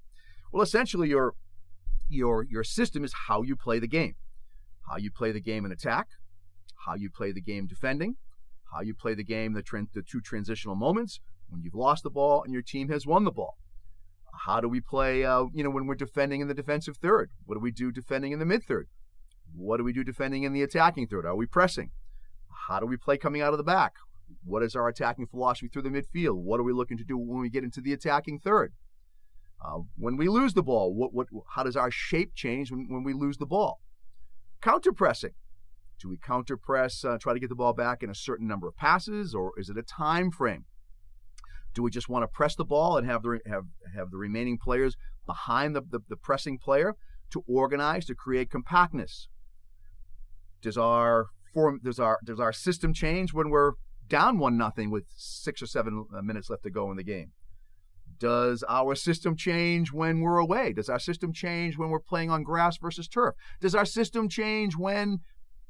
Well, 0.51 0.63
essentially, 0.63 1.11
your 1.11 1.35
your 2.09 2.43
your 2.45 2.65
system 2.65 3.05
is 3.05 3.13
how 3.27 3.43
you 3.43 3.55
play 3.55 3.79
the 3.79 3.87
game, 3.87 4.15
how 4.89 4.97
you 4.97 5.11
play 5.11 5.31
the 5.31 5.41
game 5.41 5.67
in 5.67 5.73
attack, 5.73 6.07
how 6.87 6.95
you 6.95 7.11
play 7.11 7.33
the 7.33 7.43
game 7.43 7.67
defending, 7.67 8.17
how 8.73 8.81
you 8.81 8.95
play 8.95 9.15
the 9.15 9.25
game 9.25 9.53
the, 9.53 9.63
the 9.93 10.03
two 10.03 10.23
transitional 10.23 10.75
moments 10.75 11.21
when 11.49 11.61
you've 11.61 11.75
lost 11.75 12.03
the 12.03 12.11
ball 12.11 12.43
and 12.43 12.55
your 12.55 12.63
team 12.63 12.89
has 12.89 13.07
won 13.07 13.25
the 13.25 13.31
ball. 13.31 13.59
How 14.47 14.61
do 14.61 14.69
we 14.69 14.81
play? 14.81 15.23
Uh, 15.23 15.47
you 15.53 15.63
know, 15.63 15.71
when 15.71 15.87
we're 15.87 15.97
defending 15.97 16.41
in 16.41 16.49
the 16.49 16.55
defensive 16.55 16.97
third, 16.97 17.31
what 17.45 17.57
do 17.57 17.61
we 17.61 17.73
do 17.73 17.93
defending 17.93 18.33
in 18.33 18.39
the 18.39 18.47
mid 18.47 18.65
third? 18.65 18.89
What 19.55 19.79
do 19.79 19.85
we 19.85 19.93
do 19.93 20.05
defending 20.05 20.43
in 20.43 20.53
the 20.53 20.63
attacking 20.63 21.07
third? 21.07 21.27
Are 21.27 21.37
we 21.37 21.47
pressing? 21.47 21.91
How 22.69 22.81
do 22.81 22.87
we 22.87 22.97
play 22.97 23.17
coming 23.17 23.43
out 23.43 23.53
of 23.53 23.59
the 23.59 23.65
back? 23.65 23.95
What 24.45 24.63
is 24.63 24.75
our 24.75 24.89
attacking 24.89 25.27
philosophy 25.27 25.69
through 25.69 25.83
the 25.83 25.91
midfield? 25.91 26.37
What 26.37 26.61
are 26.61 26.65
we 26.65 26.73
looking 26.73 26.99
to 26.99 27.05
do 27.05 27.17
when 27.17 27.41
we 27.41 27.49
get 27.49 27.65
into 27.65 27.81
the 27.81 27.93
attacking 27.93 28.41
third? 28.41 28.73
Uh, 29.65 29.81
when 29.97 30.17
we 30.17 30.29
lose 30.29 30.55
the 30.55 30.63
ball, 30.63 30.93
what, 30.93 31.15
what, 31.15 31.29
how 31.55 31.63
does 31.63 31.77
our 31.77 31.91
shape 31.91 32.35
change 32.35 32.71
when, 32.71 32.87
when 32.91 33.05
we 33.05 33.13
lose 33.13 33.39
the 33.39 33.47
ball? 33.47 33.81
Counter 34.61 34.93
pressing. 34.93 35.33
Do 35.99 36.09
we 36.09 36.19
counter 36.19 36.57
press, 36.57 37.05
uh, 37.05 37.17
try 37.19 37.33
to 37.33 37.41
get 37.41 37.49
the 37.49 37.55
ball 37.55 37.73
back 37.73 38.03
in 38.03 38.11
a 38.11 38.15
certain 38.15 38.47
number 38.47 38.69
of 38.69 38.77
passes, 38.77 39.35
or 39.35 39.53
is 39.57 39.71
it 39.71 39.79
a 39.79 39.83
time 39.83 40.31
frame? 40.31 40.67
Do 41.73 41.83
we 41.83 41.91
just 41.91 42.09
want 42.09 42.23
to 42.23 42.29
press 42.29 42.55
the 42.55 42.65
ball 42.65 42.97
and 42.97 43.07
have 43.07 43.23
the 43.23 43.39
have 43.47 43.65
have 43.95 44.11
the 44.11 44.17
remaining 44.17 44.59
players 44.59 44.97
behind 45.27 45.77
the, 45.77 45.83
the, 45.83 46.01
the 46.09 46.17
pressing 46.17 46.59
player 46.59 46.95
to 47.31 47.45
organize 47.47 48.07
to 48.07 48.15
create 48.15 48.51
compactness? 48.51 49.29
Does 50.63 50.77
our 50.77 51.27
form 51.53 51.81
does 51.83 51.99
our 51.99 52.19
does 52.25 52.41
our 52.41 52.53
system 52.53 52.93
change 52.93 53.33
when 53.33 53.51
we're 53.51 53.73
down 54.09 54.39
one 54.39 54.57
nothing 54.57 54.91
with 54.91 55.05
six 55.17 55.63
or 55.63 55.67
seven 55.67 56.07
uh, 56.15 56.23
minutes 56.23 56.51
left 56.51 56.63
to 56.65 56.71
go 56.71 56.91
in 56.91 56.97
the 56.97 57.05
game? 57.05 57.33
Does 58.19 58.63
our 58.69 58.95
system 58.95 59.37
change 59.37 59.93
when 59.93 60.21
we're 60.21 60.39
away? 60.39 60.73
Does 60.73 60.89
our 60.89 60.99
system 60.99 61.33
change 61.33 61.77
when 61.77 61.91
we're 61.91 62.01
playing 62.01 62.31
on 62.31 62.43
grass 62.43 62.79
versus 62.79 63.09
turf? 63.09 63.35
Does 63.61 63.75
our 63.75 63.85
system 63.85 64.29
change 64.29 64.77
when 64.77 65.19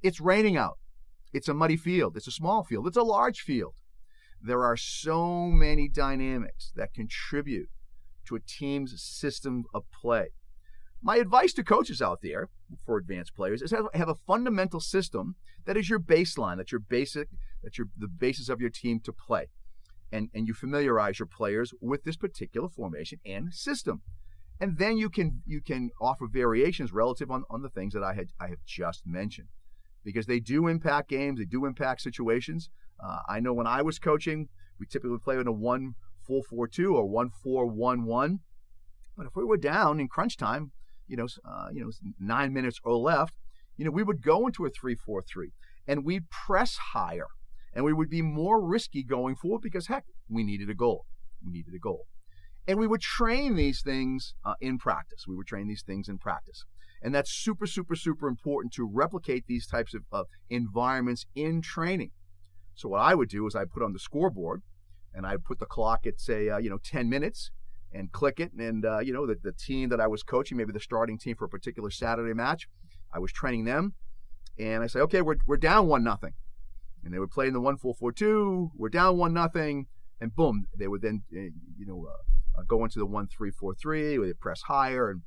it's 0.03 0.21
raining 0.21 0.57
out? 0.57 0.79
It's 1.33 1.49
a 1.49 1.55
muddy 1.55 1.77
field. 1.77 2.17
It's 2.17 2.29
a 2.29 2.33
small 2.33 2.63
field. 2.63 2.87
It's 2.87 2.97
a 2.97 3.03
large 3.03 3.41
field. 3.41 3.75
There 4.41 4.63
are 4.63 4.77
so 4.77 5.47
many 5.47 5.89
dynamics 5.89 6.73
that 6.77 6.95
contribute 6.95 7.69
to 8.27 8.37
a 8.37 8.41
team's 8.41 9.01
system 9.03 9.65
of 9.75 9.85
play. 9.91 10.29
My 11.07 11.19
advice 11.19 11.53
to 11.53 11.63
coaches 11.63 12.03
out 12.03 12.19
there 12.21 12.49
for 12.85 12.99
advanced 12.99 13.37
players 13.37 13.63
is 13.63 13.71
have, 13.71 13.87
have 13.95 14.09
a 14.09 14.17
fundamental 14.17 14.81
system 14.81 15.37
that 15.65 15.77
is 15.77 15.89
your 15.89 16.01
baseline, 16.01 16.57
that's 16.57 16.73
your 16.73 16.81
basic, 16.81 17.29
that's 17.63 17.79
your 17.79 17.87
the 17.97 18.09
basis 18.09 18.49
of 18.49 18.61
your 18.61 18.71
team 18.71 18.99
to 19.05 19.13
play. 19.13 19.47
And, 20.11 20.31
and 20.35 20.49
you 20.49 20.53
familiarize 20.53 21.21
your 21.21 21.27
players 21.27 21.73
with 21.81 22.03
this 22.03 22.17
particular 22.17 22.69
formation 22.69 23.21
and 23.25 23.55
system. 23.55 24.03
And 24.59 24.79
then 24.79 24.97
you 24.97 25.09
can 25.09 25.43
you 25.47 25.61
can 25.61 25.91
offer 26.01 26.27
variations 26.27 26.93
relative 26.93 27.31
on, 27.31 27.45
on 27.49 27.63
the 27.63 27.71
things 27.71 27.95
that 27.95 28.03
I 28.03 28.15
had 28.15 28.31
I 28.41 28.49
have 28.49 28.65
just 28.67 29.07
mentioned. 29.07 29.47
Because 30.03 30.27
they 30.27 30.41
do 30.41 30.67
impact 30.67 31.09
games, 31.09 31.39
they 31.39 31.45
do 31.45 31.67
impact 31.67 32.01
situations. 32.01 32.69
Uh, 32.99 33.21
I 33.29 33.39
know 33.39 33.53
when 33.53 33.69
I 33.69 33.81
was 33.81 34.01
coaching, 34.01 34.49
we 34.81 34.87
typically 34.87 35.19
play 35.19 35.39
in 35.39 35.47
a 35.47 35.53
1 35.53 35.95
4 36.27 36.43
4 36.43 36.67
2 36.67 36.97
or 36.97 37.07
1 37.07 37.31
4 37.31 37.67
1 37.69 38.05
1. 38.05 38.41
But 39.17 39.27
if 39.27 39.37
we 39.37 39.45
were 39.45 39.57
down 39.57 40.01
in 40.01 40.09
crunch 40.09 40.37
time, 40.37 40.73
you 41.07 41.17
know, 41.17 41.27
uh, 41.49 41.69
you 41.73 41.85
know, 41.85 41.91
nine 42.19 42.53
minutes 42.53 42.79
or 42.85 42.97
left, 42.97 43.35
you 43.77 43.85
know, 43.85 43.91
we 43.91 44.03
would 44.03 44.23
go 44.23 44.47
into 44.47 44.65
a 44.65 44.71
three-four-three, 44.71 45.53
and 45.87 46.05
we'd 46.05 46.31
press 46.31 46.77
higher 46.93 47.29
and 47.77 47.85
we 47.85 47.93
would 47.93 48.09
be 48.09 48.23
more 48.23 48.65
risky 48.67 49.05
going 49.05 49.37
forward 49.37 49.61
because, 49.61 49.89
heck, 49.89 50.07
we 50.31 50.43
needed 50.43 50.71
a 50.71 50.75
goal. 50.75 51.05
We 51.45 51.53
needed 51.53 51.75
a 51.75 51.79
goal. 51.79 52.07
And 52.67 52.79
we 52.79 52.87
would 52.87 53.03
train 53.03 53.55
these 53.55 53.83
things 53.83 54.35
uh, 54.47 54.55
in 54.63 54.79
practice. 54.79 55.27
We 55.29 55.37
would 55.37 55.47
train 55.47 55.69
these 55.69 55.83
things 55.87 56.09
in 56.09 56.17
practice. 56.17 56.65
And 57.03 57.15
that's 57.15 57.31
super, 57.31 57.67
super, 57.67 57.95
super 57.95 58.29
important 58.29 58.73
to 58.75 58.89
replicate 58.91 59.45
these 59.47 59.67
types 59.67 59.93
of 59.93 60.05
uh, 60.11 60.25
environments 60.49 61.27
in 61.35 61.61
training. 61.61 62.13
So 62.75 62.89
what 62.89 63.03
I 63.03 63.15
would 63.15 63.29
do 63.29 63.47
is 63.47 63.55
I 63.55 63.67
put 63.67 63.83
on 63.83 63.93
the 63.93 63.99
scoreboard 63.99 64.63
and 65.15 65.27
I 65.27 65.37
put 65.37 65.59
the 65.59 65.67
clock 65.67 66.07
at 66.07 66.19
say, 66.19 66.49
uh, 66.49 66.57
you 66.57 66.71
know, 66.71 66.79
10 66.83 67.11
minutes 67.11 67.51
and 67.97 68.13
click 68.13 68.41
it. 68.41 68.53
And, 68.53 68.85
uh, 68.85 69.01
you 69.01 69.13
know, 69.13 69.27
the, 69.27 69.37
the 69.43 69.53
team 69.53 69.89
that 69.89 70.01
I 70.01 70.07
was 70.07 70.23
coaching, 70.23 70.57
maybe 70.57 70.73
the 70.73 70.81
starting 70.81 71.19
team 71.19 71.37
for 71.37 71.47
a 71.47 71.49
particular 71.49 71.91
Saturday 71.91 72.35
match, 72.35 72.69
I 73.13 73.19
was 73.19 73.33
training 73.33 73.65
them. 73.65 73.95
And 74.59 74.83
I 74.83 74.87
say, 74.87 75.01
okay, 75.01 75.23
we're, 75.23 75.37
we're 75.47 75.57
down 75.57 75.87
one 75.87 76.05
nothing. 76.05 76.35
And 77.05 77.13
they 77.13 77.19
would 77.19 77.31
play 77.31 77.47
in 77.47 77.53
the 77.53 77.61
one 77.61 77.77
four 77.77 77.95
four 77.95 78.13
two. 78.13 78.71
We're 78.77 78.89
down 78.89 79.17
one 79.17 79.33
nothing, 79.33 79.87
and 80.21 80.35
boom, 80.35 80.67
they 80.77 80.89
would 80.89 81.03
then, 81.03 81.23
uh, 81.33 81.53
you 81.79 81.87
know, 81.87 82.07
uh, 82.09 82.61
uh, 82.61 82.65
go 82.67 82.83
into 82.85 82.99
the 82.99 83.07
one 83.07 83.29
three 83.29 83.51
four 83.51 83.75
three, 83.75 84.17
they 84.17 84.33
press 84.33 84.63
higher 84.63 85.11
and 85.11 85.23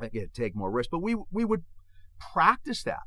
again, 0.00 0.28
take 0.34 0.56
more 0.56 0.72
risk. 0.72 0.90
But 0.90 1.02
we 1.02 1.16
we 1.30 1.44
would 1.44 1.62
practice 2.32 2.82
that. 2.84 3.04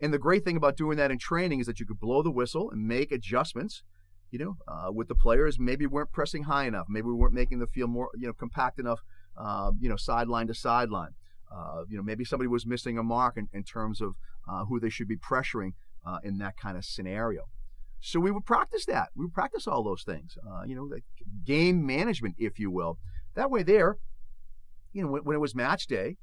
And 0.00 0.12
the 0.12 0.18
great 0.18 0.44
thing 0.44 0.56
about 0.56 0.76
doing 0.76 0.96
that 0.98 1.10
in 1.10 1.18
training 1.18 1.60
is 1.60 1.66
that 1.66 1.80
you 1.80 1.86
could 1.86 2.00
blow 2.00 2.22
the 2.22 2.30
whistle 2.30 2.70
and 2.70 2.86
make 2.86 3.10
adjustments 3.10 3.82
you 4.32 4.38
know, 4.38 4.56
uh, 4.66 4.90
with 4.90 5.08
the 5.08 5.14
players, 5.14 5.58
maybe 5.60 5.86
we 5.86 5.92
weren't 5.92 6.10
pressing 6.10 6.44
high 6.44 6.64
enough. 6.64 6.86
Maybe 6.88 7.06
we 7.06 7.12
weren't 7.12 7.34
making 7.34 7.58
the 7.58 7.66
field 7.66 7.90
more, 7.90 8.08
you 8.16 8.26
know, 8.26 8.32
compact 8.32 8.80
enough, 8.80 9.00
uh, 9.36 9.70
you 9.78 9.90
know, 9.90 9.96
sideline 9.96 10.46
to 10.46 10.54
sideline. 10.54 11.10
Uh, 11.54 11.82
you 11.86 11.98
know, 11.98 12.02
maybe 12.02 12.24
somebody 12.24 12.48
was 12.48 12.64
missing 12.64 12.96
a 12.96 13.02
mark 13.02 13.36
in, 13.36 13.46
in 13.52 13.62
terms 13.62 14.00
of 14.00 14.14
uh, 14.50 14.64
who 14.64 14.80
they 14.80 14.88
should 14.88 15.06
be 15.06 15.18
pressuring 15.18 15.72
uh, 16.06 16.18
in 16.24 16.38
that 16.38 16.56
kind 16.56 16.78
of 16.78 16.84
scenario. 16.84 17.42
So 18.00 18.18
we 18.18 18.30
would 18.30 18.46
practice 18.46 18.86
that. 18.86 19.10
We 19.14 19.26
would 19.26 19.34
practice 19.34 19.66
all 19.66 19.84
those 19.84 20.02
things. 20.02 20.38
Uh, 20.50 20.62
you 20.66 20.74
know, 20.74 20.90
game 21.44 21.84
management, 21.84 22.36
if 22.38 22.58
you 22.58 22.70
will. 22.70 22.98
That 23.34 23.50
way, 23.50 23.62
there, 23.62 23.98
you 24.94 25.02
know, 25.02 25.08
when, 25.08 25.24
when 25.24 25.36
it 25.36 25.40
was 25.40 25.54
match 25.54 25.86
day, 25.86 26.16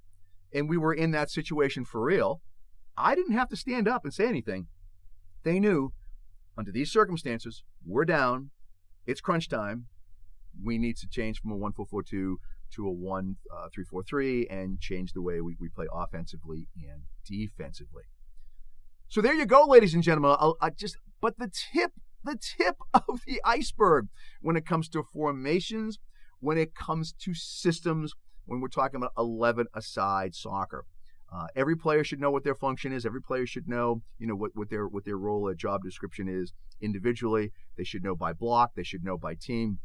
and 0.52 0.68
we 0.68 0.78
were 0.78 0.96
in 0.96 1.12
that 1.12 1.30
situation 1.30 1.86
for 1.86 2.02
real, 2.02 2.42
I 2.98 3.14
didn't 3.14 3.38
have 3.38 3.50
to 3.50 3.56
stand 3.56 3.88
up 3.88 4.04
and 4.04 4.12
say 4.12 4.28
anything. 4.28 4.66
They 5.44 5.60
knew 5.60 5.94
under 6.60 6.72
these 6.74 6.92
circumstances, 6.92 7.64
we're 7.86 8.04
down. 8.04 8.52
It's 9.08 9.22
crunch 9.22 9.48
time. 9.48 9.86
We 10.62 10.78
need 10.78 10.98
to 10.98 11.08
change 11.08 11.40
from 11.40 11.52
a 11.52 11.56
1 11.56 11.72
4 11.72 11.86
4 11.86 12.04
2 12.04 12.40
to 12.76 12.88
a 12.88 12.92
1 12.92 13.36
uh, 13.52 13.70
3 13.74 13.84
4 13.86 14.04
3 14.04 14.48
and 14.48 14.80
change 14.80 15.14
the 15.14 15.22
way 15.22 15.40
we, 15.40 15.56
we 15.58 15.70
play 15.70 15.88
offensively 15.92 16.68
and 16.76 17.04
defensively. 17.26 18.04
So 19.08 19.22
there 19.22 19.34
you 19.34 19.46
go, 19.46 19.64
ladies 19.64 19.94
and 19.94 20.04
gentlemen. 20.04 20.36
I'll, 20.38 20.58
I 20.62 20.70
just, 20.72 20.98
but 21.22 21.40
the 21.40 21.50
tip, 21.50 21.94
the 22.26 22.38
tip 22.38 22.76
of 22.94 23.22
the 23.26 23.42
iceberg 23.46 24.10
when 24.42 24.58
it 24.58 24.66
comes 24.66 24.90
to 24.90 25.02
formations, 25.02 25.98
when 26.42 26.58
it 26.58 26.76
comes 26.76 27.14
to 27.14 27.34
systems, 27.34 28.14
when 28.46 28.60
we're 28.60 28.68
talking 28.68 28.98
about 28.98 29.14
11 29.18 29.68
aside 29.74 30.36
soccer. 30.36 30.86
Uh, 31.32 31.48
every 31.56 31.76
player 31.76 32.04
should 32.04 32.20
know 32.20 32.32
what 32.32 32.44
their 32.44 32.56
function 32.56 32.92
is. 32.92 33.06
Every 33.06 33.22
player 33.22 33.46
should 33.46 33.68
know, 33.68 34.02
you 34.18 34.26
know, 34.26 34.36
what, 34.36 34.52
what 34.56 34.70
their 34.70 34.88
what 34.88 35.06
their 35.06 35.18
role 35.18 35.48
or 35.48 35.54
job 35.54 35.84
description 35.84 36.28
is 36.28 36.54
individually. 36.82 37.52
They 37.78 37.84
should 37.84 38.04
know 38.04 38.16
by 38.16 38.34
block. 38.34 38.72
They 38.76 38.84
should 38.84 39.04
know 39.04 39.18
by 39.18 39.36
team, 39.36 39.80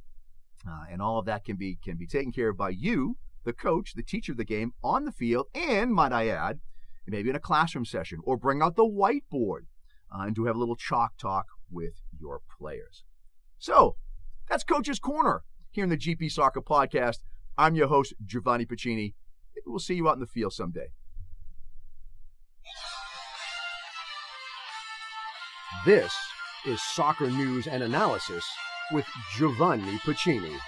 uh, 0.67 0.85
and 0.91 1.03
all 1.03 1.19
of 1.19 1.27
that 1.27 1.45
can 1.45 1.57
be 1.57 1.77
can 1.83 1.97
be 1.97 2.07
taken 2.07 2.33
care 2.33 2.49
of 2.49 2.57
by 2.57 2.71
you, 2.71 3.19
the 3.45 3.53
coach, 3.53 3.93
the 3.95 4.03
teacher 4.03 4.33
of 4.33 4.39
the 4.39 4.45
game, 4.45 4.73
on 4.83 5.05
the 5.05 5.13
field, 5.13 5.47
and 5.55 5.93
might 5.93 6.13
I 6.13 6.29
add, 6.29 6.61
maybe 7.07 7.29
in 7.29 7.37
a 7.37 7.41
classroom 7.41 7.85
session, 7.85 8.21
or 8.25 8.39
bring 8.39 8.63
out 8.63 8.77
the 8.77 8.85
whiteboard 8.85 9.67
uh, 10.11 10.23
and 10.23 10.35
do 10.35 10.47
have 10.47 10.57
a 10.57 10.59
little 10.59 10.77
chalk 10.77 11.19
talk 11.19 11.47
with 11.71 12.01
your 12.19 12.41
players. 12.59 13.05
So 13.59 13.97
that's 14.49 14.65
Coach's 14.65 14.99
Corner 14.99 15.43
here 15.71 15.85
in 15.85 15.91
the 15.91 15.99
GP 15.99 16.31
Soccer 16.31 16.63
Podcast. 16.63 17.19
I'm 17.59 17.75
your 17.75 17.89
host, 17.89 18.15
Giovanni 18.25 18.65
Pacini. 18.65 19.15
We'll 19.67 19.79
see 19.79 19.95
you 19.95 20.09
out 20.09 20.15
in 20.15 20.21
the 20.21 20.27
field 20.27 20.53
someday. 20.53 20.89
This 25.83 26.15
is 26.67 26.81
Soccer 26.81 27.31
News 27.31 27.67
and 27.67 27.83
Analysis 27.83 28.43
with 28.91 29.05
Giovanni 29.37 29.99
Pacini. 29.99 30.59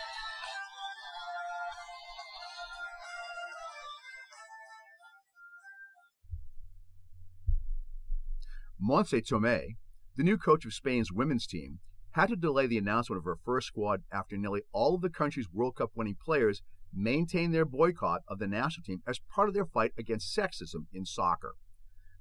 Montse 8.78 9.22
Tomé, 9.22 9.76
the 10.16 10.22
new 10.22 10.36
coach 10.36 10.66
of 10.66 10.74
Spain's 10.74 11.10
women's 11.10 11.46
team, 11.46 11.78
had 12.10 12.28
to 12.28 12.36
delay 12.36 12.66
the 12.66 12.76
announcement 12.76 13.18
of 13.18 13.24
her 13.24 13.38
first 13.42 13.68
squad 13.68 14.02
after 14.12 14.36
nearly 14.36 14.62
all 14.72 14.96
of 14.96 15.00
the 15.00 15.08
country's 15.08 15.50
World 15.50 15.76
Cup 15.76 15.92
winning 15.94 16.16
players 16.22 16.60
maintained 16.92 17.54
their 17.54 17.64
boycott 17.64 18.20
of 18.28 18.38
the 18.38 18.46
national 18.46 18.84
team 18.84 19.02
as 19.06 19.18
part 19.18 19.48
of 19.48 19.54
their 19.54 19.64
fight 19.64 19.92
against 19.96 20.36
sexism 20.36 20.86
in 20.92 21.06
soccer. 21.06 21.54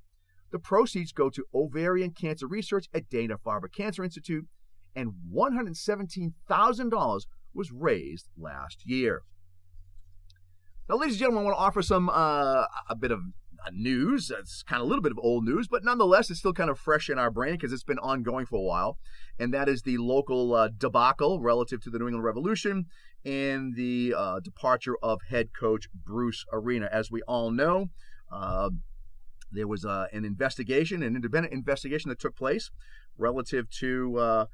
The 0.51 0.59
proceeds 0.59 1.13
go 1.13 1.29
to 1.29 1.45
ovarian 1.53 2.11
cancer 2.11 2.47
research 2.47 2.88
at 2.93 3.09
Dana 3.09 3.38
Farber 3.38 3.71
Cancer 3.71 4.03
Institute, 4.03 4.47
and 4.95 5.13
$117,000 5.33 7.21
was 7.53 7.71
raised 7.71 8.27
last 8.37 8.85
year. 8.85 9.23
Now, 10.89 10.97
ladies 10.97 11.15
and 11.15 11.19
gentlemen, 11.19 11.43
I 11.43 11.45
want 11.45 11.57
to 11.57 11.61
offer 11.61 11.81
some 11.81 12.09
uh, 12.09 12.65
a 12.89 12.95
bit 12.95 13.11
of 13.11 13.21
news. 13.71 14.31
It's 14.31 14.63
kind 14.63 14.81
of 14.81 14.85
a 14.85 14.89
little 14.89 15.01
bit 15.01 15.11
of 15.11 15.19
old 15.19 15.45
news, 15.45 15.67
but 15.67 15.83
nonetheless, 15.83 16.29
it's 16.29 16.39
still 16.39 16.53
kind 16.53 16.69
of 16.69 16.79
fresh 16.79 17.09
in 17.09 17.19
our 17.19 17.29
brain 17.29 17.53
because 17.53 17.71
it's 17.71 17.83
been 17.83 17.99
ongoing 17.99 18.45
for 18.45 18.57
a 18.57 18.63
while. 18.63 18.97
And 19.39 19.53
that 19.53 19.69
is 19.69 19.83
the 19.83 19.97
local 19.97 20.53
uh, 20.53 20.69
debacle 20.75 21.39
relative 21.39 21.81
to 21.83 21.89
the 21.89 21.99
New 21.99 22.07
England 22.07 22.25
Revolution 22.25 22.87
and 23.23 23.75
the 23.75 24.15
uh, 24.17 24.39
departure 24.39 24.97
of 25.03 25.21
head 25.29 25.49
coach 25.57 25.87
Bruce 25.93 26.43
Arena. 26.51 26.89
As 26.91 27.11
we 27.11 27.21
all 27.23 27.51
know, 27.51 27.89
uh, 28.31 28.71
there 29.51 29.67
was 29.67 29.85
uh, 29.85 30.07
an 30.11 30.25
investigation, 30.25 31.03
an 31.03 31.15
independent 31.15 31.53
investigation 31.53 32.09
that 32.09 32.19
took 32.19 32.35
place 32.35 32.71
relative 33.17 33.69
to 33.69 34.17
uh, 34.17 34.21
uh, 34.21 34.45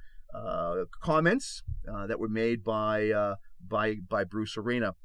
comments 1.02 1.64
that 1.86 2.20
were 2.20 2.30
made 2.30 2.64
by 2.64 3.36
by 3.66 3.96
by 4.08 4.24
Bruce 4.24 4.58
Arena. 4.58 4.96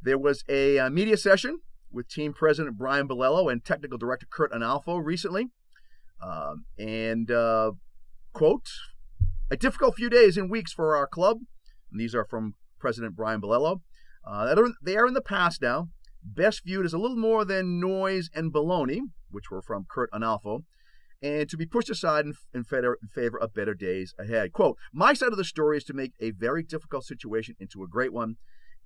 There 0.00 0.18
was 0.18 0.44
a 0.48 0.88
media 0.90 1.16
session 1.16 1.60
with 1.92 2.08
team 2.08 2.32
president 2.32 2.78
Brian 2.78 3.06
Bilello 3.06 3.50
and 3.50 3.64
technical 3.64 3.98
director 3.98 4.26
Curt 4.28 4.52
Onalfo 4.52 5.00
recently. 5.02 5.48
Um, 6.22 6.66
and, 6.78 7.30
uh, 7.30 7.72
quote, 8.32 8.68
a 9.50 9.56
difficult 9.56 9.96
few 9.96 10.08
days 10.08 10.36
and 10.36 10.50
weeks 10.50 10.72
for 10.72 10.96
our 10.96 11.06
club. 11.06 11.38
And 11.90 12.00
these 12.00 12.14
are 12.14 12.24
from 12.24 12.54
President 12.78 13.16
Brian 13.16 13.40
Bilello. 13.40 13.80
Uh, 14.24 14.54
they 14.82 14.96
are 14.96 15.06
in 15.06 15.14
the 15.14 15.20
past 15.20 15.60
now, 15.60 15.88
best 16.22 16.64
viewed 16.64 16.86
as 16.86 16.92
a 16.92 16.98
little 16.98 17.16
more 17.16 17.44
than 17.44 17.80
noise 17.80 18.30
and 18.34 18.52
baloney, 18.52 19.00
which 19.30 19.50
were 19.50 19.62
from 19.62 19.84
Curt 19.90 20.10
Onalfo, 20.12 20.62
and 21.22 21.48
to 21.48 21.56
be 21.56 21.66
pushed 21.66 21.90
aside 21.90 22.24
in, 22.26 22.34
in, 22.52 22.64
favor, 22.64 22.98
in 23.00 23.08
favor 23.08 23.38
of 23.38 23.54
better 23.54 23.74
days 23.74 24.14
ahead. 24.18 24.52
Quote, 24.52 24.76
my 24.92 25.14
side 25.14 25.30
of 25.30 25.38
the 25.38 25.44
story 25.44 25.76
is 25.76 25.84
to 25.84 25.94
make 25.94 26.12
a 26.20 26.32
very 26.32 26.62
difficult 26.62 27.04
situation 27.04 27.54
into 27.60 27.82
a 27.82 27.88
great 27.88 28.12
one, 28.12 28.36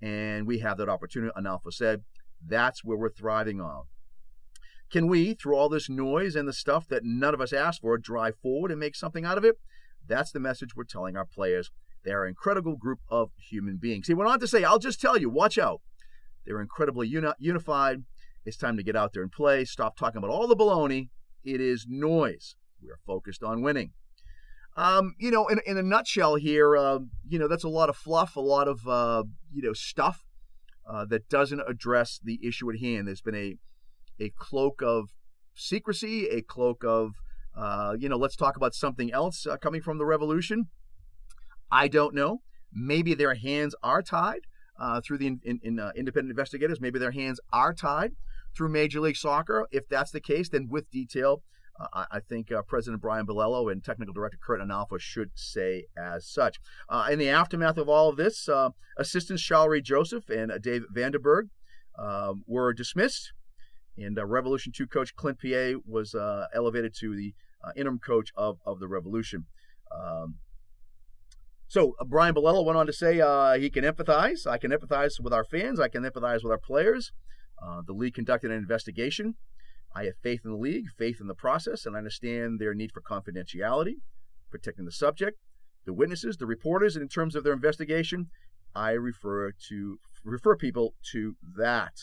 and 0.01 0.45
we 0.45 0.59
have 0.59 0.77
that 0.77 0.89
opportunity, 0.89 1.31
Onalfo 1.37 1.73
said. 1.73 2.03
That's 2.45 2.83
where 2.83 2.97
we're 2.97 3.09
thriving 3.09 3.59
on. 3.59 3.83
Can 4.91 5.07
we, 5.07 5.33
through 5.33 5.55
all 5.55 5.67
this 5.67 5.89
noise 5.89 6.35
and 6.35 6.47
the 6.47 6.53
stuff 6.53 6.87
that 6.87 7.03
none 7.03 7.33
of 7.33 7.41
us 7.41 7.51
asked 7.51 7.81
for, 7.81 7.97
drive 7.97 8.35
forward 8.37 8.71
and 8.71 8.79
make 8.79 8.95
something 8.95 9.25
out 9.25 9.37
of 9.37 9.43
it? 9.43 9.55
That's 10.05 10.31
the 10.31 10.39
message 10.39 10.75
we're 10.75 10.85
telling 10.85 11.17
our 11.17 11.25
players. 11.25 11.71
They're 12.05 12.23
an 12.23 12.29
incredible 12.29 12.77
group 12.77 12.99
of 13.09 13.31
human 13.37 13.77
beings. 13.77 14.07
He 14.07 14.13
went 14.13 14.29
on 14.29 14.39
to 14.39 14.47
say, 14.47 14.63
I'll 14.63 14.79
just 14.79 15.01
tell 15.01 15.17
you, 15.17 15.29
watch 15.29 15.57
out. 15.57 15.81
They're 16.45 16.61
incredibly 16.61 17.07
uni- 17.07 17.33
unified. 17.39 18.03
It's 18.45 18.55
time 18.55 18.77
to 18.77 18.83
get 18.83 18.95
out 18.95 19.11
there 19.11 19.23
and 19.23 19.31
play. 19.31 19.65
Stop 19.65 19.97
talking 19.97 20.19
about 20.19 20.29
all 20.29 20.47
the 20.47 20.55
baloney. 20.55 21.09
It 21.47 21.61
is 21.61 21.85
noise. 21.87 22.55
We're 22.83 22.99
focused 23.07 23.41
on 23.41 23.61
winning. 23.61 23.91
Um, 24.75 25.15
you 25.17 25.31
know, 25.31 25.47
in, 25.47 25.61
in 25.65 25.77
a 25.77 25.81
nutshell 25.81 26.35
here, 26.35 26.75
uh, 26.75 26.99
you 27.25 27.39
know, 27.39 27.47
that's 27.47 27.63
a 27.63 27.69
lot 27.69 27.87
of 27.87 27.95
fluff, 27.95 28.35
a 28.35 28.41
lot 28.41 28.67
of, 28.67 28.85
uh, 28.85 29.23
you 29.51 29.61
know, 29.61 29.71
stuff 29.71 30.25
uh, 30.87 31.05
that 31.05 31.29
doesn't 31.29 31.61
address 31.65 32.19
the 32.21 32.37
issue 32.45 32.69
at 32.69 32.79
hand. 32.79 33.07
There's 33.07 33.21
been 33.21 33.33
a 33.35 33.55
a 34.19 34.31
cloak 34.37 34.81
of 34.81 35.09
secrecy, 35.55 36.27
a 36.27 36.41
cloak 36.41 36.83
of 36.83 37.13
uh, 37.57 37.95
you 37.97 38.09
know, 38.09 38.17
let's 38.17 38.35
talk 38.35 38.57
about 38.57 38.75
something 38.75 39.11
else 39.13 39.47
uh, 39.47 39.55
coming 39.57 39.81
from 39.81 39.97
the 39.97 40.05
revolution. 40.05 40.67
I 41.71 41.87
don't 41.87 42.13
know. 42.13 42.41
Maybe 42.73 43.13
their 43.13 43.35
hands 43.35 43.73
are 43.81 44.01
tied 44.01 44.41
uh, 44.77 44.99
through 44.99 45.19
the 45.19 45.27
in, 45.27 45.39
in, 45.43 45.59
in, 45.63 45.79
independent 45.95 46.31
investigators. 46.31 46.81
Maybe 46.81 46.99
their 46.99 47.11
hands 47.11 47.39
are 47.53 47.73
tied 47.73 48.11
through 48.57 48.69
Major 48.69 48.99
League 48.99 49.15
Soccer. 49.15 49.67
If 49.71 49.87
that's 49.87 50.11
the 50.11 50.19
case, 50.19 50.49
then 50.49 50.67
with 50.69 50.89
detail, 50.89 51.43
uh, 51.79 52.05
I 52.11 52.19
think 52.19 52.51
uh, 52.51 52.63
President 52.63 53.01
Brian 53.01 53.27
Bilello 53.27 53.71
and 53.71 53.83
Technical 53.83 54.13
Director 54.13 54.39
Curt 54.41 54.59
Onalfo 54.59 54.99
should 54.99 55.31
say 55.35 55.85
as 55.95 56.25
such. 56.27 56.59
Uh, 56.89 57.07
in 57.11 57.19
the 57.19 57.29
aftermath 57.29 57.77
of 57.77 57.87
all 57.87 58.09
of 58.09 58.17
this, 58.17 58.49
uh, 58.49 58.71
assistants 58.97 59.43
Shalrie 59.43 59.83
Joseph 59.83 60.29
and 60.29 60.51
uh, 60.51 60.57
Dave 60.57 60.85
van 60.91 61.11
den 61.11 61.21
Bergh 61.21 61.49
um, 61.97 62.43
were 62.47 62.73
dismissed, 62.73 63.31
and 63.95 64.17
uh, 64.17 64.25
Revolution 64.25 64.71
2 64.71 64.87
coach 64.87 65.15
Clint 65.15 65.39
Peay 65.39 65.75
was 65.85 66.15
elevated 66.53 66.95
to 66.99 67.15
the 67.15 67.33
interim 67.75 67.99
coach 67.99 68.31
of, 68.35 68.59
of 68.65 68.79
the 68.79 68.87
Revolution. 68.87 69.45
Um, 69.91 70.35
so 71.67 71.95
Brian 72.05 72.33
Bilello 72.33 72.65
went 72.65 72.77
on 72.77 72.87
to 72.87 72.93
say 72.93 73.15
he 73.59 73.69
can 73.69 73.83
empathize. 73.83 74.47
I 74.47 74.57
can 74.57 74.71
empathize 74.71 75.19
with 75.19 75.33
our 75.33 75.43
fans. 75.43 75.79
I 75.79 75.89
can 75.89 76.03
empathize 76.03 76.43
with 76.43 76.51
our 76.51 76.57
players. 76.57 77.11
The 77.85 77.93
league 77.93 78.13
conducted 78.13 78.51
an 78.51 78.57
investigation 78.57 79.35
I 79.97 80.05
have 80.05 80.17
faith 80.21 80.41
in 80.45 80.51
the 80.51 80.57
league, 80.57 80.89
faith 80.95 81.19
in 81.19 81.27
the 81.27 81.33
process, 81.33 81.85
and 81.85 81.95
I 81.95 81.99
understand 81.99 82.59
their 82.59 82.75
need 82.75 82.91
for 82.91 83.01
confidentiality, 83.01 83.95
protecting 84.51 84.85
the 84.85 84.91
subject, 84.91 85.39
the 85.85 85.93
witnesses, 85.93 86.37
the 86.37 86.45
reporters, 86.45 86.95
and 86.95 87.01
in 87.01 87.09
terms 87.09 87.35
of 87.35 87.43
their 87.43 87.53
investigation, 87.53 88.27
I 88.75 88.91
refer 88.91 89.53
to 89.69 89.99
refer 90.23 90.55
people 90.55 90.93
to 91.13 91.35
that. 91.57 91.93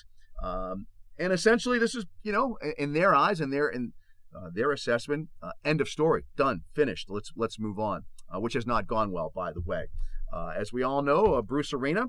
Um, 0.42 0.86
and 1.18 1.32
essentially, 1.32 1.78
this 1.78 1.94
is 1.94 2.04
you 2.24 2.32
know 2.32 2.58
in 2.76 2.94
their 2.94 3.14
eyes 3.14 3.40
and 3.40 3.52
their 3.52 3.68
in 3.68 3.92
uh, 4.34 4.50
their 4.52 4.72
assessment, 4.72 5.28
uh, 5.40 5.52
end 5.64 5.80
of 5.80 5.88
story, 5.88 6.24
done, 6.36 6.62
finished. 6.74 7.08
Let's 7.08 7.30
let's 7.36 7.60
move 7.60 7.78
on, 7.78 8.06
uh, 8.34 8.40
which 8.40 8.54
has 8.54 8.66
not 8.66 8.88
gone 8.88 9.12
well, 9.12 9.30
by 9.32 9.52
the 9.52 9.60
way. 9.60 9.86
Uh, 10.32 10.52
as 10.56 10.72
we 10.72 10.82
all 10.82 11.02
know, 11.02 11.34
uh, 11.34 11.42
Bruce 11.42 11.72
Arena, 11.72 12.06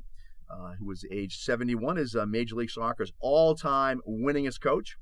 uh, 0.49 0.73
who 0.79 0.85
was 0.85 1.05
age 1.11 1.37
71, 1.37 1.97
is 1.97 2.15
a 2.15 2.25
Major 2.25 2.55
League 2.55 2.69
Soccer's 2.69 3.11
all-time 3.19 4.01
winningest 4.07 4.61
coach. 4.61 4.97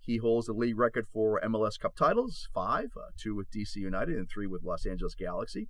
He 0.00 0.18
holds 0.18 0.46
the 0.46 0.52
league 0.52 0.78
record 0.78 1.06
for 1.12 1.40
MLS 1.44 1.78
Cup 1.78 1.96
titles, 1.96 2.48
five, 2.54 2.90
uh, 2.96 3.10
two 3.20 3.34
with 3.34 3.50
DC 3.50 3.76
United 3.76 4.16
and 4.16 4.28
three 4.28 4.46
with 4.46 4.62
Los 4.62 4.86
Angeles 4.86 5.16
Galaxy, 5.16 5.68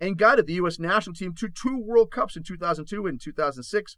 and 0.00 0.16
guided 0.16 0.46
the 0.46 0.54
U.S. 0.54 0.78
national 0.78 1.14
team 1.14 1.34
to 1.34 1.48
two 1.48 1.78
World 1.78 2.10
Cups 2.10 2.36
in 2.36 2.42
2002 2.42 3.06
and 3.06 3.20
2006, 3.20 3.96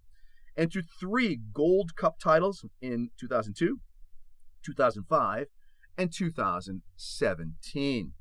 and 0.57 0.73
to 0.73 0.83
three 0.83 1.39
Gold 1.53 1.95
Cup 1.95 2.19
titles 2.19 2.64
in 2.81 3.11
2002, 3.19 3.79
2005, 4.64 5.47
and 5.97 6.12
2017. 6.12 8.12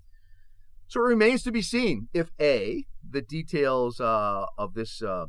So 0.88 1.00
it 1.00 1.04
remains 1.04 1.44
to 1.44 1.52
be 1.52 1.62
seen 1.62 2.10
if 2.14 2.30
A, 2.40 2.86
the 3.10 3.22
details 3.22 4.00
uh, 4.00 4.46
of 4.58 4.76
this 4.76 5.02
uh, 5.02 5.26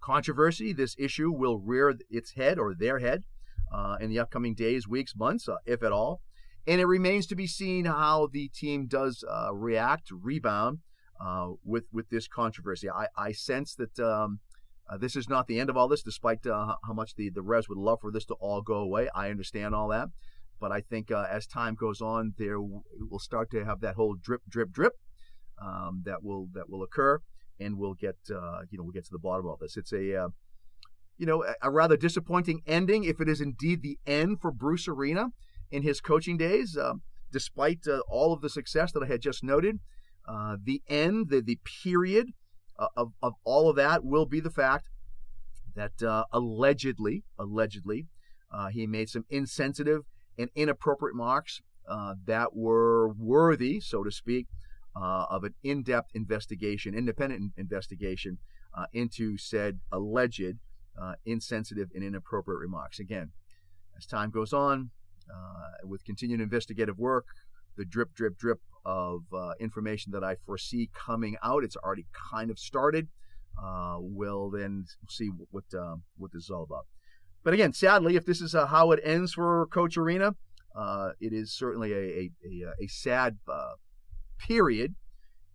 controversy, 0.00 0.72
this 0.72 0.96
issue, 0.98 1.30
will 1.30 1.58
rear 1.58 1.94
its 2.10 2.32
head 2.32 2.58
or 2.58 2.74
their 2.74 2.98
head 2.98 3.24
uh, 3.72 3.96
in 4.00 4.10
the 4.10 4.18
upcoming 4.18 4.54
days, 4.54 4.88
weeks, 4.88 5.14
months, 5.16 5.48
uh, 5.48 5.56
if 5.66 5.82
at 5.82 5.92
all. 5.92 6.20
And 6.66 6.80
it 6.80 6.86
remains 6.86 7.26
to 7.28 7.36
be 7.36 7.46
seen 7.46 7.86
how 7.86 8.28
the 8.30 8.48
team 8.48 8.86
does 8.86 9.24
uh, 9.28 9.54
react, 9.54 10.10
rebound 10.10 10.78
uh, 11.20 11.48
with 11.64 11.84
with 11.92 12.10
this 12.10 12.28
controversy. 12.28 12.90
I, 12.90 13.06
I 13.16 13.32
sense 13.32 13.74
that 13.76 13.98
um, 13.98 14.40
uh, 14.88 14.98
this 14.98 15.16
is 15.16 15.28
not 15.28 15.46
the 15.46 15.60
end 15.60 15.70
of 15.70 15.76
all 15.76 15.88
this, 15.88 16.02
despite 16.02 16.46
uh, 16.46 16.76
how 16.86 16.92
much 16.92 17.14
the 17.14 17.30
the 17.30 17.42
Revs 17.42 17.68
would 17.68 17.78
love 17.78 17.98
for 18.00 18.10
this 18.10 18.26
to 18.26 18.34
all 18.34 18.60
go 18.60 18.74
away. 18.74 19.08
I 19.14 19.30
understand 19.30 19.74
all 19.74 19.88
that, 19.88 20.08
but 20.60 20.70
I 20.70 20.82
think 20.82 21.10
as 21.10 21.46
time 21.46 21.74
goes 21.74 22.00
on, 22.00 22.34
there 22.36 22.60
will 22.60 23.18
start 23.18 23.50
to 23.52 23.64
have 23.64 23.80
that 23.80 23.94
whole 23.94 24.14
drip, 24.14 24.42
drip, 24.48 24.70
drip 24.70 24.92
um, 25.60 26.02
that 26.04 26.22
will 26.22 26.48
that 26.52 26.68
will 26.68 26.82
occur, 26.82 27.20
and 27.60 27.76
we'll 27.76 27.94
get 27.94 28.16
you 28.28 28.34
know 28.78 28.82
we'll 28.84 28.92
get 28.92 29.04
to 29.04 29.12
the 29.12 29.18
bottom 29.18 29.46
of 29.46 29.58
this. 29.58 29.76
It's 29.76 29.92
a 29.92 30.30
you 31.18 31.26
know, 31.26 31.44
a, 31.60 31.70
rather 31.70 31.96
disappointing 31.96 32.62
ending 32.66 33.04
if 33.04 33.20
it 33.20 33.28
is 33.28 33.40
indeed 33.40 33.82
the 33.82 33.98
end 34.06 34.40
for 34.40 34.52
Bruce 34.52 34.88
Arena 34.88 35.30
in 35.70 35.82
his 35.82 36.00
coaching 36.00 36.38
days, 36.38 36.76
uh, 36.76 36.94
despite 37.32 37.86
uh, 37.86 38.00
all 38.08 38.32
of 38.32 38.40
the 38.40 38.48
success 38.48 38.92
that 38.92 39.02
I 39.02 39.06
had 39.06 39.20
just 39.20 39.44
noted. 39.44 39.80
Uh, 40.26 40.56
the 40.62 40.82
end, 40.88 41.28
the, 41.28 41.40
the 41.40 41.58
period 41.82 42.28
uh, 42.78 42.86
of, 42.96 43.12
of 43.22 43.34
all 43.44 43.68
of 43.68 43.76
that 43.76 44.04
will 44.04 44.26
be 44.26 44.40
the 44.40 44.50
fact 44.50 44.86
that 45.74 46.02
uh, 46.02 46.24
allegedly, 46.32 47.24
allegedly, 47.38 48.06
uh, 48.52 48.68
he 48.68 48.86
made 48.86 49.08
some 49.08 49.24
insensitive 49.28 50.02
and 50.38 50.50
inappropriate 50.54 51.14
remarks 51.14 51.60
that 52.26 52.54
were 52.54 53.08
worthy, 53.14 53.80
so 53.80 54.04
to 54.04 54.10
speak, 54.10 54.46
of 54.96 55.44
an 55.44 55.54
in-depth 55.62 56.10
investigation, 56.14 56.94
independent 56.94 57.52
investigation 57.56 58.38
into 58.92 59.38
said 59.38 59.80
alleged 59.92 60.56
uh, 61.00 61.14
insensitive 61.24 61.88
and 61.94 62.02
inappropriate 62.04 62.60
remarks. 62.60 62.98
Again, 62.98 63.30
as 63.96 64.06
time 64.06 64.30
goes 64.30 64.52
on, 64.52 64.90
uh, 65.32 65.86
with 65.86 66.04
continued 66.04 66.40
investigative 66.40 66.98
work, 66.98 67.26
the 67.76 67.84
drip, 67.84 68.14
drip, 68.14 68.38
drip 68.38 68.60
of 68.84 69.22
uh, 69.32 69.52
information 69.60 70.12
that 70.12 70.24
I 70.24 70.36
foresee 70.46 70.90
coming 70.94 71.36
out, 71.42 71.64
it's 71.64 71.76
already 71.76 72.06
kind 72.32 72.50
of 72.50 72.58
started. 72.58 73.08
Uh, 73.62 73.96
we'll 73.98 74.50
then 74.50 74.86
see 75.08 75.28
what 75.50 75.64
what 76.16 76.32
this 76.32 76.44
is 76.44 76.50
all 76.50 76.62
about. 76.62 76.86
But 77.44 77.54
again, 77.54 77.72
sadly, 77.72 78.16
if 78.16 78.24
this 78.24 78.40
is 78.40 78.54
uh, 78.54 78.66
how 78.66 78.92
it 78.92 79.00
ends 79.02 79.32
for 79.32 79.66
Coach 79.66 79.96
Arena, 79.96 80.34
uh, 80.76 81.10
it 81.20 81.32
is 81.32 81.52
certainly 81.52 81.92
a 81.92 81.96
a, 81.96 82.30
a, 82.44 82.84
a 82.84 82.86
sad 82.88 83.38
period 84.38 84.94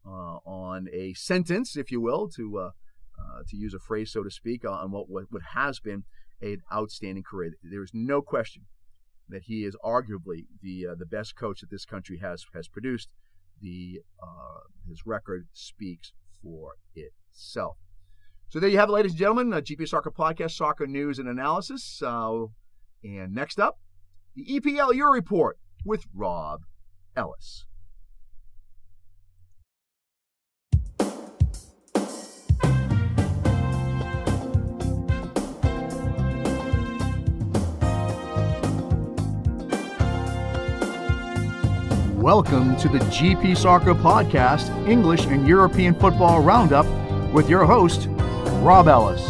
on 0.06 0.88
a 0.92 1.14
sentence, 1.14 1.78
if 1.78 1.92
you 1.92 2.02
will, 2.02 2.28
to 2.30 2.58
uh, 2.58 2.72
to 3.48 3.56
use 3.56 3.74
a 3.74 3.80
phrase, 3.80 4.12
so 4.12 4.24
to 4.24 4.32
speak, 4.32 4.66
on 4.66 4.92
what, 4.92 5.10
what, 5.10 5.26
what 5.30 5.42
has 5.54 5.80
been 5.80 6.04
an 6.42 6.62
outstanding 6.74 7.24
career. 7.24 7.54
There's 7.64 7.92
no 7.94 8.22
question 8.22 8.64
that 9.30 9.44
he 9.44 9.64
is 9.64 9.76
arguably 9.84 10.46
the 10.62 10.88
uh, 10.92 10.96
the 10.98 11.06
best 11.06 11.36
coach 11.36 11.62
that 11.62 11.72
this 11.72 11.86
country 11.86 12.20
has 12.20 12.46
has 12.54 12.68
produced. 12.68 13.10
The 13.62 14.02
uh, 14.22 14.62
his 14.88 15.06
record 15.06 15.48
speaks 15.54 16.12
for 16.42 16.74
itself. 16.96 17.78
So 18.50 18.60
there 18.60 18.70
you 18.70 18.78
have 18.78 18.90
it, 18.90 18.94
ladies 18.94 19.14
and 19.14 19.20
gentlemen. 19.20 19.54
Uh, 19.54 19.62
GP 19.62 19.88
Soccer 19.88 20.12
Podcast, 20.12 20.52
soccer 20.52 20.86
news 20.86 21.20
and 21.20 21.28
analysis. 21.28 22.02
Uh, 22.06 22.46
and 23.04 23.34
next 23.34 23.60
up, 23.60 23.80
the 24.36 24.46
EPL 24.46 24.94
Euro 24.96 25.12
Report 25.12 25.58
with 25.86 26.06
Rob 26.14 26.62
Ellis. 27.16 27.66
Welcome 42.24 42.78
to 42.78 42.88
the 42.88 43.00
GP 43.00 43.58
Soccer 43.58 43.94
Podcast, 43.94 44.70
English 44.88 45.26
and 45.26 45.46
European 45.46 45.94
Football 45.94 46.42
Roundup, 46.42 46.86
with 47.34 47.50
your 47.50 47.66
host, 47.66 48.08
Rob 48.62 48.88
Ellis. 48.88 49.22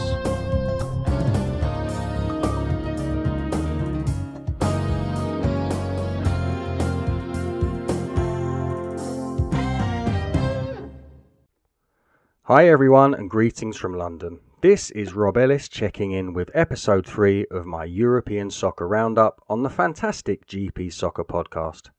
Hi, 12.44 12.68
everyone, 12.68 13.16
and 13.16 13.28
greetings 13.28 13.76
from 13.76 13.98
London. 13.98 14.40
This 14.62 14.92
is 14.92 15.16
Rob 15.16 15.38
Ellis 15.38 15.68
checking 15.68 16.12
in 16.12 16.34
with 16.34 16.52
episode 16.54 17.08
3 17.08 17.48
of 17.50 17.66
my 17.66 17.86
European 17.86 18.52
Soccer 18.52 18.88
Roundup 18.88 19.42
on 19.50 19.64
the 19.64 19.72
fantastic 19.72 20.46
GP 20.46 20.94
Soccer 20.94 21.24
podcast. 21.24 21.90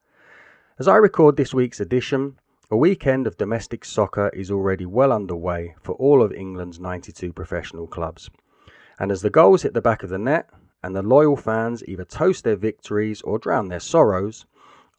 As 0.76 0.88
I 0.88 0.96
record 0.96 1.36
this 1.36 1.54
week's 1.54 1.78
edition, 1.78 2.36
a 2.68 2.76
weekend 2.76 3.28
of 3.28 3.36
domestic 3.36 3.84
soccer 3.84 4.30
is 4.30 4.50
already 4.50 4.84
well 4.84 5.12
underway 5.12 5.76
for 5.80 5.92
all 5.92 6.20
of 6.20 6.32
England's 6.32 6.80
92 6.80 7.32
professional 7.32 7.86
clubs. 7.86 8.28
And 8.98 9.12
as 9.12 9.22
the 9.22 9.30
goals 9.30 9.62
hit 9.62 9.72
the 9.72 9.80
back 9.80 10.02
of 10.02 10.10
the 10.10 10.18
net 10.18 10.50
and 10.82 10.96
the 10.96 11.02
loyal 11.02 11.36
fans 11.36 11.84
either 11.86 12.04
toast 12.04 12.42
their 12.42 12.56
victories 12.56 13.22
or 13.22 13.38
drown 13.38 13.68
their 13.68 13.78
sorrows, 13.78 14.46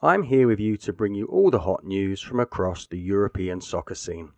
I'm 0.01 0.23
here 0.23 0.47
with 0.47 0.61
you 0.61 0.77
to 0.77 0.93
bring 0.93 1.13
you 1.13 1.25
all 1.25 1.51
the 1.51 1.59
hot 1.59 1.83
news 1.83 2.21
from 2.21 2.39
across 2.39 2.87
the 2.87 2.97
European 2.97 3.59
soccer 3.59 3.95
scene. 3.95 4.31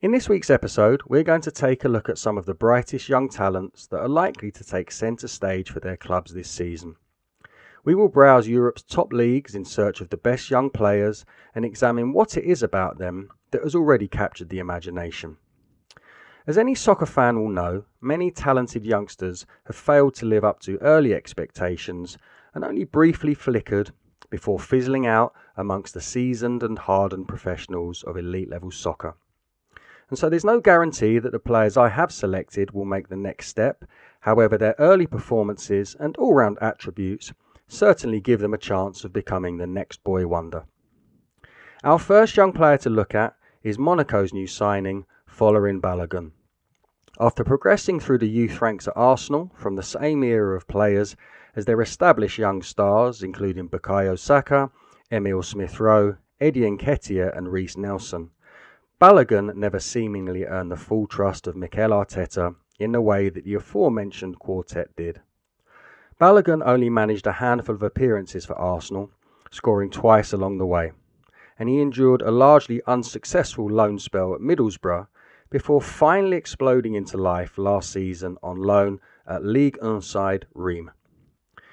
In 0.00 0.12
this 0.12 0.28
week's 0.28 0.48
episode, 0.48 1.02
we're 1.08 1.24
going 1.24 1.40
to 1.40 1.50
take 1.50 1.84
a 1.84 1.88
look 1.88 2.08
at 2.08 2.18
some 2.18 2.38
of 2.38 2.46
the 2.46 2.54
brightest 2.54 3.08
young 3.08 3.28
talents 3.28 3.88
that 3.88 3.98
are 3.98 4.08
likely 4.08 4.52
to 4.52 4.62
take 4.62 4.92
centre 4.92 5.26
stage 5.26 5.72
for 5.72 5.80
their 5.80 5.96
clubs 5.96 6.32
this 6.32 6.48
season. 6.48 6.94
We 7.84 7.94
will 7.94 8.08
browse 8.08 8.48
Europe's 8.48 8.82
top 8.82 9.12
leagues 9.12 9.54
in 9.54 9.66
search 9.66 10.00
of 10.00 10.08
the 10.08 10.16
best 10.16 10.48
young 10.48 10.70
players 10.70 11.26
and 11.54 11.66
examine 11.66 12.14
what 12.14 12.34
it 12.34 12.44
is 12.44 12.62
about 12.62 12.96
them 12.96 13.28
that 13.50 13.62
has 13.62 13.74
already 13.74 14.08
captured 14.08 14.48
the 14.48 14.58
imagination. 14.58 15.36
As 16.46 16.56
any 16.56 16.74
soccer 16.74 17.04
fan 17.04 17.38
will 17.38 17.50
know, 17.50 17.84
many 18.00 18.30
talented 18.30 18.86
youngsters 18.86 19.44
have 19.66 19.76
failed 19.76 20.14
to 20.14 20.26
live 20.26 20.44
up 20.44 20.60
to 20.60 20.78
early 20.78 21.12
expectations 21.12 22.16
and 22.54 22.64
only 22.64 22.84
briefly 22.84 23.34
flickered 23.34 23.90
before 24.30 24.58
fizzling 24.58 25.06
out 25.06 25.34
amongst 25.54 25.92
the 25.92 26.00
seasoned 26.00 26.62
and 26.62 26.78
hardened 26.78 27.28
professionals 27.28 28.02
of 28.04 28.16
elite 28.16 28.48
level 28.48 28.70
soccer. 28.70 29.14
And 30.08 30.18
so 30.18 30.30
there's 30.30 30.44
no 30.44 30.60
guarantee 30.60 31.18
that 31.18 31.32
the 31.32 31.38
players 31.38 31.76
I 31.76 31.88
have 31.90 32.12
selected 32.12 32.70
will 32.70 32.84
make 32.84 33.08
the 33.08 33.16
next 33.16 33.48
step. 33.48 33.84
However, 34.20 34.56
their 34.56 34.74
early 34.78 35.06
performances 35.06 35.96
and 36.00 36.16
all 36.16 36.34
round 36.34 36.58
attributes 36.60 37.32
certainly 37.68 38.20
give 38.20 38.40
them 38.40 38.54
a 38.54 38.58
chance 38.58 39.04
of 39.04 39.12
becoming 39.12 39.56
the 39.56 39.66
next 39.66 40.02
boy 40.04 40.26
wonder. 40.26 40.64
Our 41.82 41.98
first 41.98 42.36
young 42.36 42.52
player 42.52 42.78
to 42.78 42.90
look 42.90 43.14
at 43.14 43.36
is 43.62 43.78
Monaco's 43.78 44.32
new 44.32 44.46
signing, 44.46 45.06
Folarin 45.26 45.80
Balogun. 45.80 46.32
After 47.20 47.44
progressing 47.44 48.00
through 48.00 48.18
the 48.18 48.28
youth 48.28 48.60
ranks 48.60 48.88
at 48.88 48.96
Arsenal 48.96 49.52
from 49.54 49.76
the 49.76 49.82
same 49.82 50.24
era 50.24 50.56
of 50.56 50.66
players 50.66 51.16
as 51.54 51.64
their 51.64 51.80
established 51.80 52.38
young 52.38 52.62
stars, 52.62 53.22
including 53.22 53.68
Bukayo 53.68 54.18
Saka, 54.18 54.70
Emil 55.10 55.42
Smith 55.42 55.78
Rowe, 55.78 56.16
Eddie 56.40 56.62
Nketiah, 56.62 57.36
and 57.36 57.52
Reiss 57.52 57.76
Nelson, 57.76 58.30
Balogun 59.00 59.54
never 59.54 59.78
seemingly 59.78 60.44
earned 60.44 60.72
the 60.72 60.76
full 60.76 61.06
trust 61.06 61.46
of 61.46 61.56
Mikel 61.56 61.90
Arteta 61.90 62.56
in 62.78 62.92
the 62.92 63.00
way 63.00 63.28
that 63.28 63.44
the 63.44 63.54
aforementioned 63.54 64.38
quartet 64.38 64.96
did. 64.96 65.20
Balogun 66.24 66.62
only 66.64 66.88
managed 66.88 67.26
a 67.26 67.32
handful 67.32 67.74
of 67.74 67.82
appearances 67.82 68.46
for 68.46 68.54
Arsenal, 68.54 69.10
scoring 69.50 69.90
twice 69.90 70.32
along 70.32 70.56
the 70.56 70.64
way, 70.64 70.92
and 71.58 71.68
he 71.68 71.82
endured 71.82 72.22
a 72.22 72.30
largely 72.30 72.80
unsuccessful 72.86 73.68
loan 73.68 73.98
spell 73.98 74.34
at 74.34 74.40
Middlesbrough 74.40 75.06
before 75.50 75.82
finally 75.82 76.38
exploding 76.38 76.94
into 76.94 77.18
life 77.18 77.58
last 77.58 77.92
season 77.92 78.38
on 78.42 78.56
loan 78.56 79.00
at 79.26 79.44
League 79.44 79.76
1 79.82 80.00
side 80.00 80.46
Reims. 80.54 80.92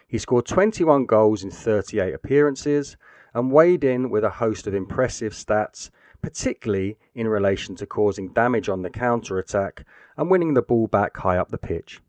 He 0.05 0.17
scored 0.17 0.47
21 0.47 1.05
goals 1.05 1.45
in 1.45 1.49
38 1.49 2.13
appearances 2.13 2.97
and 3.33 3.53
weighed 3.53 3.85
in 3.85 4.09
with 4.09 4.25
a 4.25 4.31
host 4.31 4.67
of 4.67 4.73
impressive 4.73 5.31
stats 5.31 5.91
particularly 6.21 6.97
in 7.15 7.29
relation 7.29 7.73
to 7.75 7.85
causing 7.85 8.33
damage 8.33 8.67
on 8.67 8.81
the 8.81 8.89
counter 8.89 9.39
attack 9.39 9.85
and 10.17 10.29
winning 10.29 10.55
the 10.55 10.61
ball 10.61 10.87
back 10.87 11.15
high 11.15 11.37
up 11.37 11.51
the 11.51 11.57
pitch. 11.57 12.01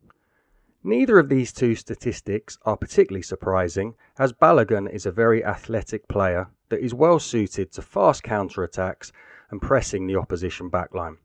Neither 0.85 1.17
of 1.17 1.29
these 1.29 1.53
two 1.53 1.75
statistics 1.75 2.57
are 2.65 2.75
particularly 2.75 3.21
surprising, 3.21 3.95
as 4.19 4.33
Balogun 4.33 4.91
is 4.91 5.05
a 5.05 5.11
very 5.11 5.41
athletic 5.43 6.09
player 6.09 6.49
that 6.67 6.81
is 6.81 6.93
well 6.93 7.19
suited 7.19 7.71
to 7.71 7.81
fast 7.81 8.21
counter 8.21 8.63
attacks 8.63 9.13
and 9.49 9.61
pressing 9.61 10.07
the 10.07 10.17
opposition 10.17 10.69
backline. 10.69 11.19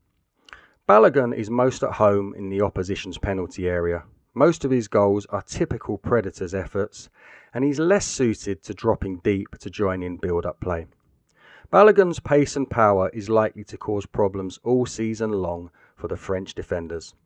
Balogun 0.88 1.34
is 1.34 1.50
most 1.50 1.82
at 1.82 1.94
home 1.94 2.34
in 2.34 2.50
the 2.50 2.62
opposition's 2.62 3.18
penalty 3.18 3.68
area. 3.68 4.04
Most 4.32 4.64
of 4.64 4.70
his 4.70 4.86
goals 4.86 5.26
are 5.26 5.42
typical 5.42 5.98
Predators 5.98 6.54
efforts, 6.54 7.10
and 7.52 7.64
he's 7.64 7.80
less 7.80 8.06
suited 8.06 8.62
to 8.62 8.74
dropping 8.74 9.18
deep 9.24 9.58
to 9.58 9.68
join 9.68 10.04
in 10.04 10.18
build 10.18 10.46
up 10.46 10.60
play. 10.60 10.86
Balogun's 11.72 12.20
pace 12.20 12.54
and 12.54 12.70
power 12.70 13.08
is 13.08 13.28
likely 13.28 13.64
to 13.64 13.76
cause 13.76 14.06
problems 14.06 14.60
all 14.62 14.86
season 14.86 15.32
long 15.32 15.72
for 15.96 16.06
the 16.06 16.16
French 16.16 16.54
defenders. 16.54 17.16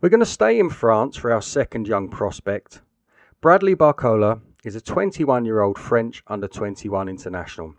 We're 0.00 0.10
going 0.10 0.20
to 0.20 0.26
stay 0.26 0.60
in 0.60 0.70
France 0.70 1.16
for 1.16 1.32
our 1.32 1.42
second 1.42 1.88
young 1.88 2.08
prospect. 2.08 2.82
Bradley 3.40 3.74
Barcola 3.74 4.40
is 4.62 4.76
a 4.76 4.80
21 4.80 5.44
year 5.44 5.60
old 5.60 5.76
French 5.76 6.22
under 6.28 6.46
21 6.46 7.08
international. 7.08 7.74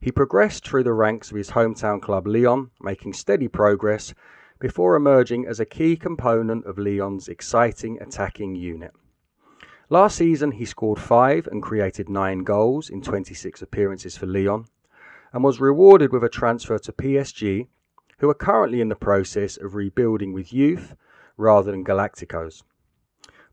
He 0.00 0.12
progressed 0.12 0.64
through 0.64 0.84
the 0.84 0.92
ranks 0.92 1.32
of 1.32 1.36
his 1.36 1.50
hometown 1.50 2.00
club 2.00 2.28
Lyon, 2.28 2.70
making 2.80 3.14
steady 3.14 3.48
progress 3.48 4.14
before 4.60 4.94
emerging 4.94 5.44
as 5.48 5.58
a 5.58 5.64
key 5.64 5.96
component 5.96 6.64
of 6.64 6.78
Lyon's 6.78 7.26
exciting 7.26 8.00
attacking 8.00 8.54
unit. 8.54 8.92
Last 9.88 10.18
season, 10.18 10.52
he 10.52 10.64
scored 10.64 11.00
five 11.00 11.48
and 11.48 11.60
created 11.60 12.08
nine 12.08 12.44
goals 12.44 12.88
in 12.88 13.02
26 13.02 13.60
appearances 13.62 14.16
for 14.16 14.26
Lyon 14.26 14.66
and 15.32 15.42
was 15.42 15.58
rewarded 15.58 16.12
with 16.12 16.22
a 16.22 16.28
transfer 16.28 16.78
to 16.78 16.92
PSG, 16.92 17.66
who 18.18 18.30
are 18.30 18.34
currently 18.34 18.80
in 18.80 18.88
the 18.88 18.94
process 18.94 19.56
of 19.56 19.74
rebuilding 19.74 20.32
with 20.32 20.52
youth 20.52 20.94
rather 21.36 21.70
than 21.70 21.84
Galacticos. 21.84 22.62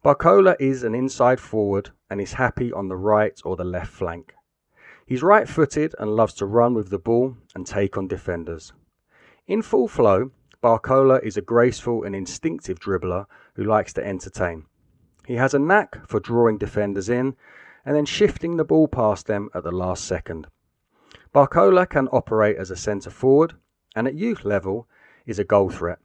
Barcola 0.03 0.55
is 0.59 0.83
an 0.83 0.95
inside 0.95 1.39
forward 1.39 1.91
and 2.09 2.21
is 2.21 2.33
happy 2.33 2.71
on 2.71 2.87
the 2.87 2.95
right 2.95 3.39
or 3.43 3.55
the 3.55 3.63
left 3.63 3.91
flank. 3.91 4.33
He's 5.05 5.23
right 5.23 5.49
footed 5.49 5.95
and 5.99 6.15
loves 6.15 6.33
to 6.35 6.45
run 6.45 6.73
with 6.73 6.89
the 6.89 6.99
ball 6.99 7.35
and 7.55 7.65
take 7.65 7.97
on 7.97 8.07
defenders. 8.07 8.73
In 9.47 9.61
full 9.61 9.87
flow, 9.87 10.31
Barcola 10.61 11.21
is 11.23 11.35
a 11.35 11.41
graceful 11.41 12.03
and 12.03 12.15
instinctive 12.15 12.79
dribbler 12.79 13.25
who 13.55 13.63
likes 13.63 13.91
to 13.93 14.05
entertain. 14.05 14.65
He 15.25 15.35
has 15.35 15.53
a 15.53 15.59
knack 15.59 16.07
for 16.07 16.19
drawing 16.19 16.57
defenders 16.57 17.09
in 17.09 17.35
and 17.85 17.95
then 17.95 18.05
shifting 18.05 18.57
the 18.57 18.65
ball 18.65 18.87
past 18.87 19.27
them 19.27 19.49
at 19.53 19.63
the 19.63 19.71
last 19.71 20.05
second. 20.05 20.47
Barcola 21.33 21.89
can 21.89 22.07
operate 22.09 22.57
as 22.57 22.71
a 22.71 22.75
centre 22.75 23.09
forward 23.09 23.55
and 23.95 24.07
at 24.07 24.15
youth 24.15 24.45
level 24.45 24.87
is 25.25 25.39
a 25.39 25.43
goal 25.43 25.69
threat. 25.69 25.99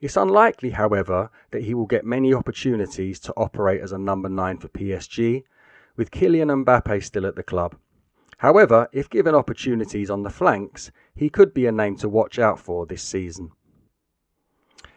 It's 0.00 0.16
unlikely, 0.16 0.70
however, 0.70 1.30
that 1.50 1.62
he 1.62 1.74
will 1.74 1.86
get 1.86 2.04
many 2.04 2.32
opportunities 2.32 3.20
to 3.20 3.34
operate 3.36 3.82
as 3.82 3.92
a 3.92 3.98
number 3.98 4.30
9 4.30 4.58
for 4.58 4.68
PSG, 4.68 5.44
with 5.96 6.10
Kylian 6.10 6.64
Mbappe 6.64 7.04
still 7.04 7.26
at 7.26 7.36
the 7.36 7.42
club. 7.42 7.76
However, 8.38 8.88
if 8.92 9.10
given 9.10 9.34
opportunities 9.34 10.08
on 10.08 10.22
the 10.22 10.30
flanks, 10.30 10.90
he 11.14 11.28
could 11.28 11.52
be 11.52 11.66
a 11.66 11.72
name 11.72 11.96
to 11.96 12.08
watch 12.08 12.38
out 12.38 12.58
for 12.58 12.86
this 12.86 13.02
season. 13.02 13.50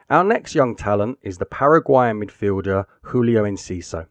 Our 0.10 0.24
next 0.24 0.56
young 0.56 0.76
talent 0.78 1.20
is 1.22 1.38
the 1.38 1.46
Paraguayan 1.46 2.22
midfielder 2.22 2.86
Julio 3.02 3.44
Enciso. 3.44 4.08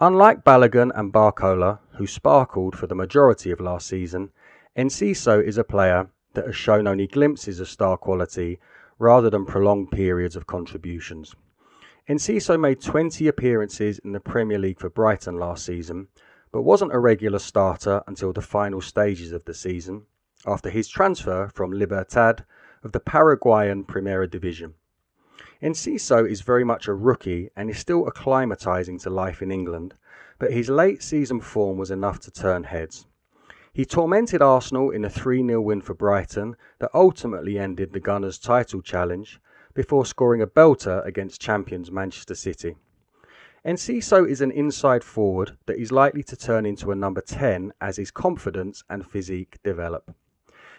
Unlike 0.00 0.44
Balogun 0.44 0.90
and 0.94 1.12
Barcola, 1.12 1.78
who 1.96 2.06
sparkled 2.06 2.76
for 2.76 2.86
the 2.86 2.94
majority 2.94 3.50
of 3.50 3.60
last 3.60 3.86
season, 3.86 4.30
Enciso 4.76 5.42
is 5.42 5.56
a 5.56 5.64
player 5.64 6.10
that 6.34 6.46
has 6.46 6.56
shown 6.56 6.86
only 6.86 7.06
glimpses 7.06 7.60
of 7.60 7.68
star 7.68 7.96
quality 7.96 8.58
rather 9.00 9.30
than 9.30 9.46
prolonged 9.46 9.90
periods 9.90 10.36
of 10.36 10.46
contributions. 10.46 11.34
Enciso 12.08 12.60
made 12.60 12.80
20 12.80 13.26
appearances 13.26 13.98
in 14.00 14.12
the 14.12 14.20
Premier 14.20 14.58
League 14.58 14.78
for 14.78 14.90
Brighton 14.90 15.38
last 15.38 15.64
season, 15.64 16.06
but 16.52 16.62
wasn't 16.62 16.92
a 16.92 16.98
regular 16.98 17.38
starter 17.38 18.02
until 18.06 18.32
the 18.32 18.42
final 18.42 18.80
stages 18.80 19.32
of 19.32 19.44
the 19.46 19.54
season 19.54 20.02
after 20.46 20.68
his 20.68 20.86
transfer 20.86 21.48
from 21.48 21.72
Libertad 21.72 22.44
of 22.84 22.92
the 22.92 23.00
Paraguayan 23.00 23.84
Primera 23.84 24.28
Division. 24.30 24.74
Enciso 25.62 26.28
is 26.28 26.42
very 26.42 26.64
much 26.64 26.86
a 26.86 26.94
rookie 26.94 27.50
and 27.56 27.70
is 27.70 27.78
still 27.78 28.04
acclimatizing 28.04 29.00
to 29.02 29.10
life 29.10 29.40
in 29.40 29.50
England, 29.50 29.94
but 30.38 30.52
his 30.52 30.68
late 30.68 31.02
season 31.02 31.40
form 31.40 31.78
was 31.78 31.90
enough 31.90 32.20
to 32.20 32.30
turn 32.30 32.64
heads. 32.64 33.06
He 33.72 33.84
tormented 33.84 34.42
Arsenal 34.42 34.90
in 34.90 35.04
a 35.04 35.10
3 35.10 35.46
0 35.46 35.60
win 35.60 35.80
for 35.80 35.94
Brighton 35.94 36.56
that 36.80 36.90
ultimately 36.92 37.58
ended 37.58 37.92
the 37.92 38.00
Gunners' 38.00 38.38
title 38.38 38.82
challenge 38.82 39.40
before 39.74 40.04
scoring 40.04 40.42
a 40.42 40.46
belter 40.46 41.06
against 41.06 41.40
champions 41.40 41.90
Manchester 41.90 42.34
City. 42.34 42.76
Enciso 43.64 44.28
is 44.28 44.40
an 44.40 44.50
inside 44.50 45.04
forward 45.04 45.56
that 45.66 45.78
is 45.78 45.92
likely 45.92 46.22
to 46.24 46.36
turn 46.36 46.66
into 46.66 46.90
a 46.90 46.96
number 46.96 47.20
10 47.20 47.72
as 47.80 47.96
his 47.96 48.10
confidence 48.10 48.82
and 48.88 49.06
physique 49.06 49.58
develop. 49.62 50.14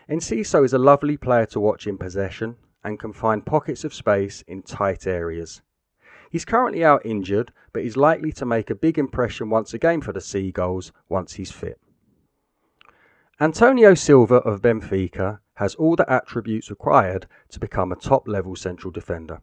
Enciso 0.09 0.65
is 0.65 0.73
a 0.73 0.77
lovely 0.77 1.15
player 1.15 1.45
to 1.45 1.59
watch 1.59 1.87
in 1.87 1.97
possession 1.97 2.57
and 2.83 2.99
can 2.99 3.13
find 3.13 3.45
pockets 3.45 3.83
of 3.83 3.93
space 3.93 4.41
in 4.47 4.63
tight 4.63 5.05
areas. 5.07 5.61
He's 6.29 6.45
currently 6.45 6.83
out 6.83 7.05
injured, 7.05 7.51
but 7.73 7.83
is 7.83 7.97
likely 7.97 8.31
to 8.33 8.45
make 8.45 8.69
a 8.69 8.75
big 8.75 8.97
impression 8.97 9.49
once 9.49 9.73
again 9.73 10.01
for 10.01 10.13
the 10.13 10.21
Seagulls 10.21 10.91
once 11.09 11.33
he's 11.33 11.51
fit. 11.51 11.79
Antonio 13.41 13.95
Silva 13.95 14.35
of 14.35 14.61
Benfica 14.61 15.39
has 15.55 15.73
all 15.73 15.95
the 15.95 16.07
attributes 16.07 16.69
required 16.69 17.25
to 17.49 17.59
become 17.59 17.91
a 17.91 17.95
top 17.95 18.27
level 18.27 18.55
central 18.55 18.91
defender. 18.91 19.41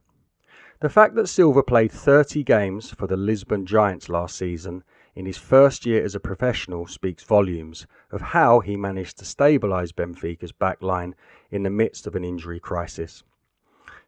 The 0.78 0.88
fact 0.88 1.16
that 1.16 1.26
Silva 1.26 1.64
played 1.64 1.90
30 1.90 2.44
games 2.44 2.92
for 2.92 3.08
the 3.08 3.16
Lisbon 3.16 3.66
Giants 3.66 4.08
last 4.08 4.36
season 4.36 4.84
in 5.16 5.26
his 5.26 5.36
first 5.36 5.84
year 5.84 6.04
as 6.04 6.14
a 6.14 6.20
professional 6.20 6.86
speaks 6.86 7.24
volumes 7.24 7.88
of 8.12 8.20
how 8.20 8.60
he 8.60 8.76
managed 8.76 9.18
to 9.18 9.24
stabilise 9.24 9.92
Benfica's 9.92 10.52
backline 10.52 11.14
in 11.50 11.64
the 11.64 11.68
midst 11.68 12.06
of 12.06 12.14
an 12.14 12.22
injury 12.22 12.60
crisis. 12.60 13.24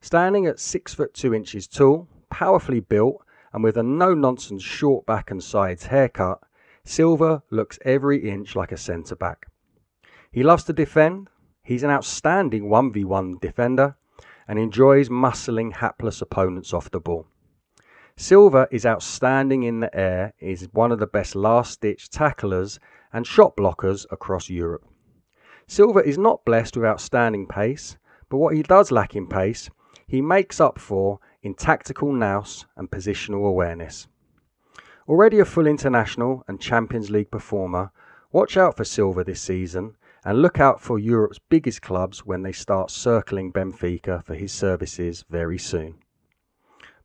Standing 0.01 0.47
at 0.47 0.61
6 0.61 0.95
foot 0.95 1.15
2 1.15 1.35
inches 1.35 1.67
tall, 1.67 2.07
powerfully 2.31 2.79
built, 2.79 3.25
and 3.53 3.65
with 3.65 3.77
a 3.77 3.83
no 3.83 4.15
nonsense 4.15 4.63
short 4.63 5.05
back 5.05 5.33
and 5.33 5.43
sides 5.43 5.87
haircut, 5.87 6.39
Silva 6.85 7.43
looks 7.51 7.81
every 7.85 8.31
inch 8.31 8.55
like 8.55 8.71
a 8.71 8.77
centre 8.77 9.17
back. 9.17 9.49
He 10.33 10.45
loves 10.45 10.63
to 10.65 10.73
defend, 10.73 11.29
he's 11.65 11.83
an 11.83 11.91
outstanding 11.91 12.69
1v1 12.69 13.41
defender, 13.41 13.97
and 14.47 14.61
enjoys 14.61 15.09
muscling 15.09 15.73
hapless 15.73 16.23
opponents 16.23 16.73
off 16.73 16.89
the 16.89 17.01
ball. 17.01 17.27
Silva 18.17 18.69
is 18.71 18.87
outstanding 18.87 19.65
in 19.65 19.81
the 19.81 19.93
air, 19.97 20.33
is 20.39 20.69
one 20.73 20.93
of 20.93 21.01
the 21.01 21.07
best 21.09 21.35
last 21.35 21.81
ditch 21.81 22.11
tacklers 22.11 22.79
and 23.13 23.27
shot 23.27 23.57
blockers 23.57 24.07
across 24.13 24.49
Europe. 24.49 24.85
Silva 25.67 25.99
is 25.99 26.17
not 26.17 26.45
blessed 26.45 26.77
with 26.77 26.87
outstanding 26.87 27.49
pace, 27.49 27.97
but 28.29 28.37
what 28.37 28.55
he 28.55 28.63
does 28.63 28.93
lack 28.93 29.17
in 29.17 29.27
pace, 29.27 29.69
he 30.07 30.21
makes 30.21 30.61
up 30.61 30.79
for 30.79 31.19
in 31.43 31.55
tactical 31.55 32.13
nous 32.13 32.67
and 32.77 32.89
positional 32.89 33.49
awareness. 33.49 34.07
Already 35.09 35.41
a 35.41 35.45
full 35.45 35.67
international 35.67 36.45
and 36.47 36.61
Champions 36.61 37.11
League 37.11 37.33
performer, 37.33 37.91
watch 38.31 38.57
out 38.57 38.77
for 38.77 38.85
Silva 38.85 39.25
this 39.25 39.41
season 39.41 39.97
and 40.25 40.43
look 40.43 40.61
out 40.61 40.81
for 40.81 40.99
Europe's 40.99 41.39
biggest 41.49 41.83
clubs 41.83 42.27
when 42.27 42.43
they 42.43 42.53
start 42.53 42.91
circling 42.91 43.53
Benfica 43.53 44.23
for 44.25 44.35
his 44.35 44.53
services 44.53 45.25
very 45.29 45.59
soon. 45.59 45.97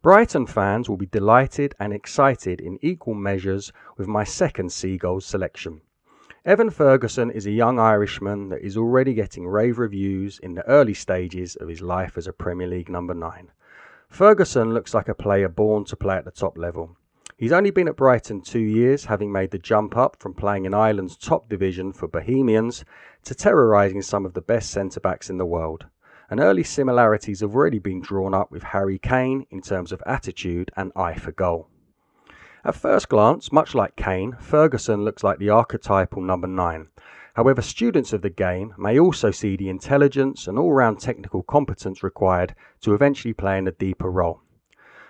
Brighton 0.01 0.45
fans 0.45 0.87
will 0.87 0.97
be 0.97 1.07
delighted 1.07 1.73
and 1.79 1.91
excited 1.91 2.61
in 2.61 2.77
equal 2.81 3.15
measures 3.15 3.73
with 3.97 4.07
my 4.07 4.23
second 4.23 4.71
Seagulls 4.71 5.25
selection. 5.25 5.81
Evan 6.45 6.69
Ferguson 6.69 7.31
is 7.31 7.47
a 7.47 7.51
young 7.51 7.79
Irishman 7.79 8.49
that 8.49 8.61
is 8.61 8.77
already 8.77 9.15
getting 9.15 9.47
rave 9.47 9.79
reviews 9.79 10.37
in 10.37 10.53
the 10.53 10.67
early 10.67 10.93
stages 10.93 11.55
of 11.55 11.67
his 11.67 11.81
life 11.81 12.19
as 12.19 12.27
a 12.27 12.33
Premier 12.33 12.67
League 12.67 12.87
number 12.87 13.15
9. 13.15 13.51
Ferguson 14.09 14.71
looks 14.71 14.93
like 14.93 15.09
a 15.09 15.15
player 15.15 15.49
born 15.49 15.85
to 15.85 15.95
play 15.95 16.15
at 16.15 16.25
the 16.25 16.29
top 16.29 16.55
level. 16.55 16.97
He's 17.37 17.51
only 17.51 17.69
been 17.69 17.89
at 17.89 17.97
Brighton 17.97 18.39
two 18.39 18.59
years, 18.61 19.03
having 19.05 19.29
made 19.29 19.51
the 19.51 19.59
jump 19.59 19.97
up 19.97 20.15
from 20.21 20.33
playing 20.33 20.63
in 20.63 20.73
Ireland's 20.73 21.17
top 21.17 21.49
division 21.49 21.91
for 21.91 22.07
Bohemians 22.07 22.85
to 23.25 23.35
terrorising 23.35 24.01
some 24.01 24.25
of 24.25 24.33
the 24.33 24.41
best 24.41 24.71
centre 24.71 25.01
backs 25.01 25.29
in 25.29 25.37
the 25.37 25.45
world. 25.45 25.85
And 26.29 26.39
early 26.39 26.63
similarities 26.63 27.41
have 27.41 27.53
already 27.53 27.79
been 27.79 27.99
drawn 27.99 28.33
up 28.33 28.51
with 28.51 28.63
Harry 28.63 28.97
Kane 28.97 29.45
in 29.49 29.59
terms 29.59 29.91
of 29.91 30.01
attitude 30.05 30.71
and 30.77 30.93
eye 30.95 31.15
for 31.15 31.33
goal. 31.33 31.67
At 32.63 32.75
first 32.75 33.09
glance, 33.09 33.51
much 33.51 33.75
like 33.75 33.97
Kane, 33.97 34.37
Ferguson 34.39 35.03
looks 35.03 35.21
like 35.21 35.37
the 35.37 35.49
archetypal 35.49 36.21
number 36.21 36.47
nine. 36.47 36.87
However, 37.33 37.61
students 37.61 38.13
of 38.13 38.21
the 38.21 38.29
game 38.29 38.73
may 38.77 38.97
also 38.97 39.29
see 39.31 39.57
the 39.57 39.67
intelligence 39.67 40.47
and 40.47 40.57
all 40.57 40.71
round 40.71 41.01
technical 41.01 41.43
competence 41.43 42.01
required 42.01 42.55
to 42.79 42.93
eventually 42.93 43.33
play 43.33 43.57
in 43.57 43.67
a 43.67 43.73
deeper 43.73 44.09
role. 44.09 44.41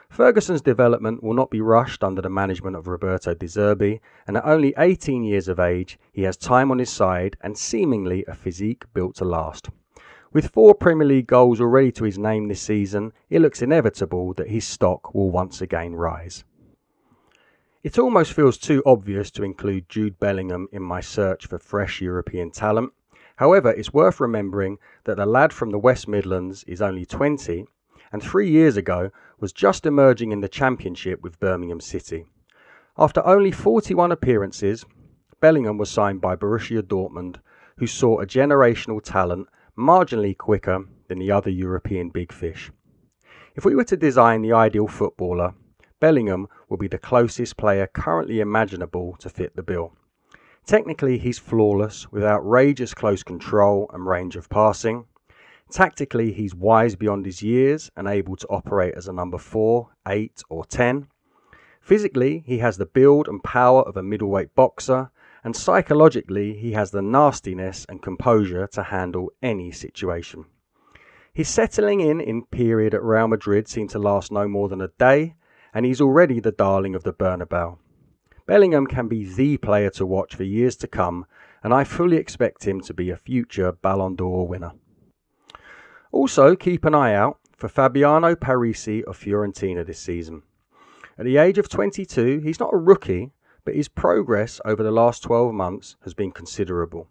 Ferguson's 0.10 0.62
development 0.62 1.22
will 1.24 1.34
not 1.34 1.50
be 1.50 1.62
rushed 1.62 2.04
under 2.04 2.22
the 2.22 2.30
management 2.30 2.76
of 2.76 2.88
Roberto 2.88 3.34
De 3.34 3.48
Zerbi, 3.48 4.00
and 4.28 4.38
at 4.38 4.46
only 4.46 4.74
18 4.78 5.24
years 5.24 5.48
of 5.48 5.60
age, 5.60 6.00
he 6.12 6.24
has 6.24 6.38
time 6.38 6.72
on 6.72 6.80
his 6.80 6.90
side 6.90 7.38
and 7.42 7.58
seemingly 7.58 8.24
a 8.28 8.36
physique 8.36 8.86
built 8.94 9.16
to 9.16 9.26
last. 9.26 9.70
With 10.32 10.52
four 10.52 10.76
Premier 10.76 11.08
League 11.08 11.28
goals 11.28 11.62
already 11.62 11.92
to 11.94 12.04
his 12.04 12.18
name 12.18 12.48
this 12.48 12.62
season, 12.62 13.14
it 13.30 13.42
looks 13.42 13.62
inevitable 13.62 14.34
that 14.34 14.50
his 14.50 14.66
stock 14.66 15.14
will 15.14 15.32
once 15.32 15.62
again 15.62 15.96
rise. 15.96 16.44
It 17.84 18.00
almost 18.00 18.34
feels 18.34 18.58
too 18.58 18.82
obvious 18.86 19.32
to 19.32 19.44
include 19.44 19.90
Jude 19.90 20.20
Bellingham 20.20 20.68
in 20.72 20.82
my 20.82 21.02
search 21.02 21.48
for 21.48 21.60
fresh 21.60 22.02
European 22.02 22.52
talent. 22.52 22.92
However, 23.38 23.72
it's 23.72 23.94
worth 23.94 24.20
remembering 24.20 24.78
that 25.04 25.18
the 25.18 25.26
lad 25.26 25.54
from 25.54 25.70
the 25.72 25.80
West 25.80 26.08
Midlands 26.08 26.64
is 26.66 26.82
only 26.82 27.06
20 27.06 27.68
and 28.12 28.22
three 28.22 28.50
years 28.50 28.78
ago 28.78 29.12
was 29.40 29.54
just 29.54 29.86
emerging 29.86 30.32
in 30.32 30.42
the 30.42 30.48
Championship 30.48 31.22
with 31.22 31.40
Birmingham 31.40 31.80
City. 31.80 32.26
After 32.98 33.26
only 33.26 33.52
41 33.52 34.12
appearances, 34.12 34.86
Bellingham 35.42 35.78
was 35.78 35.90
signed 35.90 36.22
by 36.22 36.36
Borussia 36.36 36.82
Dortmund, 36.82 37.38
who 37.78 37.88
saw 37.88 38.20
a 38.20 38.26
generational 38.26 39.02
talent 39.02 39.48
marginally 39.78 40.38
quicker 40.38 40.86
than 41.08 41.20
the 41.20 41.32
other 41.32 41.50
European 41.50 42.10
big 42.10 42.32
fish. 42.32 42.72
If 43.56 43.66
we 43.66 43.76
were 43.76 43.84
to 43.86 43.98
design 43.98 44.42
the 44.42 44.54
ideal 44.54 44.88
footballer, 44.88 45.54
Bellingham 46.00 46.48
would 46.70 46.80
be 46.80 46.88
the 46.88 46.98
closest 46.98 47.58
player 47.58 47.88
currently 47.88 48.40
imaginable 48.40 49.16
to 49.20 49.30
fit 49.30 49.56
the 49.56 49.64
bill. 49.64 49.94
Technically, 50.66 51.18
he's 51.18 51.38
flawless 51.38 52.12
with 52.12 52.24
outrageous 52.24 52.94
close 52.94 53.24
control 53.24 53.90
and 53.94 54.08
range 54.08 54.36
of 54.36 54.50
passing. 54.50 55.06
Tactically, 55.72 56.32
he's 56.32 56.54
wise 56.54 56.96
beyond 56.96 57.26
his 57.26 57.42
years 57.42 57.92
and 57.96 58.08
able 58.08 58.36
to 58.36 58.48
operate 58.48 58.94
as 58.96 59.08
a 59.08 59.14
number 59.14 59.38
4, 59.38 59.90
8, 60.08 60.44
or 60.50 60.64
10. 60.64 61.08
Physically, 61.82 62.44
he 62.46 62.60
has 62.60 62.78
the 62.78 62.86
build 62.86 63.28
and 63.28 63.44
power 63.44 63.82
of 63.82 63.98
a 63.98 64.04
middleweight 64.04 64.56
boxer, 64.56 65.12
and 65.44 65.56
psychologically, 65.56 66.54
he 66.54 66.72
has 66.74 66.92
the 66.92 67.02
nastiness 67.02 67.86
and 67.90 68.02
composure 68.02 68.68
to 68.68 68.84
handle 68.84 69.32
any 69.44 69.72
situation. 69.72 70.46
His 71.34 71.50
settling 71.50 72.00
in 72.00 72.22
in 72.22 72.46
period 72.46 72.94
at 72.94 73.04
Real 73.04 73.28
Madrid 73.28 73.68
seemed 73.68 73.90
to 73.90 74.00
last 74.00 74.32
no 74.32 74.48
more 74.48 74.70
than 74.70 74.82
a 74.82 74.88
day, 75.00 75.36
and 75.74 75.86
he's 75.86 76.00
already 76.00 76.40
the 76.40 76.52
darling 76.52 76.96
of 76.96 77.04
the 77.04 77.12
Bernabeu. 77.12 77.78
Bellingham 78.46 78.88
can 78.88 79.08
be 79.08 79.26
the 79.26 79.58
player 79.58 79.90
to 79.92 80.06
watch 80.06 80.36
for 80.36 80.44
years 80.44 80.76
to 80.78 80.88
come, 80.88 81.26
and 81.64 81.74
I 81.74 81.84
fully 81.84 82.18
expect 82.18 82.66
him 82.66 82.80
to 82.82 82.94
be 82.94 83.10
a 83.10 83.18
future 83.18 83.72
Ballon 83.72 84.16
d'Or 84.16 84.48
winner. 84.48 84.74
Also, 86.16 86.56
keep 86.56 86.86
an 86.86 86.96
eye 86.96 87.14
out 87.14 87.40
for 87.58 87.68
Fabiano 87.68 88.36
Parisi 88.36 89.04
of 89.04 89.20
Fiorentina 89.20 89.86
this 89.86 90.00
season. 90.00 90.44
At 91.18 91.26
the 91.26 91.36
age 91.36 91.58
of 91.58 91.68
22, 91.68 92.40
he's 92.40 92.58
not 92.58 92.74
a 92.74 92.78
rookie, 92.78 93.34
but 93.66 93.76
his 93.76 93.90
progress 93.90 94.62
over 94.64 94.82
the 94.82 94.92
last 94.92 95.24
12 95.24 95.54
months 95.54 95.98
has 96.06 96.14
been 96.14 96.32
considerable. 96.32 97.10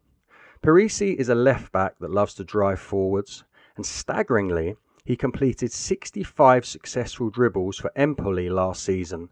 Parisi 0.62 1.14
is 1.16 1.28
a 1.28 1.34
left 1.34 1.70
back 1.70 1.98
that 1.98 2.12
loves 2.12 2.32
to 2.36 2.44
drive 2.44 2.80
forwards, 2.80 3.44
and 3.76 3.84
staggeringly, 3.84 4.74
he 5.04 5.16
completed 5.16 5.70
65 5.70 6.64
successful 6.64 7.28
dribbles 7.28 7.76
for 7.76 7.92
Empoli 7.94 8.48
last 8.48 8.82
season. 8.82 9.28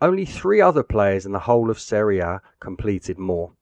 Only 0.00 0.24
three 0.24 0.60
other 0.60 0.82
players 0.82 1.24
in 1.24 1.30
the 1.30 1.38
whole 1.38 1.70
of 1.70 1.78
Serie 1.78 2.18
A 2.18 2.42
completed 2.58 3.20
more. 3.20 3.52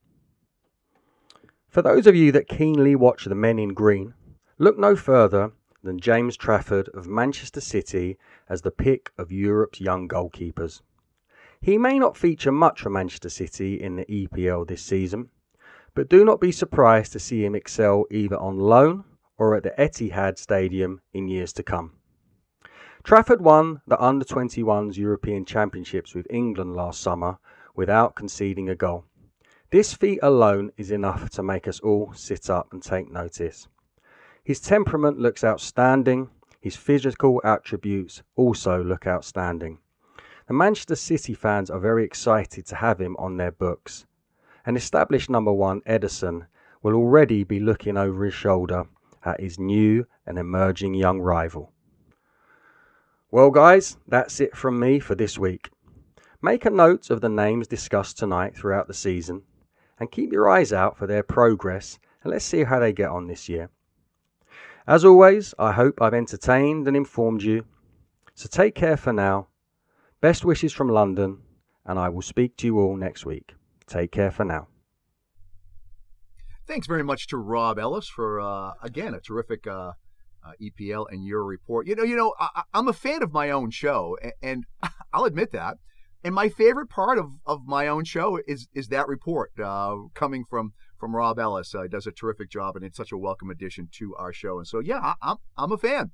For 1.68 1.82
those 1.82 2.07
of 2.07 2.16
you 2.16 2.32
that 2.32 2.48
keenly 2.48 2.96
watch 2.96 3.26
the 3.26 3.34
men 3.34 3.59
in 3.59 3.74
green, 3.74 4.14
Look 4.59 4.78
no 4.78 4.94
further 4.96 5.53
than 5.82 5.98
James 5.98 6.36
Trafford 6.36 6.88
of 6.90 7.09
Manchester 7.09 7.61
City 7.61 8.18
as 8.48 8.62
the 8.62 8.70
pick 8.70 9.11
of 9.16 9.32
Europe's 9.32 9.80
young 9.80 10.07
goalkeepers. 10.07 10.82
He 11.61 11.78
may 11.78 11.98
not 11.98 12.16
feature 12.16 12.53
much 12.53 12.82
for 12.82 12.90
Manchester 12.90 13.30
City 13.30 13.80
in 13.80 13.96
the 13.96 14.05
EPL 14.05 14.66
this 14.68 14.82
season, 14.82 15.30
but 15.94 16.09
do 16.09 16.24
not 16.24 16.40
be 16.40 16.53
surprised 16.53 17.12
to 17.12 17.18
see 17.18 17.44
him 17.44 17.55
excel 17.55 18.05
either 18.11 18.36
on 18.36 18.59
loan 18.59 19.05
or 19.38 19.57
at 19.57 19.62
the 19.62 19.74
Etihad 19.78 20.38
Stadium 20.38 21.00
in 21.12 21.28
years 21.28 21.53
to 21.55 21.62
come. 21.62 21.92
Trafford 23.03 23.40
won 23.40 23.80
the 23.86 24.00
Under 24.00 24.24
21s 24.24 24.96
European 24.96 25.44
Championships 25.44 26.14
with 26.14 26.26
England 26.30 26.76
last 26.76 27.00
summer 27.00 27.38
without 27.74 28.14
conceding 28.14 28.68
a 28.68 28.76
goal. 28.76 29.07
This 29.70 29.94
feat 29.94 30.18
alone 30.22 30.72
is 30.76 30.90
enough 30.90 31.30
to 31.30 31.42
make 31.42 31.66
us 31.66 31.80
all 31.80 32.12
sit 32.12 32.50
up 32.50 32.72
and 32.72 32.82
take 32.82 33.11
notice. 33.11 33.66
His 34.45 34.61
temperament 34.61 35.20
looks 35.20 35.45
outstanding, 35.45 36.28
his 36.61 36.74
physical 36.74 37.40
attributes 37.45 38.22
also 38.34 38.82
look 38.82 39.07
outstanding. 39.07 39.78
The 40.49 40.55
Manchester 40.55 40.97
City 40.97 41.32
fans 41.32 41.70
are 41.70 41.78
very 41.78 42.05
excited 42.05 42.66
to 42.66 42.76
have 42.76 43.01
him 43.01 43.16
on 43.20 43.36
their 43.36 43.53
books. 43.53 44.05
An 44.66 44.76
established 44.76 45.30
number 45.30 45.53
one, 45.53 45.80
Ederson, 45.82 46.47
will 46.82 46.95
already 46.95 47.45
be 47.45 47.61
looking 47.61 47.97
over 47.97 48.24
his 48.24 48.34
shoulder 48.34 48.86
at 49.24 49.40
his 49.40 49.61
new 49.61 50.07
and 50.26 50.36
emerging 50.38 50.95
young 50.95 51.20
rival. 51.20 51.72
Well, 53.30 53.51
guys, 53.51 53.97
that's 54.09 54.40
it 54.40 54.57
from 54.57 54.80
me 54.80 54.99
for 54.99 55.14
this 55.14 55.38
week. 55.38 55.70
Make 56.43 56.64
a 56.64 56.70
note 56.70 57.11
of 57.11 57.20
the 57.20 57.28
names 57.28 57.68
discussed 57.68 58.18
tonight 58.18 58.57
throughout 58.57 58.88
the 58.88 58.95
season 58.95 59.43
and 60.01 60.11
keep 60.11 60.32
your 60.32 60.51
eyes 60.51 60.72
out 60.72 60.99
for 60.99 61.07
their 61.07 61.22
progress 61.22 62.01
and 62.24 62.32
let's 62.32 62.45
see 62.45 62.64
how 62.64 62.80
they 62.80 62.93
get 62.93 63.09
on 63.09 63.28
this 63.28 63.49
year. 63.49 63.70
As 64.86 65.04
always, 65.04 65.54
I 65.58 65.72
hope 65.72 66.02
I've 66.02 66.14
entertained 66.14 66.88
and 66.88 66.96
informed 66.96 67.42
you. 67.42 67.64
So 68.34 68.48
take 68.48 68.74
care 68.74 68.96
for 68.96 69.12
now. 69.12 69.48
Best 70.20 70.44
wishes 70.44 70.72
from 70.72 70.88
London, 70.88 71.38
and 71.84 71.98
I 71.98 72.08
will 72.08 72.22
speak 72.22 72.56
to 72.58 72.66
you 72.66 72.80
all 72.80 72.96
next 72.96 73.24
week. 73.24 73.54
Take 73.86 74.10
care 74.10 74.30
for 74.30 74.44
now. 74.44 74.68
Thanks 76.66 76.86
very 76.86 77.04
much 77.04 77.28
to 77.28 77.36
Rob 77.36 77.78
Ellis 77.78 78.08
for 78.08 78.40
uh, 78.40 78.72
again 78.82 79.14
a 79.14 79.20
terrific 79.20 79.66
uh, 79.66 79.92
uh, 80.44 80.52
EPL 80.60 81.06
and 81.10 81.24
Euro 81.24 81.44
report. 81.44 81.86
You 81.86 81.94
know, 81.94 82.04
you 82.04 82.16
know, 82.16 82.34
I, 82.38 82.62
am 82.74 82.88
a 82.88 82.92
fan 82.92 83.22
of 83.22 83.32
my 83.32 83.50
own 83.50 83.70
show, 83.70 84.16
and, 84.22 84.32
and, 84.42 84.64
I'll 85.12 85.24
admit 85.24 85.52
that. 85.52 85.76
And 86.24 86.34
my 86.34 86.48
favorite 86.48 86.88
part 86.88 87.18
of, 87.18 87.32
of 87.44 87.66
my 87.66 87.88
own 87.88 88.04
show 88.04 88.38
is 88.46 88.68
is 88.74 88.88
that 88.88 89.08
report 89.08 89.52
uh, 89.62 89.96
coming 90.14 90.44
from 90.48 90.72
from 91.03 91.16
Rob 91.16 91.40
Ellis. 91.40 91.74
Uh, 91.74 91.82
he 91.82 91.88
does 91.88 92.07
a 92.07 92.12
terrific 92.12 92.48
job, 92.48 92.76
and 92.76 92.84
it's 92.84 92.96
such 92.96 93.11
a 93.11 93.18
welcome 93.18 93.50
addition 93.50 93.88
to 93.90 94.14
our 94.14 94.32
show. 94.32 94.59
And 94.59 94.68
so, 94.68 94.78
yeah, 94.78 95.00
I, 95.00 95.14
I'm 95.20 95.36
I'm 95.59 95.72
a 95.72 95.76
fan. 95.76 96.12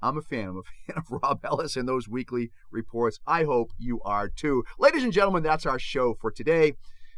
I'm 0.00 0.16
a 0.16 0.22
fan. 0.22 0.48
I'm 0.48 0.56
a 0.56 0.62
fan 0.86 0.96
of 0.96 1.10
Rob 1.10 1.44
Ellis 1.44 1.76
and 1.76 1.86
those 1.86 2.08
weekly 2.08 2.50
reports. 2.70 3.20
I 3.26 3.44
hope 3.44 3.70
you 3.76 4.00
are 4.02 4.30
too. 4.30 4.64
Ladies 4.78 5.04
and 5.04 5.12
gentlemen, 5.12 5.42
that's 5.42 5.66
our 5.66 5.78
show 5.78 6.14
for 6.14 6.30
today. 6.30 6.72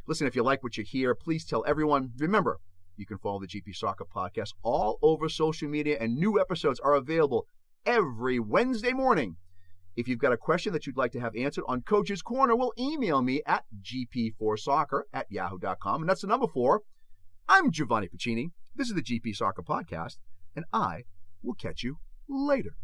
Listen, 0.09 0.27
if 0.27 0.35
you 0.35 0.43
like 0.43 0.65
what 0.65 0.77
you 0.77 0.83
hear, 0.83 1.15
please 1.15 1.45
tell 1.45 1.65
everyone. 1.65 2.11
Remember, 2.19 2.59
you 2.97 3.07
can 3.07 3.19
follow 3.19 3.39
the 3.39 3.47
GP 3.47 3.77
Soccer 3.77 4.05
Podcast 4.05 4.55
all 4.65 4.99
over 5.01 5.29
social 5.29 5.69
media, 5.69 5.99
and 6.01 6.17
new 6.17 6.41
episodes 6.41 6.81
are 6.81 6.95
available 6.95 7.47
every 7.87 8.41
Wednesday 8.41 8.93
morning. 8.93 9.37
If 9.95 10.09
you've 10.09 10.19
got 10.19 10.33
a 10.33 10.37
question 10.37 10.73
that 10.73 10.89
you'd 10.89 10.97
like 10.97 11.13
to 11.13 11.21
have 11.21 11.37
answered 11.37 11.67
on 11.69 11.83
Coach's 11.83 12.21
Corner, 12.21 12.57
well, 12.57 12.73
email 12.77 13.23
me 13.23 13.43
at 13.47 13.63
gp4soccer 13.81 15.03
at 15.13 15.31
yahoo.com. 15.31 16.03
And 16.03 16.09
that's 16.09 16.23
the 16.23 16.27
number 16.27 16.49
four. 16.49 16.83
I'm 17.55 17.71
Giovanni 17.71 18.09
Pacini. 18.09 18.51
This 18.75 18.89
is 18.89 18.95
the 18.95 19.03
GP 19.03 19.37
Soccer 19.37 19.63
Podcast, 19.63 20.17
and 20.57 20.65
I 20.73 21.05
will 21.43 21.53
catch 21.53 21.83
you 21.83 21.99
later. 22.27 22.77